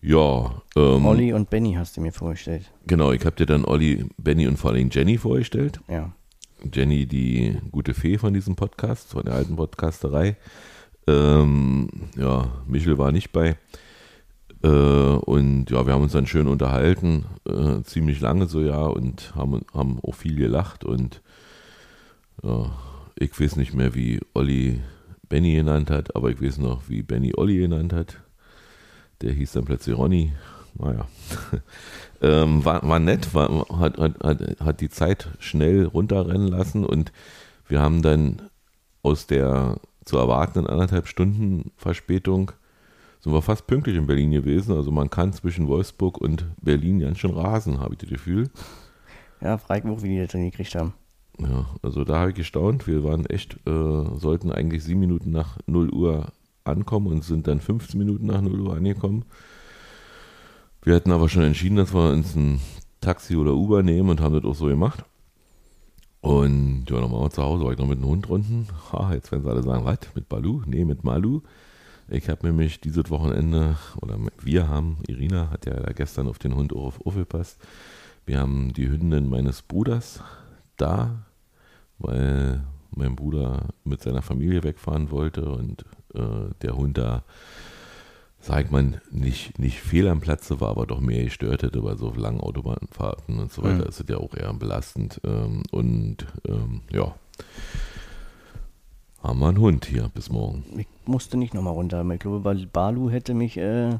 ja, 0.00 0.62
ähm, 0.76 1.06
Olli 1.06 1.32
und 1.32 1.50
Benny 1.50 1.74
hast 1.74 1.96
du 1.96 2.00
mir 2.00 2.12
vorgestellt. 2.12 2.70
genau, 2.86 3.12
ich 3.12 3.24
habe 3.24 3.36
dir 3.36 3.46
dann 3.46 3.64
Olli, 3.64 4.04
Benny 4.18 4.46
und 4.46 4.56
vor 4.56 4.70
allem 4.72 4.90
Jenny 4.90 5.18
vorgestellt. 5.18 5.80
Ja. 5.88 6.12
Jenny, 6.72 7.06
die 7.06 7.58
gute 7.70 7.94
Fee 7.94 8.18
von 8.18 8.34
diesem 8.34 8.56
Podcast, 8.56 9.10
von 9.10 9.24
der 9.24 9.34
alten 9.34 9.56
Podcasterei. 9.56 10.36
Ähm, 11.06 11.88
ja, 12.16 12.50
Michel 12.66 12.98
war 12.98 13.12
nicht 13.12 13.32
bei. 13.32 13.56
Äh, 14.62 14.68
und 14.68 15.70
ja, 15.70 15.86
wir 15.86 15.92
haben 15.92 16.02
uns 16.02 16.12
dann 16.12 16.26
schön 16.26 16.48
unterhalten, 16.48 17.26
äh, 17.48 17.82
ziemlich 17.82 18.20
lange 18.20 18.46
so, 18.46 18.60
ja, 18.60 18.80
und 18.86 19.34
haben, 19.34 19.62
haben 19.72 20.00
auch 20.02 20.14
viel 20.14 20.36
gelacht. 20.36 20.84
Und 20.84 21.22
ja, 22.42 22.70
ich 23.16 23.38
weiß 23.38 23.56
nicht 23.56 23.74
mehr, 23.74 23.94
wie 23.94 24.20
Olli 24.34 24.80
Benny 25.28 25.54
genannt 25.54 25.90
hat, 25.90 26.16
aber 26.16 26.30
ich 26.30 26.40
weiß 26.40 26.58
noch, 26.58 26.88
wie 26.88 27.02
Benny 27.02 27.32
Olli 27.36 27.58
genannt 27.58 27.92
hat. 27.92 28.20
Der 29.22 29.32
hieß 29.32 29.52
dann 29.52 29.64
plötzlich 29.64 29.96
Ronny. 29.96 30.32
Naja. 30.78 31.06
ähm, 32.22 32.64
war, 32.64 32.86
war 32.86 32.98
nett, 32.98 33.34
war, 33.34 33.66
hat, 33.80 33.98
hat, 33.98 34.60
hat, 34.60 34.80
die 34.80 34.90
Zeit 34.90 35.28
schnell 35.38 35.86
runterrennen 35.86 36.48
lassen 36.48 36.84
und 36.84 37.12
wir 37.66 37.80
haben 37.80 38.02
dann 38.02 38.42
aus 39.02 39.26
der 39.26 39.80
zu 40.04 40.18
erwartenden 40.18 40.70
anderthalb 40.70 41.08
Stunden 41.08 41.72
Verspätung 41.76 42.52
sind 43.20 43.32
wir 43.32 43.42
fast 43.42 43.66
pünktlich 43.66 43.96
in 43.96 44.06
Berlin 44.06 44.30
gewesen. 44.30 44.76
Also 44.76 44.92
man 44.92 45.10
kann 45.10 45.32
zwischen 45.32 45.66
Wolfsburg 45.66 46.18
und 46.18 46.46
Berlin 46.62 47.00
ganz 47.00 47.18
schön 47.18 47.32
rasen, 47.32 47.80
habe 47.80 47.94
ich 47.94 47.98
das 47.98 48.10
Gefühl. 48.10 48.50
Ja, 49.40 49.58
frag 49.58 49.84
mich 49.84 50.00
wie 50.02 50.10
die 50.10 50.20
das 50.20 50.30
dann 50.30 50.44
gekriegt 50.44 50.74
haben. 50.76 50.94
Ja, 51.38 51.66
also 51.82 52.04
da 52.04 52.20
habe 52.20 52.30
ich 52.30 52.36
gestaunt. 52.36 52.86
Wir 52.86 53.02
waren 53.02 53.26
echt, 53.26 53.54
äh, 53.66 54.16
sollten 54.16 54.52
eigentlich 54.52 54.84
sieben 54.84 55.00
Minuten 55.00 55.30
nach 55.30 55.58
0 55.66 55.90
Uhr 55.90 56.32
ankommen 56.68 57.08
und 57.08 57.24
sind 57.24 57.46
dann 57.46 57.60
15 57.60 57.98
Minuten 57.98 58.26
nach 58.26 58.40
0 58.40 58.60
Uhr 58.60 58.76
angekommen. 58.76 59.24
Wir 60.82 60.94
hatten 60.94 61.12
aber 61.12 61.28
schon 61.28 61.42
entschieden, 61.42 61.76
dass 61.76 61.92
wir 61.92 62.10
uns 62.10 62.34
ein 62.36 62.60
Taxi 63.00 63.36
oder 63.36 63.54
Uber 63.54 63.82
nehmen 63.82 64.10
und 64.10 64.20
haben 64.20 64.34
das 64.34 64.44
auch 64.44 64.54
so 64.54 64.66
gemacht. 64.66 65.04
Und 66.20 66.86
ja, 66.88 66.96
wir 66.96 67.30
zu 67.30 67.42
Hause, 67.42 67.64
war 67.64 67.72
ich 67.72 67.78
noch 67.78 67.86
mit 67.86 67.98
dem 67.98 68.06
Hund 68.06 68.28
unten. 68.28 68.66
Ha, 68.92 69.14
jetzt 69.14 69.30
werden 69.30 69.44
sie 69.44 69.50
alle 69.50 69.62
sagen, 69.62 69.84
was, 69.84 69.98
mit 70.14 70.28
Balu? 70.28 70.62
Nee, 70.66 70.84
mit 70.84 71.04
Malu. 71.04 71.42
Ich 72.08 72.28
habe 72.28 72.46
nämlich 72.46 72.80
dieses 72.80 73.10
Wochenende, 73.10 73.76
oder 74.00 74.18
wir 74.40 74.68
haben, 74.68 74.98
Irina 75.08 75.50
hat 75.50 75.66
ja 75.66 75.74
gestern 75.92 76.28
auf 76.28 76.38
den 76.38 76.54
Hund 76.54 76.72
auch 76.72 76.86
auf 76.86 77.06
aufgepasst. 77.06 77.58
Wir 78.26 78.40
haben 78.40 78.72
die 78.72 78.88
Hündin 78.88 79.28
meines 79.28 79.62
Bruders 79.62 80.20
da, 80.76 81.26
weil 81.98 82.64
mein 82.90 83.16
Bruder 83.16 83.68
mit 83.84 84.02
seiner 84.02 84.22
Familie 84.22 84.62
wegfahren 84.62 85.10
wollte 85.10 85.48
und 85.48 85.84
äh, 86.16 86.54
der 86.62 86.76
Hund 86.76 86.98
da, 86.98 87.24
sag 88.40 88.64
ich 88.64 88.70
mal, 88.70 89.00
nicht, 89.10 89.58
nicht 89.58 89.80
fehl 89.80 90.08
am 90.08 90.20
Platze 90.20 90.60
war, 90.60 90.70
aber 90.70 90.86
doch 90.86 91.00
mehr 91.00 91.24
gestört 91.24 91.62
hätte 91.62 91.82
bei 91.82 91.94
so 91.96 92.12
langen 92.14 92.40
Autobahnfahrten 92.40 93.38
und 93.38 93.52
so 93.52 93.62
weiter. 93.62 93.84
Mhm. 93.84 93.88
Ist 93.88 94.00
es 94.00 94.08
ja 94.08 94.18
auch 94.18 94.34
eher 94.34 94.52
belastend. 94.54 95.20
Ähm, 95.24 95.62
und 95.70 96.26
ähm, 96.48 96.82
ja, 96.92 97.14
haben 99.22 99.40
wir 99.40 99.48
einen 99.48 99.58
Hund 99.58 99.86
hier 99.86 100.10
bis 100.14 100.30
morgen. 100.30 100.64
Ich 100.78 100.86
musste 101.06 101.36
nicht 101.36 101.54
nochmal 101.54 101.72
runter. 101.72 102.08
Ich 102.12 102.20
glaube, 102.20 102.40
Bal- 102.40 102.66
Balu 102.72 103.10
hätte 103.10 103.34
mich 103.34 103.56
äh, 103.56 103.98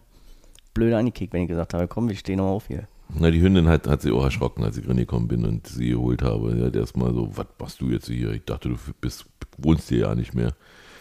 blöde 0.75 0.97
angekickt, 0.97 1.33
wenn 1.33 1.43
ich 1.43 1.49
gesagt 1.49 1.75
habe, 1.75 1.89
komm, 1.89 2.09
wir 2.09 2.17
stehen 2.17 2.37
nochmal 2.37 2.55
auf 2.55 2.69
hier. 2.69 2.87
Na, 3.09 3.31
die 3.31 3.41
Hündin 3.41 3.69
hat, 3.69 3.87
hat 3.87 4.03
sie 4.03 4.11
auch 4.11 4.25
erschrocken, 4.25 4.65
als 4.65 4.77
ich 4.77 4.89
reingekommen 4.89 5.29
bin 5.29 5.45
und 5.45 5.67
sie 5.67 5.91
geholt 5.91 6.23
habe. 6.23 6.55
Die 6.55 6.63
hat 6.63 6.77
erstmal 6.77 7.15
so, 7.15 7.37
was 7.37 7.47
machst 7.59 7.81
du 7.81 7.89
jetzt 7.89 8.09
hier? 8.09 8.33
Ich 8.33 8.45
dachte, 8.45 8.69
du 8.69 8.77
bist, 9.01 9.27
wohnst 9.59 9.89
hier 9.89 10.01
ja 10.01 10.15
nicht 10.15 10.35
mehr, 10.35 10.55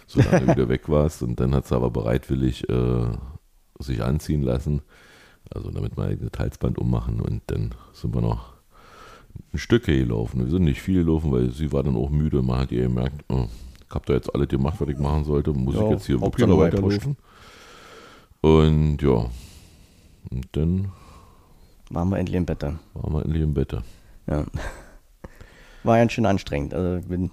solange 0.08 0.46
du 0.46 0.52
wieder 0.54 0.70
weg 0.70 0.90
warst. 0.90 1.22
Und 1.24 1.40
dann 1.40 1.54
hat 1.56 1.68
sie 1.68 1.76
aber 1.76 1.90
bereitwillig 1.92 2.68
äh, 2.70 3.06
sich 3.80 4.04
anziehen 4.04 4.42
lassen. 4.42 4.82
Also 5.54 5.70
damit 5.72 5.96
mal 5.98 6.16
das 6.18 6.40
Halsband 6.40 6.78
ummachen 6.80 7.22
und 7.22 7.42
dann 7.48 7.76
sind 7.94 8.16
wir 8.16 8.22
noch 8.22 8.54
ein 9.54 9.60
Stück 9.60 9.86
gelaufen. 9.86 10.44
Wir 10.44 10.52
sind 10.52 10.64
nicht 10.64 10.82
viel 10.82 11.04
gelaufen, 11.04 11.32
weil 11.32 11.52
sie 11.52 11.72
war 11.72 11.84
dann 11.84 11.96
auch 11.96 12.10
müde. 12.10 12.42
Man 12.42 12.60
hat 12.60 12.72
ihr 12.72 12.84
gemerkt, 12.84 13.24
oh, 13.30 13.46
ich 13.88 13.94
habe 13.94 14.06
da 14.08 14.14
jetzt 14.14 14.34
alles 14.34 14.48
gemacht, 14.48 14.76
was 14.80 14.90
ich 14.90 14.98
machen 14.98 15.24
sollte. 15.24 15.54
Muss 15.54 15.76
Ja, 15.76 15.84
ich 15.86 15.92
jetzt 15.92 16.06
hier 16.08 16.20
wirklich 16.20 16.48
noch 16.48 16.58
weit 16.58 16.74
weiterlaufen? 16.74 17.16
Und 18.42 19.02
ja, 19.02 19.30
und 20.32 20.48
dann 20.54 20.92
Waren 21.92 22.10
wir 22.10 22.18
endlich 22.18 22.36
im 22.38 22.46
Bett 22.46 22.64
dann. 22.64 22.80
waren 22.94 23.14
wir 23.14 23.24
endlich 23.24 23.44
im 23.44 23.54
Bett. 23.54 23.76
Ja. 24.28 24.46
War 25.84 25.98
ganz 25.98 26.14
schön 26.14 26.26
anstrengend. 26.26 26.74
Also 26.74 26.98
ich 26.98 27.08
bin, 27.08 27.30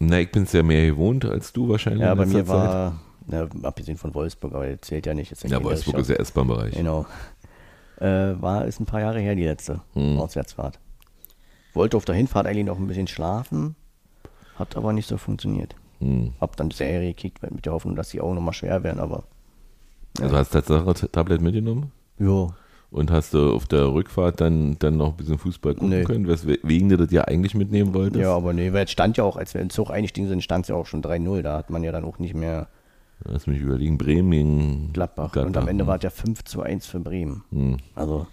Na, 0.00 0.18
ich 0.18 0.32
bin 0.32 0.44
es 0.44 0.52
ja 0.52 0.62
mehr 0.62 0.86
gewohnt 0.86 1.24
als 1.26 1.52
du 1.52 1.68
wahrscheinlich. 1.68 2.02
ja, 2.02 2.14
bei 2.14 2.24
mir 2.26 2.48
war, 2.48 2.98
ja, 3.30 3.46
abgesehen 3.62 3.98
von 3.98 4.14
Wolfsburg, 4.14 4.54
aber 4.54 4.66
das 4.66 4.80
zählt 4.80 5.04
ja 5.06 5.12
nicht. 5.14 5.30
Ist 5.30 5.44
Ja, 5.44 5.62
Wolfsburg 5.62 5.98
ist 5.98 6.08
ja 6.08 6.16
S-Bahn-Bereich. 6.16 6.74
Genau. 6.74 7.06
Äh, 8.00 8.40
war, 8.40 8.64
ist 8.64 8.80
ein 8.80 8.86
paar 8.86 9.00
Jahre 9.00 9.20
her, 9.20 9.34
die 9.34 9.44
letzte 9.44 9.82
Hm. 9.92 10.18
Auswärtsfahrt. 10.18 10.78
Wollte 11.74 11.98
auf 11.98 12.06
der 12.06 12.14
Hinfahrt 12.14 12.46
eigentlich 12.46 12.64
noch 12.64 12.78
ein 12.78 12.86
bisschen 12.86 13.06
schlafen, 13.06 13.76
hat 14.56 14.74
aber 14.76 14.94
nicht 14.94 15.06
so 15.06 15.18
funktioniert. 15.18 15.76
Hm. 16.00 16.32
Hab 16.40 16.56
dann 16.56 16.70
die 16.70 16.76
Serie 16.76 17.08
gekickt 17.08 17.42
mit 17.42 17.66
der 17.66 17.74
Hoffnung, 17.74 17.94
dass 17.94 18.08
die 18.08 18.22
auch 18.22 18.32
nochmal 18.32 18.54
schwer 18.54 18.82
werden, 18.82 19.00
aber 19.00 19.24
Also 20.18 20.34
hast 20.34 20.54
du 20.54 20.60
Tatsache 20.62 21.10
Tablet 21.12 21.42
mitgenommen? 21.42 21.92
ja, 22.18 22.48
Und 22.90 23.10
hast 23.12 23.34
du 23.34 23.52
auf 23.54 23.66
der 23.66 23.92
Rückfahrt 23.92 24.40
dann, 24.40 24.76
dann 24.80 24.96
noch 24.96 25.10
ein 25.12 25.16
bisschen 25.16 25.38
Fußball 25.38 25.74
gucken 25.74 25.90
Nee. 25.90 26.02
können, 26.02 26.26
weswegen 26.26 26.88
du 26.88 26.96
das 26.96 27.12
ja 27.12 27.22
eigentlich 27.22 27.54
mitnehmen 27.54 27.94
wolltest? 27.94 28.20
ja, 28.20 28.34
aber 28.34 28.52
nee, 28.52 28.72
weil 28.72 28.84
es 28.84 28.90
stand 28.90 29.16
ja 29.16 29.22
auch, 29.22 29.36
als 29.36 29.54
wir 29.54 29.60
in 29.60 29.66
den 29.68 29.70
Zug 29.72 29.90
eingestiegen 29.90 30.26
sind, 30.26 30.42
stand 30.42 30.64
es 30.64 30.70
ja 30.70 30.74
auch 30.74 30.86
schon 30.86 31.02
3-0. 31.02 31.42
Da 31.42 31.56
hat 31.58 31.70
man 31.70 31.84
ja 31.84 31.92
dann 31.92 32.04
auch 32.04 32.18
nicht 32.18 32.34
mehr 32.34 32.68
Lass 33.24 33.46
mich 33.46 33.60
überlegen, 33.60 33.98
Bremen 33.98 34.30
gegen 34.30 34.92
Gladbach. 34.92 35.36
Und 35.36 35.56
am 35.56 35.68
Ende 35.68 35.84
hm. 35.84 35.88
war 35.88 35.96
es 35.96 36.02
ja 36.02 36.10
5 36.10 36.42
zu 36.44 36.62
1 36.62 36.86
für 36.86 37.00
Bremen. 37.00 37.44
Hm. 37.52 37.76
Also, 37.94 38.26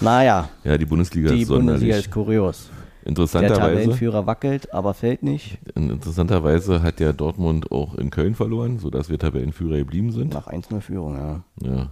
naja, 0.00 0.48
Ja, 0.64 0.78
die 0.78 0.86
Bundesliga 0.86 1.32
die 1.32 1.42
ist 1.42 1.48
sonderlich. 1.48 1.80
Bundesliga 1.80 1.96
ist 1.96 2.10
kurios. 2.10 2.70
Der 3.02 3.08
Interessanterweise, 3.08 3.60
Tabellenführer 3.60 4.26
wackelt, 4.26 4.72
aber 4.72 4.94
fällt 4.94 5.24
nicht. 5.24 5.58
interessanterweise 5.74 6.82
hat 6.82 7.00
ja 7.00 7.12
Dortmund 7.12 7.72
auch 7.72 7.96
in 7.96 8.10
Köln 8.10 8.36
verloren, 8.36 8.78
sodass 8.78 9.08
wir 9.08 9.18
Tabellenführer 9.18 9.78
geblieben 9.78 10.12
sind. 10.12 10.34
Nach 10.34 10.46
1-0 10.46 10.80
Führung, 10.80 11.16
ja. 11.16 11.42
Ja. 11.62 11.90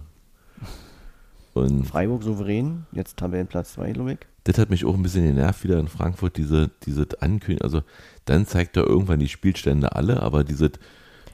Und 1.53 1.85
Freiburg 1.85 2.23
souverän, 2.23 2.85
jetzt 2.91 3.17
Tabellenplatz 3.17 3.73
2, 3.73 3.91
glaube 3.91 4.13
ich. 4.13 4.19
das 4.45 4.57
hat 4.57 4.69
mich 4.69 4.85
auch 4.85 4.93
ein 4.95 5.03
bisschen 5.03 5.25
genervt 5.25 5.63
wieder 5.63 5.79
in 5.79 5.87
Frankfurt, 5.87 6.37
diese, 6.37 6.69
diese 6.85 7.05
Ankündigung. 7.19 7.61
Also 7.63 7.81
dann 8.25 8.45
zeigt 8.45 8.77
er 8.77 8.85
irgendwann 8.87 9.19
die 9.19 9.27
Spielstände 9.27 9.93
alle, 9.95 10.21
aber 10.23 10.43
diese, 10.45 10.71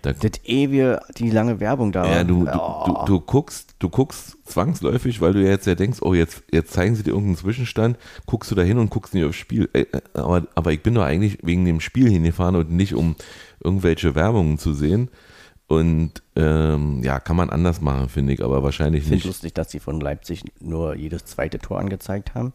da, 0.01 0.13
Das 0.13 0.43
ewige, 0.45 0.99
die 1.17 1.29
lange 1.29 1.59
Werbung 1.59 1.91
da. 1.91 2.05
ja, 2.09 2.23
du, 2.23 2.45
du, 2.45 2.51
Oh. 2.51 2.83
du, 3.05 3.05
du 3.05 3.19
guckst, 3.21 3.75
du 3.79 3.89
guckst 3.89 4.37
zwangsläufig, 4.45 5.21
weil 5.21 5.33
du 5.33 5.43
ja 5.43 5.49
jetzt 5.49 5.67
ja 5.67 5.75
denkst, 5.75 5.99
oh, 6.01 6.13
jetzt, 6.13 6.43
jetzt 6.51 6.73
zeigen 6.73 6.95
sie 6.95 7.03
dir 7.03 7.11
irgendeinen 7.11 7.37
Zwischenstand, 7.37 7.97
guckst 8.25 8.49
du 8.49 8.55
da 8.55 8.61
hin 8.63 8.77
und 8.79 8.89
guckst 8.89 9.13
nicht 9.13 9.25
aufs 9.25 9.37
Spiel. 9.37 9.69
Ey, 9.73 9.87
äh, 9.91 9.99
Aber, 10.13 10.47
aber 10.55 10.71
ich 10.73 10.81
bin 10.81 10.95
doch 10.95 11.03
eigentlich 11.03 11.37
wegen 11.43 11.65
dem 11.65 11.79
Spiel 11.79 12.09
hingefahren 12.09 12.55
und 12.55 12.71
nicht 12.71 12.93
um 12.95 13.15
irgendwelche 13.63 14.15
Werbungen 14.15 14.57
zu 14.57 14.73
sehen. 14.73 15.09
Und 15.67 16.23
ähm, 16.37 17.03
ja, 17.03 17.19
kann 17.19 17.35
man 17.35 17.49
anders 17.49 17.81
machen, 17.81 18.07
finde 18.07 18.33
ich, 18.33 18.41
aber 18.43 18.63
wahrscheinlich 18.63 19.01
Ich 19.01 19.07
finde 19.09 19.15
nicht. 19.17 19.25
lustig, 19.25 19.53
dass 19.53 19.69
sie 19.69 19.79
von 19.79 19.99
Leipzig 19.99 20.43
nur 20.61 20.95
jedes 20.95 21.25
zweite 21.25 21.59
Tor 21.59 21.79
angezeigt 21.79 22.35
haben. 22.35 22.53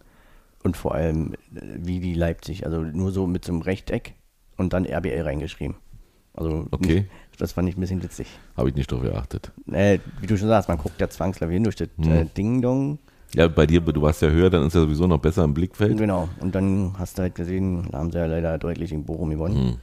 Und 0.62 0.76
vor 0.76 0.94
allem, 0.94 1.34
äh, 1.54 1.60
wie 1.78 2.00
die 2.00 2.14
Leipzig, 2.14 2.64
also 2.64 2.80
nur 2.80 3.10
so 3.12 3.26
mit 3.26 3.44
so 3.44 3.52
einem 3.52 3.62
Rechteck 3.62 4.14
und 4.56 4.72
dann 4.72 4.86
RBL 4.86 5.22
reingeschrieben. 5.22 5.76
Also, 6.34 6.66
Okay. 6.70 7.06
das 7.36 7.52
fand 7.52 7.68
ich 7.68 7.76
ein 7.76 7.80
bisschen 7.80 8.02
witzig. 8.02 8.26
Habe 8.56 8.70
ich 8.70 8.74
nicht 8.74 8.90
drauf 8.90 9.02
geachtet. 9.02 9.52
Äh, 9.70 9.98
wie 10.20 10.26
du 10.26 10.38
schon 10.38 10.48
sagst, 10.48 10.68
man 10.70 10.78
guckt 10.78 10.98
ja 10.98 11.10
zwangsläufig 11.10 11.52
hin 11.54 11.64
durch 11.64 11.76
das 11.76 11.88
Hm. 12.00 12.10
äh, 12.12 12.24
Ding-Dong. 12.24 12.98
Ja, 13.34 13.48
bei 13.48 13.66
dir, 13.66 13.80
du 13.82 14.00
warst 14.00 14.22
ja 14.22 14.28
höher, 14.30 14.48
dann 14.48 14.66
ist 14.66 14.74
ja 14.74 14.80
sowieso 14.80 15.06
noch 15.06 15.18
besser 15.18 15.44
im 15.44 15.52
Blickfeld. 15.52 15.98
Genau. 15.98 16.28
Und 16.40 16.54
dann 16.54 16.94
hast 16.98 17.18
du 17.18 17.22
halt 17.22 17.34
gesehen, 17.34 17.88
da 17.90 17.98
haben 17.98 18.10
sie 18.10 18.18
ja 18.18 18.26
leider 18.26 18.56
deutlich 18.58 18.92
in 18.92 19.04
Bochum 19.04 19.28
gewonnen. 19.30 19.56
Hm. 19.56 19.76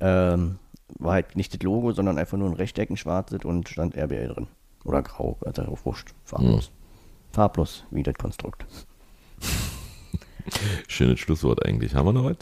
Ähm, 0.00 0.58
war 1.00 1.14
halt 1.14 1.36
nicht 1.36 1.52
das 1.54 1.62
Logo, 1.62 1.92
sondern 1.92 2.18
einfach 2.18 2.38
nur 2.38 2.48
ein 2.48 2.54
Rechteck, 2.54 2.90
ein 2.90 2.96
schwarzes 2.96 3.44
und 3.44 3.68
stand 3.68 3.96
RBL 3.96 4.28
drin. 4.28 4.46
Oder 4.84 5.02
grau, 5.02 5.38
also 5.44 5.62
auch 5.62 5.84
wurscht. 5.84 6.14
Farblos. 6.24 6.66
Hm. 6.66 6.72
Farblos, 7.32 7.84
wie 7.90 8.02
das 8.02 8.14
Konstrukt. 8.14 8.66
Schönes 10.88 11.20
Schlusswort 11.20 11.64
eigentlich. 11.66 11.94
Haben 11.94 12.06
wir 12.06 12.12
noch 12.12 12.24
was? 12.24 12.36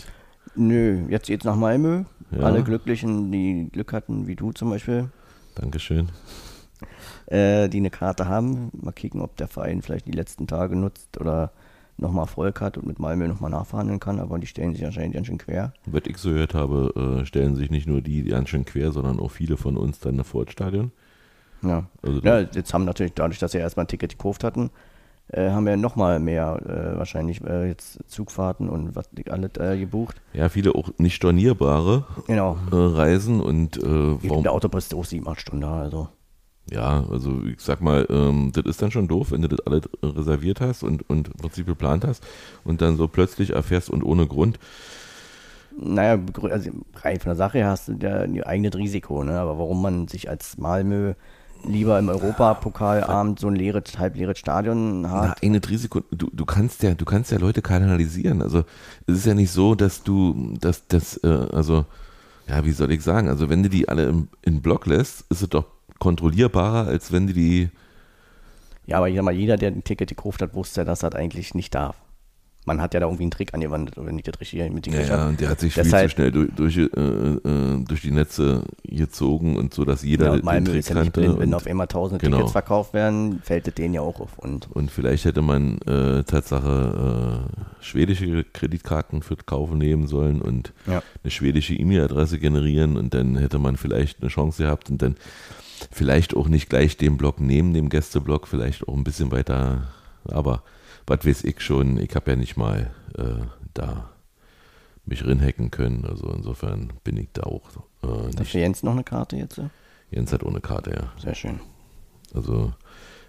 Nö, 0.55 1.07
jetzt 1.09 1.27
geht's 1.27 1.45
nach 1.45 1.57
Malmö. 1.57 2.05
Ja. 2.31 2.41
Alle 2.41 2.63
Glücklichen, 2.63 3.31
die 3.33 3.69
Glück 3.73 3.93
hatten, 3.93 4.27
wie 4.27 4.37
du 4.37 4.53
zum 4.53 4.71
Beispiel, 4.71 5.11
Dankeschön. 5.55 6.09
äh, 7.27 7.69
die 7.69 7.79
eine 7.79 7.91
Karte 7.91 8.29
haben. 8.29 8.71
Mal 8.73 8.93
kicken, 8.93 9.21
ob 9.21 9.37
der 9.37 9.49
Verein 9.49 9.83
vielleicht 9.83 10.07
die 10.07 10.13
letzten 10.13 10.47
Tage 10.47 10.77
nutzt 10.77 11.21
oder 11.21 11.53
nochmal 11.99 12.25
Erfolg 12.25 12.61
hat 12.61 12.79
und 12.79 12.87
mit 12.87 12.99
Malmö 12.99 13.29
nochmal 13.29 13.51
nachverhandeln 13.51 14.01
kann. 14.01 14.21
Aber 14.21 14.39
die 14.39 14.47
stellen 14.47 14.75
sich 14.75 14.85
anscheinend 14.85 15.15
ganz 15.15 15.27
schön 15.27 15.39
quer. 15.39 15.73
Was 15.87 16.03
ich 16.07 16.17
so 16.19 16.31
gehört 16.31 16.55
habe, 16.55 17.21
äh, 17.21 17.25
stellen 17.27 17.57
sich 17.57 17.71
nicht 17.71 17.87
nur 17.87 18.01
die, 18.01 18.23
die 18.23 18.31
ganz 18.31 18.49
schön 18.49 18.65
quer, 18.65 18.93
sondern 18.93 19.21
auch 19.21 19.31
viele 19.31 19.57
von 19.57 19.77
uns 19.77 19.99
dann 20.01 20.23
vor 20.25 20.45
das 20.45 20.53
Stadion. 20.53 20.93
Ja. 21.63 21.87
Also 22.03 22.21
ja, 22.21 22.41
jetzt 22.41 22.73
haben 22.73 22.85
natürlich, 22.85 23.15
dadurch, 23.15 23.39
dass 23.39 23.53
sie 23.53 23.59
erstmal 23.59 23.85
ein 23.85 23.89
Ticket 23.89 24.13
gekauft 24.13 24.45
hatten, 24.45 24.71
äh, 25.31 25.51
haben 25.51 25.67
wir 25.67 25.77
nochmal 25.77 26.21
mehr 26.21 26.59
äh, 26.65 26.97
wahrscheinlich 26.99 27.43
äh, 27.45 27.69
jetzt 27.69 27.99
Zugfahrten 28.07 28.69
und 28.69 28.97
was 28.97 29.11
alles 29.29 29.51
äh, 29.59 29.77
gebucht. 29.79 30.21
Ja, 30.33 30.49
viele 30.49 30.75
auch 30.75 30.91
nicht 30.99 31.17
stornierbare 31.17 32.07
Genau. 32.27 32.57
äh, 32.71 32.75
Reisen 32.77 33.41
und 33.41 33.77
äh, 33.77 33.83
warum, 33.83 34.43
Der 34.43 34.53
Autobus 34.53 34.85
ist 34.85 34.95
auch 34.95 35.05
sieben, 35.05 35.29
acht 35.29 35.41
Stunden 35.41 35.63
da, 35.63 35.81
also. 35.83 36.09
Ja, 36.71 37.05
also 37.11 37.43
ich 37.45 37.61
sag 37.61 37.81
mal, 37.81 38.07
ähm, 38.11 38.53
das 38.53 38.65
ist 38.67 38.83
dann 38.83 38.91
schon 38.91 39.09
doof, 39.09 39.31
wenn 39.31 39.43
du 39.43 39.49
das 39.49 39.61
alles 39.61 39.89
reserviert 40.03 40.61
hast 40.61 40.83
und, 40.83 41.09
und 41.09 41.29
im 41.29 41.35
Prinzip 41.35 41.67
geplant 41.67 42.05
hast 42.05 42.23
und 42.65 42.83
dann 42.83 42.97
so 42.97 43.09
plötzlich 43.09 43.51
erfährst 43.51 43.91
und 43.91 44.03
ohne 44.03 44.27
Grund. 44.27 44.59
Naja, 45.81 46.19
also 46.51 46.71
rein 46.97 47.21
von 47.21 47.31
der 47.31 47.37
Sache 47.37 47.59
her 47.59 47.69
hast 47.69 47.89
du 47.89 47.95
ja 48.01 48.21
ein 48.21 48.43
eigenes 48.43 48.75
Risiko, 48.75 49.23
ne? 49.23 49.39
Aber 49.39 49.59
warum 49.59 49.81
man 49.81 50.09
sich 50.09 50.29
als 50.29 50.59
Malmö 50.59 51.15
lieber 51.65 51.99
im 51.99 52.09
Europapokalabend 52.09 53.39
so 53.39 53.49
ein 53.49 53.57
leeres, 53.57 53.99
halb 53.99 54.17
leeres 54.17 54.39
Stadion 54.39 55.03
Na, 55.03 55.11
hat. 55.11 55.43
eigenes 55.43 55.69
Risiko, 55.69 56.01
du, 56.11 56.31
du 56.33 56.45
kannst 56.45 56.83
ja, 56.83 56.95
du 56.95 57.05
kannst 57.05 57.31
ja 57.31 57.39
Leute 57.39 57.63
kanalisieren. 57.63 58.43
Also 58.43 58.65
es 59.07 59.19
ist 59.19 59.27
ja 59.27 59.35
nicht 59.35 59.51
so, 59.51 59.75
dass 59.75 60.03
du, 60.03 60.55
dass 60.61 60.87
das, 60.89 61.17
äh, 61.25 61.47
also, 61.53 61.85
ja, 62.49 62.65
wie 62.65 62.73
soll 62.73 62.91
ich 62.93 63.03
sagen, 63.03 63.29
also 63.29 63.49
wenn 63.49 63.63
du 63.63 63.69
die 63.69 63.89
alle 63.89 64.07
im, 64.07 64.29
in 64.43 64.63
Block 64.63 64.87
lässt, 64.87 65.25
ist 65.31 65.43
es 65.43 65.49
doch 65.49 65.65
kontrollierbarer, 65.99 66.87
als 66.89 67.13
wenn 67.13 67.27
du 67.27 67.33
die, 67.33 67.69
Ja, 68.87 68.99
aber 68.99 69.09
ich 69.09 69.17
sag 69.17 69.25
mal, 69.25 69.35
jeder, 69.35 69.57
der 69.57 69.71
ein 69.71 69.85
Ticket 69.85 70.09
gekauft 70.09 70.41
hat, 70.43 70.55
wusste 70.55 70.81
ja, 70.81 70.85
dass 70.85 71.01
das 71.01 71.15
eigentlich 71.15 71.55
nicht 71.55 71.75
darf. 71.75 71.97
Man 72.67 72.83
hat 72.83 72.93
ja 72.93 73.01
da 73.01 73.07
irgendwie 73.07 73.23
einen 73.23 73.31
Trick 73.31 73.55
angewandt, 73.55 73.93
wenn 73.97 74.19
ich 74.19 74.25
das 74.25 74.39
richtig 74.43 74.59
ja, 74.61 74.69
mitgekriegt 74.69 75.09
ja, 75.09 75.17
habe. 75.17 75.31
und 75.31 75.41
der 75.41 75.49
hat 75.49 75.59
sich 75.61 75.73
viel 75.73 75.85
Deshalb- 75.85 76.11
zu 76.11 76.17
schnell 76.17 76.33
durch, 76.33 76.51
durch, 76.55 76.77
äh, 76.77 76.83
äh, 76.83 77.83
durch 77.83 78.03
die 78.03 78.11
Netze 78.11 78.63
gezogen 78.85 79.57
und 79.57 79.73
so, 79.73 79.87
dass 79.87 80.03
jeder 80.03 80.27
Ja, 80.27 80.33
und 80.33 80.45
den 80.47 80.65
Trick 80.67 80.75
ist 80.81 80.89
ja 80.91 80.97
nicht 80.97 81.05
kannte. 81.15 81.21
blind, 81.21 81.39
wenn 81.39 81.49
und, 81.49 81.55
auf 81.55 81.67
einmal 81.67 81.87
tausende 81.87 82.23
Genau. 82.23 82.37
Tickets 82.37 82.53
verkauft 82.53 82.93
werden, 82.93 83.41
fällt 83.43 83.69
es 83.69 83.75
denen 83.75 83.95
ja 83.95 84.03
auch 84.03 84.21
auf. 84.21 84.39
Und 84.39 84.71
und 84.75 84.91
vielleicht 84.91 85.25
hätte 85.25 85.41
man 85.41 85.79
äh, 85.87 86.25
Tatsache 86.25 87.49
äh, 87.57 87.83
schwedische 87.83 88.45
Kreditkarten 88.45 89.23
für 89.23 89.37
das 89.37 89.47
Kaufen 89.47 89.79
nehmen 89.79 90.07
sollen 90.07 90.43
und 90.43 90.75
ja. 90.87 91.03
eine 91.23 91.31
schwedische 91.31 91.73
E-Mail-Adresse 91.75 92.39
generieren 92.39 92.99
und 92.99 93.15
dann 93.15 93.37
hätte 93.39 93.59
man 93.59 93.79
vielleicht 93.79 94.21
eine 94.21 94.29
Chance 94.29 94.65
gehabt 94.65 94.91
und 94.91 95.01
dann 95.01 95.15
vielleicht 95.91 96.35
auch 96.35 96.49
nicht 96.49 96.69
gleich 96.69 96.97
den 96.97 97.17
Block 97.17 97.41
neben 97.41 97.75
dem 97.75 97.89
Gästeblock, 97.89 98.49
vielleicht 98.49 98.87
auch 98.89 98.95
ein 98.95 99.05
bisschen 99.05 99.31
weiter, 99.31 99.89
aber 100.25 100.63
was 101.07 101.25
weiß 101.25 101.45
ich 101.45 101.61
schon, 101.61 101.99
ich 101.99 102.15
habe 102.15 102.31
ja 102.31 102.37
nicht 102.37 102.57
mal 102.57 102.91
äh, 103.17 103.45
da 103.75 104.11
mich 105.05 105.25
rinhacken 105.25 105.71
können, 105.71 106.05
also 106.05 106.31
insofern 106.31 106.93
bin 107.03 107.17
ich 107.17 107.29
da 107.33 107.45
auch 107.45 107.63
äh, 108.03 108.27
nicht. 108.27 108.47
für 108.47 108.59
Jens 108.59 108.83
noch 108.83 108.93
eine 108.93 109.05
Karte 109.05 109.37
jetzt? 109.37 109.61
Jens 110.11 110.33
hat 110.33 110.43
ohne 110.43 110.61
Karte, 110.61 110.91
ja. 110.91 111.13
Sehr 111.21 111.35
schön. 111.35 111.61
Also 112.35 112.73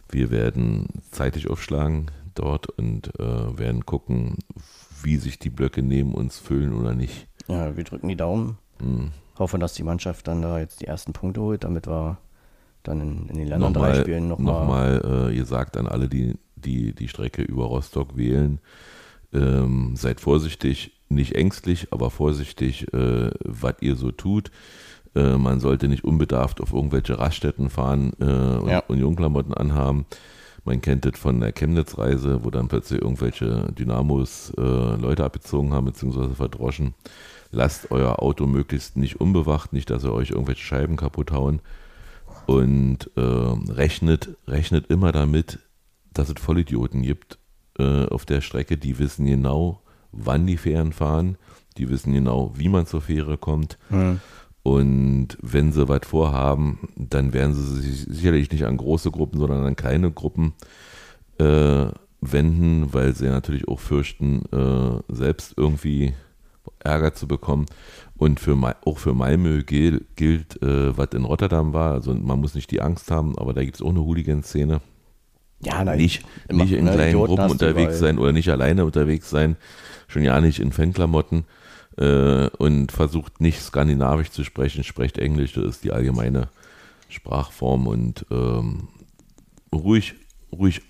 wir 0.10 0.32
werden 0.32 0.88
zeitig 1.12 1.50
aufschlagen 1.50 2.12
dort 2.36 2.70
und 2.70 3.18
äh, 3.20 3.58
werden 3.58 3.86
gucken, 3.86 4.38
wie 5.02 5.18
sich 5.18 5.40
die 5.40 5.50
Blöcke 5.50 5.82
neben 5.82 6.14
uns 6.14 6.38
füllen 6.38 6.74
oder 6.74 6.94
nicht. 6.94 7.28
Ja, 7.48 7.76
wir 7.76 7.84
drücken 7.84 8.08
die 8.08 8.16
Daumen. 8.16 8.58
Hm. 8.80 9.12
Hoffen, 9.38 9.60
dass 9.60 9.74
die 9.74 9.84
Mannschaft 9.84 10.28
dann 10.28 10.42
da 10.42 10.60
jetzt 10.60 10.82
die 10.82 10.88
ersten 10.88 11.14
Punkte 11.14 11.42
holt, 11.42 11.64
damit 11.64 11.88
wir 11.88 12.18
dann 12.84 13.02
in, 13.02 13.30
in 13.30 13.38
den 13.38 13.50
drei 13.50 13.58
nochmal, 13.58 14.02
Spielen 14.02 14.28
nochmal. 14.28 14.54
nochmal 15.02 15.30
äh, 15.32 15.38
ihr 15.38 15.46
sagt 15.46 15.78
an 15.78 15.88
alle, 15.88 16.08
die, 16.08 16.36
die 16.56 16.94
die 16.94 17.08
Strecke 17.08 17.42
über 17.42 17.66
Rostock 17.66 18.16
wählen, 18.18 18.60
ähm, 19.34 19.96
seid 19.96 20.20
vorsichtig, 20.20 20.92
nicht 21.10 21.36
ängstlich, 21.36 21.92
aber 21.92 22.10
vorsichtig, 22.10 22.92
äh, 22.94 23.32
was 23.44 23.76
ihr 23.82 23.96
so 23.96 24.12
tut. 24.12 24.52
Äh, 25.16 25.38
man 25.38 25.60
sollte 25.60 25.88
nicht 25.88 26.04
unbedarft 26.04 26.62
auf 26.62 26.74
irgendwelche 26.74 27.18
Raststätten 27.18 27.70
fahren 27.70 28.14
äh, 28.20 28.26
und 28.26 28.70
Ja. 28.70 28.84
Unionklamotten 28.88 29.54
anhaben. 29.54 30.06
Man 30.66 30.82
kennt 30.82 31.06
das 31.06 31.18
von 31.18 31.40
der 31.40 31.52
Chemnitz-Reise, 31.52 32.44
wo 32.44 32.52
dann 32.52 32.68
plötzlich 32.68 33.02
irgendwelche 33.02 33.72
Dynamos 33.72 34.52
äh, 34.58 34.62
Leute 34.62 35.24
abgezogen 35.24 35.74
haben, 35.74 35.86
beziehungsweise 35.86 36.36
verdroschen. 36.36 36.94
Lasst 37.52 37.90
euer 37.92 38.22
Auto 38.22 38.46
möglichst 38.46 38.96
nicht 38.98 39.20
unbewacht, 39.20 39.74
nicht, 39.74 39.90
dass 39.90 40.04
ihr 40.04 40.14
euch 40.14 40.30
irgendwelche 40.30 40.64
Scheiben 40.64 40.96
kaputt 40.96 41.32
hauen. 41.32 41.62
Und 42.50 43.12
äh, 43.16 43.22
rechnet, 43.22 44.36
rechnet 44.48 44.88
immer 44.90 45.12
damit, 45.12 45.60
dass 46.12 46.30
es 46.30 46.42
Vollidioten 46.42 47.04
gibt 47.04 47.38
äh, 47.78 48.08
auf 48.08 48.26
der 48.26 48.42
Strecke, 48.42 48.76
die 48.76 48.98
wissen 48.98 49.28
genau, 49.28 49.84
wann 50.12 50.48
die 50.48 50.58
Fähren 50.58 50.92
fahren, 50.92 51.38
die 51.78 51.90
wissen 51.90 52.12
genau, 52.12 52.52
wie 52.56 52.68
man 52.68 52.88
zur 52.88 53.02
Fähre 53.02 53.38
kommt. 53.38 53.78
Hm. 53.90 54.20
Und 54.64 55.38
wenn 55.44 55.72
sie 55.72 55.88
was 55.88 56.08
vorhaben, 56.08 56.90
dann 56.96 57.34
werden 57.34 57.54
sie 57.54 57.82
sich 57.82 58.08
sicherlich 58.10 58.52
nicht 58.52 58.66
an 58.66 58.78
große 58.78 59.12
Gruppen, 59.12 59.40
sondern 59.40 59.64
an 59.64 59.76
kleine 59.76 60.10
Gruppen 60.10 60.54
äh, 61.38 61.86
wenden, 62.20 62.92
weil 62.96 63.14
sie 63.14 63.28
natürlich 63.28 63.68
auch 63.68 63.80
fürchten, 63.80 64.42
äh, 64.52 65.14
selbst 65.14 65.54
irgendwie 65.56 66.14
Ärger 66.80 67.14
zu 67.14 67.28
bekommen. 67.28 67.68
Und 68.20 68.42
für, 68.42 68.58
auch 68.86 68.98
für 68.98 69.14
Malmö 69.14 69.64
gilt, 69.64 70.62
äh, 70.62 70.98
was 70.98 71.08
in 71.14 71.24
Rotterdam 71.24 71.72
war. 71.72 71.94
Also 71.94 72.14
man 72.14 72.40
muss 72.40 72.54
nicht 72.54 72.70
die 72.70 72.82
Angst 72.82 73.10
haben, 73.12 73.38
aber 73.40 73.54
da 73.54 73.64
gibt 73.64 73.78
es 73.78 73.82
auch 73.82 73.90
eine 73.90 74.02
Hooligan-Szene. 74.02 74.82
Ja, 75.62 75.84
na, 75.84 75.96
Nicht, 75.96 76.26
nicht 76.52 76.74
in 76.74 76.86
ne, 76.86 76.92
kleinen 76.92 77.10
Idioten 77.10 77.36
Gruppen 77.36 77.52
unterwegs 77.52 77.98
sein 78.00 78.20
oder 78.20 78.34
nicht 78.34 78.50
alleine 78.50 78.84
unterwegs 78.84 79.30
sein. 79.30 79.56
Schon 80.08 80.24
ja 80.24 80.40
nicht 80.42 80.60
in 80.60 80.74
Fanklamotten. 80.74 81.46
Äh, 81.98 82.48
und 82.58 82.92
versucht 82.92 83.42
nicht 83.42 83.62
skandinavisch 83.62 84.32
zu 84.32 84.44
sprechen, 84.44 84.84
sprecht 84.84 85.18
Englisch, 85.18 85.54
das 85.54 85.66
ist 85.66 85.84
die 85.84 85.92
allgemeine 85.92 86.50
Sprachform 87.10 87.88
und 87.88 88.26
ähm, 88.32 88.88
ruhig, 89.74 90.16
ruhig 90.52 90.82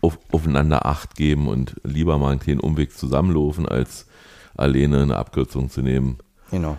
auf, 0.00 0.18
aufeinander 0.30 0.86
Acht 0.86 1.16
geben 1.16 1.48
und 1.48 1.80
lieber 1.84 2.18
mal 2.18 2.30
einen 2.30 2.40
kleinen 2.40 2.60
Umweg 2.60 2.92
zusammenlaufen, 2.92 3.66
als 3.66 4.06
alleine 4.54 5.02
eine 5.02 5.16
Abkürzung 5.16 5.70
zu 5.70 5.80
nehmen. 5.80 6.18
Genau. 6.52 6.78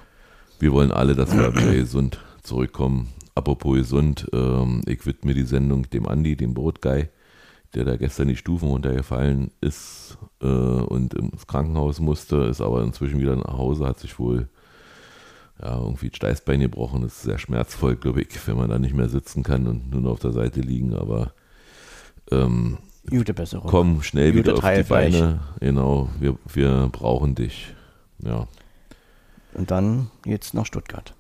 Wir 0.59 0.71
wollen 0.71 0.91
alle, 0.91 1.15
dass 1.15 1.35
wir 1.35 1.53
wieder 1.53 1.73
gesund 1.73 2.19
zurückkommen. 2.43 3.09
Apropos 3.35 3.75
gesund, 3.75 4.27
ähm, 4.31 4.81
ich 4.85 5.05
widme 5.05 5.33
die 5.33 5.43
Sendung 5.43 5.89
dem 5.89 6.07
Andi, 6.07 6.35
dem 6.37 6.53
Brotguy, 6.53 7.09
der 7.73 7.83
da 7.83 7.97
gestern 7.97 8.27
die 8.27 8.35
Stufen 8.35 8.69
runtergefallen 8.69 9.51
ist 9.59 10.17
äh, 10.41 10.45
und 10.45 11.15
ins 11.15 11.47
Krankenhaus 11.47 11.99
musste, 11.99 12.43
ist 12.43 12.61
aber 12.61 12.83
inzwischen 12.83 13.19
wieder 13.19 13.35
nach 13.35 13.57
Hause, 13.57 13.87
hat 13.87 13.99
sich 13.99 14.19
wohl 14.19 14.47
ja, 15.59 15.79
irgendwie 15.79 16.09
das 16.09 16.17
Steißbein 16.17 16.59
gebrochen. 16.59 17.01
Das 17.01 17.13
ist 17.13 17.23
sehr 17.23 17.39
schmerzvoll, 17.39 17.95
glaube 17.95 18.21
ich, 18.21 18.47
wenn 18.47 18.57
man 18.57 18.69
da 18.69 18.77
nicht 18.77 18.95
mehr 18.95 19.09
sitzen 19.09 19.41
kann 19.43 19.67
und 19.67 19.89
nur 19.89 20.01
noch 20.01 20.11
auf 20.11 20.19
der 20.19 20.31
Seite 20.31 20.61
liegen. 20.61 20.93
Aber 20.93 21.33
ähm, 22.31 22.77
Gute 23.09 23.33
Besserung. 23.33 23.69
komm 23.69 24.03
schnell 24.03 24.31
Gute 24.31 24.43
wieder 24.43 24.53
auf 24.53 24.75
die. 24.75 24.83
Beine. 24.83 25.39
Genau, 25.59 26.09
wir, 26.19 26.37
wir 26.53 26.89
brauchen 26.91 27.35
dich. 27.35 27.73
Ja, 28.19 28.47
Und 29.55 29.71
dann 29.71 30.09
jetzt 30.25 30.53
nach 30.53 30.65
Stuttgart. 30.65 31.13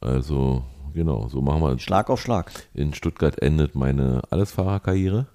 also 0.00 0.64
genau, 0.94 1.28
so 1.28 1.40
machen 1.40 1.62
wir 1.62 1.78
Schlag 1.78 2.10
auf 2.10 2.20
Schlag. 2.20 2.52
In 2.74 2.94
Stuttgart 2.94 3.40
endet 3.40 3.74
meine 3.74 4.22
Allesfahrerkarriere. 4.30 5.26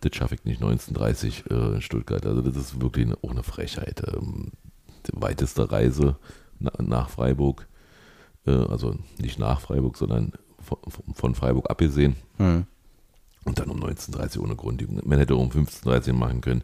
Das 0.00 0.14
schaffe 0.14 0.34
ich 0.34 0.44
nicht 0.44 0.62
1930 0.62 1.44
äh, 1.50 1.74
in 1.74 1.82
Stuttgart. 1.82 2.26
Also 2.26 2.42
das 2.42 2.56
ist 2.56 2.80
wirklich 2.80 3.06
eine, 3.06 3.16
auch 3.22 3.30
eine 3.30 3.42
Frechheit. 3.42 4.02
Ähm, 4.14 4.52
die 5.06 5.12
weiteste 5.20 5.70
Reise 5.70 6.16
na, 6.58 6.72
nach 6.78 7.08
Freiburg, 7.08 7.66
äh, 8.46 8.50
also 8.50 8.96
nicht 9.18 9.38
nach 9.38 9.60
Freiburg, 9.60 9.96
sondern 9.96 10.32
von, 10.60 10.78
von 11.14 11.34
Freiburg 11.34 11.70
abgesehen. 11.70 12.16
Hm. 12.38 12.66
Und 13.44 13.58
dann 13.58 13.70
um 13.70 13.78
19.30 13.82 14.40
ohne 14.40 14.56
Grund. 14.56 15.06
Man 15.06 15.18
hätte 15.18 15.36
um 15.36 15.50
15.30 15.50 16.14
machen 16.14 16.40
können. 16.40 16.62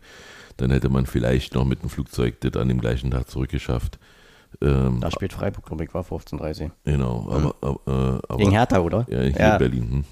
Dann 0.57 0.71
hätte 0.71 0.89
man 0.89 1.07
vielleicht 1.07 1.55
noch 1.55 1.65
mit 1.65 1.83
dem 1.83 1.91
Flugzeug 1.91 2.41
das 2.41 2.57
an 2.57 2.69
dem 2.69 2.81
gleichen 2.81 3.11
Tag 3.11 3.29
zurückgeschafft. 3.29 3.99
Ähm, 4.61 5.01
Da 5.01 5.11
spielt 5.11 5.33
Freiburg, 5.33 5.65
glaube 5.67 5.85
ich, 5.85 5.95
war 5.95 6.03
15.30 6.03 6.71
genau, 6.85 7.27
aber, 7.31 7.55
aber, 7.61 7.81
äh, 7.87 8.19
aber 8.29 8.37
Gegen 8.37 8.51
Hertha, 8.51 8.81
oder? 8.81 9.07
Ja, 9.09 9.21
hier 9.21 9.53
in 9.53 9.59
Berlin. 9.59 9.91
Hm. 9.91 10.05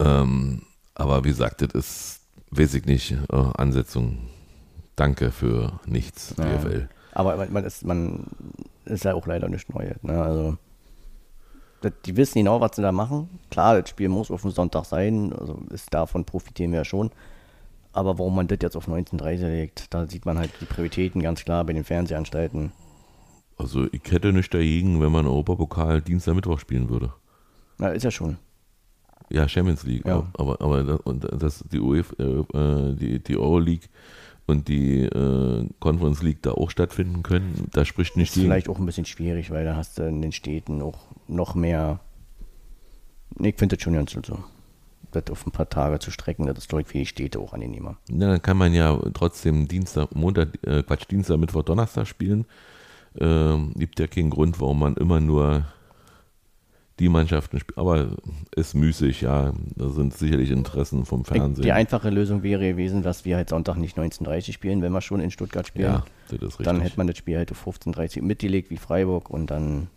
Ähm, 0.00 0.62
aber 0.94 1.24
wie 1.24 1.28
gesagt, 1.28 1.60
das 1.62 1.70
ist, 1.74 2.20
weiß 2.50 2.74
ich 2.74 2.86
nicht, 2.86 3.12
äh, 3.12 3.36
Ansetzung. 3.56 4.28
Danke 4.96 5.30
für 5.30 5.78
nichts, 5.86 6.34
Ja. 6.38 6.44
DFL. 6.44 6.88
Aber 7.12 7.36
man, 7.36 7.52
man, 7.52 7.64
ist, 7.64 7.84
man 7.84 8.24
ist 8.84 9.04
ja 9.04 9.14
auch 9.14 9.26
leider 9.26 9.48
nicht 9.48 9.72
neu. 9.72 9.90
Ne? 10.02 10.22
Also, 10.22 10.56
das, 11.80 11.92
die 12.04 12.16
wissen 12.16 12.38
genau, 12.38 12.60
was 12.60 12.76
sie 12.76 12.82
da 12.82 12.92
machen. 12.92 13.28
Klar, 13.50 13.80
das 13.80 13.90
Spiel 13.90 14.08
muss 14.08 14.30
auf 14.30 14.42
dem 14.42 14.50
Sonntag 14.50 14.84
sein. 14.84 15.32
Also 15.32 15.60
ist 15.70 15.92
davon 15.94 16.24
profitieren 16.24 16.72
wir 16.72 16.78
ja 16.80 16.84
schon. 16.84 17.10
Aber 17.92 18.18
warum 18.18 18.34
man 18.36 18.48
das 18.48 18.58
jetzt 18.62 18.76
auf 18.76 18.88
19.30 18.88 19.48
legt, 19.48 19.94
da 19.94 20.06
sieht 20.08 20.26
man 20.26 20.38
halt 20.38 20.50
die 20.60 20.64
Prioritäten 20.66 21.22
ganz 21.22 21.44
klar 21.44 21.64
bei 21.64 21.72
den 21.72 21.84
Fernsehanstalten. 21.84 22.72
Also 23.58 23.86
ich 23.92 24.02
hätte 24.10 24.32
nicht 24.32 24.52
dagegen, 24.54 25.00
wenn 25.00 25.12
man 25.12 25.26
Europapokal 25.26 26.00
Dienstag, 26.00 26.34
Mittwoch 26.34 26.58
spielen 26.60 26.88
würde. 26.88 27.12
Na, 27.78 27.88
ist 27.88 28.04
ja 28.04 28.10
schon. 28.10 28.38
Ja, 29.30 29.46
Champions 29.48 29.82
League. 29.84 30.06
Ja. 30.06 30.26
Aber, 30.38 30.60
aber 30.60 30.84
das, 30.84 31.00
und 31.00 31.26
das, 31.42 31.64
die, 31.70 31.80
UEFA, 31.80 32.14
äh, 32.22 32.94
die, 32.94 33.18
die 33.22 33.36
Euroleague 33.36 33.88
und 34.46 34.68
die 34.68 35.02
äh, 35.02 35.68
Conference 35.80 36.22
League 36.22 36.42
da 36.42 36.52
auch 36.52 36.70
stattfinden 36.70 37.22
können, 37.22 37.68
da 37.72 37.84
spricht 37.84 38.16
nicht 38.16 38.28
Ist 38.30 38.34
gegen. 38.36 38.46
vielleicht 38.46 38.68
auch 38.68 38.78
ein 38.78 38.86
bisschen 38.86 39.04
schwierig, 39.04 39.50
weil 39.50 39.64
da 39.64 39.76
hast 39.76 39.98
du 39.98 40.04
in 40.04 40.22
den 40.22 40.32
Städten 40.32 40.80
auch 40.80 40.98
noch 41.26 41.54
mehr. 41.54 42.00
Nee, 43.36 43.50
Ich 43.50 43.56
finde 43.58 43.76
das 43.76 43.82
schon 43.82 43.92
ganz 43.92 44.14
gut 44.14 44.26
so. 44.26 44.38
Das 45.10 45.24
auf 45.30 45.46
ein 45.46 45.52
paar 45.52 45.68
Tage 45.68 45.98
zu 45.98 46.10
strecken, 46.10 46.46
das 46.46 46.58
ist, 46.58 46.68
glaube 46.68 46.82
ich, 46.82 46.88
für 46.88 46.98
die 46.98 47.06
Städte 47.06 47.38
auch 47.38 47.52
angenehmer. 47.54 47.96
Ja, 48.10 48.28
dann 48.28 48.42
kann 48.42 48.56
man 48.56 48.72
ja 48.74 48.98
trotzdem 49.14 49.66
Dienstag, 49.68 50.14
Montag, 50.14 50.48
äh, 50.66 50.82
Quatsch, 50.82 51.06
Dienstag, 51.10 51.38
Mittwoch, 51.38 51.62
Donnerstag 51.62 52.06
spielen. 52.06 52.46
Ähm, 53.20 53.72
gibt 53.76 53.98
ja 54.00 54.06
keinen 54.06 54.30
Grund, 54.30 54.60
warum 54.60 54.78
man 54.80 54.96
immer 54.96 55.20
nur 55.20 55.66
die 56.98 57.08
Mannschaften 57.08 57.60
spielt. 57.60 57.78
Aber 57.78 58.08
ist 58.54 58.74
müßig, 58.74 59.20
ja. 59.20 59.52
Da 59.76 59.88
sind 59.90 60.14
sicherlich 60.14 60.50
Interessen 60.50 61.04
vom 61.04 61.24
Fernsehen. 61.24 61.62
Die 61.62 61.72
einfache 61.72 62.10
Lösung 62.10 62.42
wäre 62.42 62.68
gewesen, 62.68 63.02
dass 63.02 63.24
wir 63.24 63.36
halt 63.36 63.50
Sonntag 63.50 63.76
nicht 63.76 63.96
19.30 63.96 64.52
spielen, 64.52 64.82
wenn 64.82 64.92
wir 64.92 65.00
schon 65.00 65.20
in 65.20 65.30
Stuttgart 65.30 65.66
spielen. 65.66 65.92
ja, 65.92 66.04
das 66.28 66.34
ist 66.34 66.42
richtig. 66.42 66.64
dann 66.64 66.80
hätte 66.80 66.96
man 66.96 67.06
das 67.06 67.16
Spiel 67.16 67.36
halt 67.36 67.52
auf 67.52 67.66
15.30 67.66 68.22
mitgelegt 68.22 68.70
wie 68.70 68.76
Freiburg 68.76 69.30
und 69.30 69.50
dann, 69.50 69.88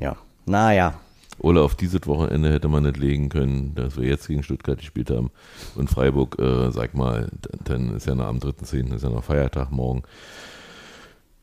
ja, 0.00 0.16
naja, 0.46 0.94
Oder 1.38 1.62
auf 1.62 1.74
dieses 1.74 2.06
Wochenende 2.06 2.52
hätte 2.52 2.68
man 2.68 2.84
nicht 2.84 2.96
legen 2.96 3.28
können, 3.28 3.74
dass 3.74 3.96
wir 3.96 4.06
jetzt 4.08 4.28
gegen 4.28 4.42
Stuttgart 4.42 4.78
gespielt 4.78 5.10
haben. 5.10 5.30
Und 5.74 5.90
Freiburg, 5.90 6.38
äh, 6.38 6.70
sag 6.70 6.94
mal, 6.94 7.30
dann 7.64 7.94
ist 7.94 8.06
ja 8.06 8.14
noch 8.14 8.26
am 8.26 8.38
3.10. 8.38 8.94
ist 8.94 9.02
ja 9.02 9.10
noch 9.10 9.24
Feiertag 9.24 9.70
morgen. 9.70 10.02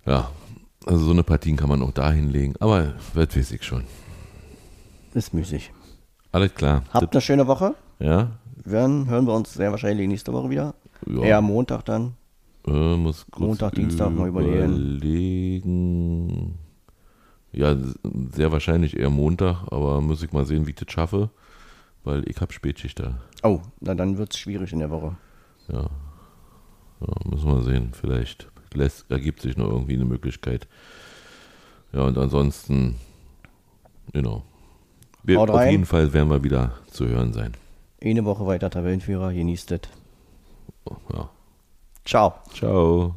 Ja, 0.06 0.32
also 0.86 1.06
so 1.06 1.12
eine 1.12 1.24
Partien 1.24 1.58
kann 1.58 1.70
man 1.70 1.82
auch 1.82 1.92
da 1.92 2.12
hinlegen. 2.12 2.56
Aber 2.60 2.94
das 3.16 3.36
weiß 3.36 3.52
ich 3.52 3.64
schon. 3.64 3.84
ist 5.14 5.34
müßig. 5.34 5.72
Alles 6.32 6.54
klar. 6.56 6.84
Habt 6.92 7.14
eine 7.14 7.22
schöne 7.22 7.48
Woche. 7.48 7.76
Ja, 8.00 8.32
Dann 8.66 9.08
hören 9.08 9.26
wir 9.28 9.34
uns 9.34 9.54
sehr 9.54 9.72
wahrscheinlich 9.72 10.08
nächste 10.08 10.34
Woche 10.34 10.50
wieder. 10.50 10.74
Ja. 11.06 11.22
Eher 11.24 11.42
Montag 11.42 11.84
dann. 11.86 12.14
Äh, 12.66 12.96
muss 12.96 13.26
kurz 13.30 13.40
Montag, 13.48 13.74
Dienstag 13.76 14.12
mal 14.12 14.28
überlegen. 14.28 14.98
überlegen. 14.98 16.58
Ja, 17.52 17.76
sehr 18.34 18.52
wahrscheinlich 18.52 18.98
eher 18.98 19.10
Montag, 19.10 19.64
aber 19.72 20.00
muss 20.00 20.24
ich 20.24 20.32
mal 20.32 20.46
sehen, 20.46 20.68
wie 20.68 20.72
ich 20.72 20.78
das 20.78 20.92
schaffe, 20.92 21.30
weil 22.04 22.24
ich 22.30 22.40
habe 22.40 22.54
Spätschicht 22.54 23.00
da. 23.00 23.20
Oh, 23.44 23.60
na 23.82 23.94
dann 23.94 24.18
wird 24.18 24.34
es 24.34 24.40
schwierig 24.40 24.72
in 24.72 24.80
der 24.80 24.90
Woche. 24.90 25.18
Ja. 25.68 25.82
ja, 27.02 27.30
müssen 27.30 27.48
wir 27.50 27.62
sehen. 27.64 27.92
Vielleicht 27.94 28.48
lässt, 28.74 29.10
ergibt 29.10 29.42
sich 29.42 29.58
noch 29.58 29.70
irgendwie 29.70 29.96
eine 29.96 30.06
Möglichkeit. 30.06 30.68
Ja, 31.94 32.02
und 32.02 32.18
ansonsten, 32.18 32.96
genau. 34.14 34.44
Wir, 35.24 35.40
Haut 35.40 35.50
auf 35.50 35.58
rein. 35.58 35.72
jeden 35.72 35.86
Fall 35.86 36.14
werden 36.14 36.30
wir 36.30 36.44
wieder 36.44 36.74
zu 36.90 37.08
hören 37.08 37.34
sein. 37.34 37.54
Eine 38.04 38.26
Woche 38.26 38.46
weiter 38.48 38.70
Tabellenführer, 38.70 39.34
genießt 39.34 39.72
es. 39.74 39.82
Ja. 41.14 41.30
Ciao. 42.06 42.34
Ciao. 42.54 43.16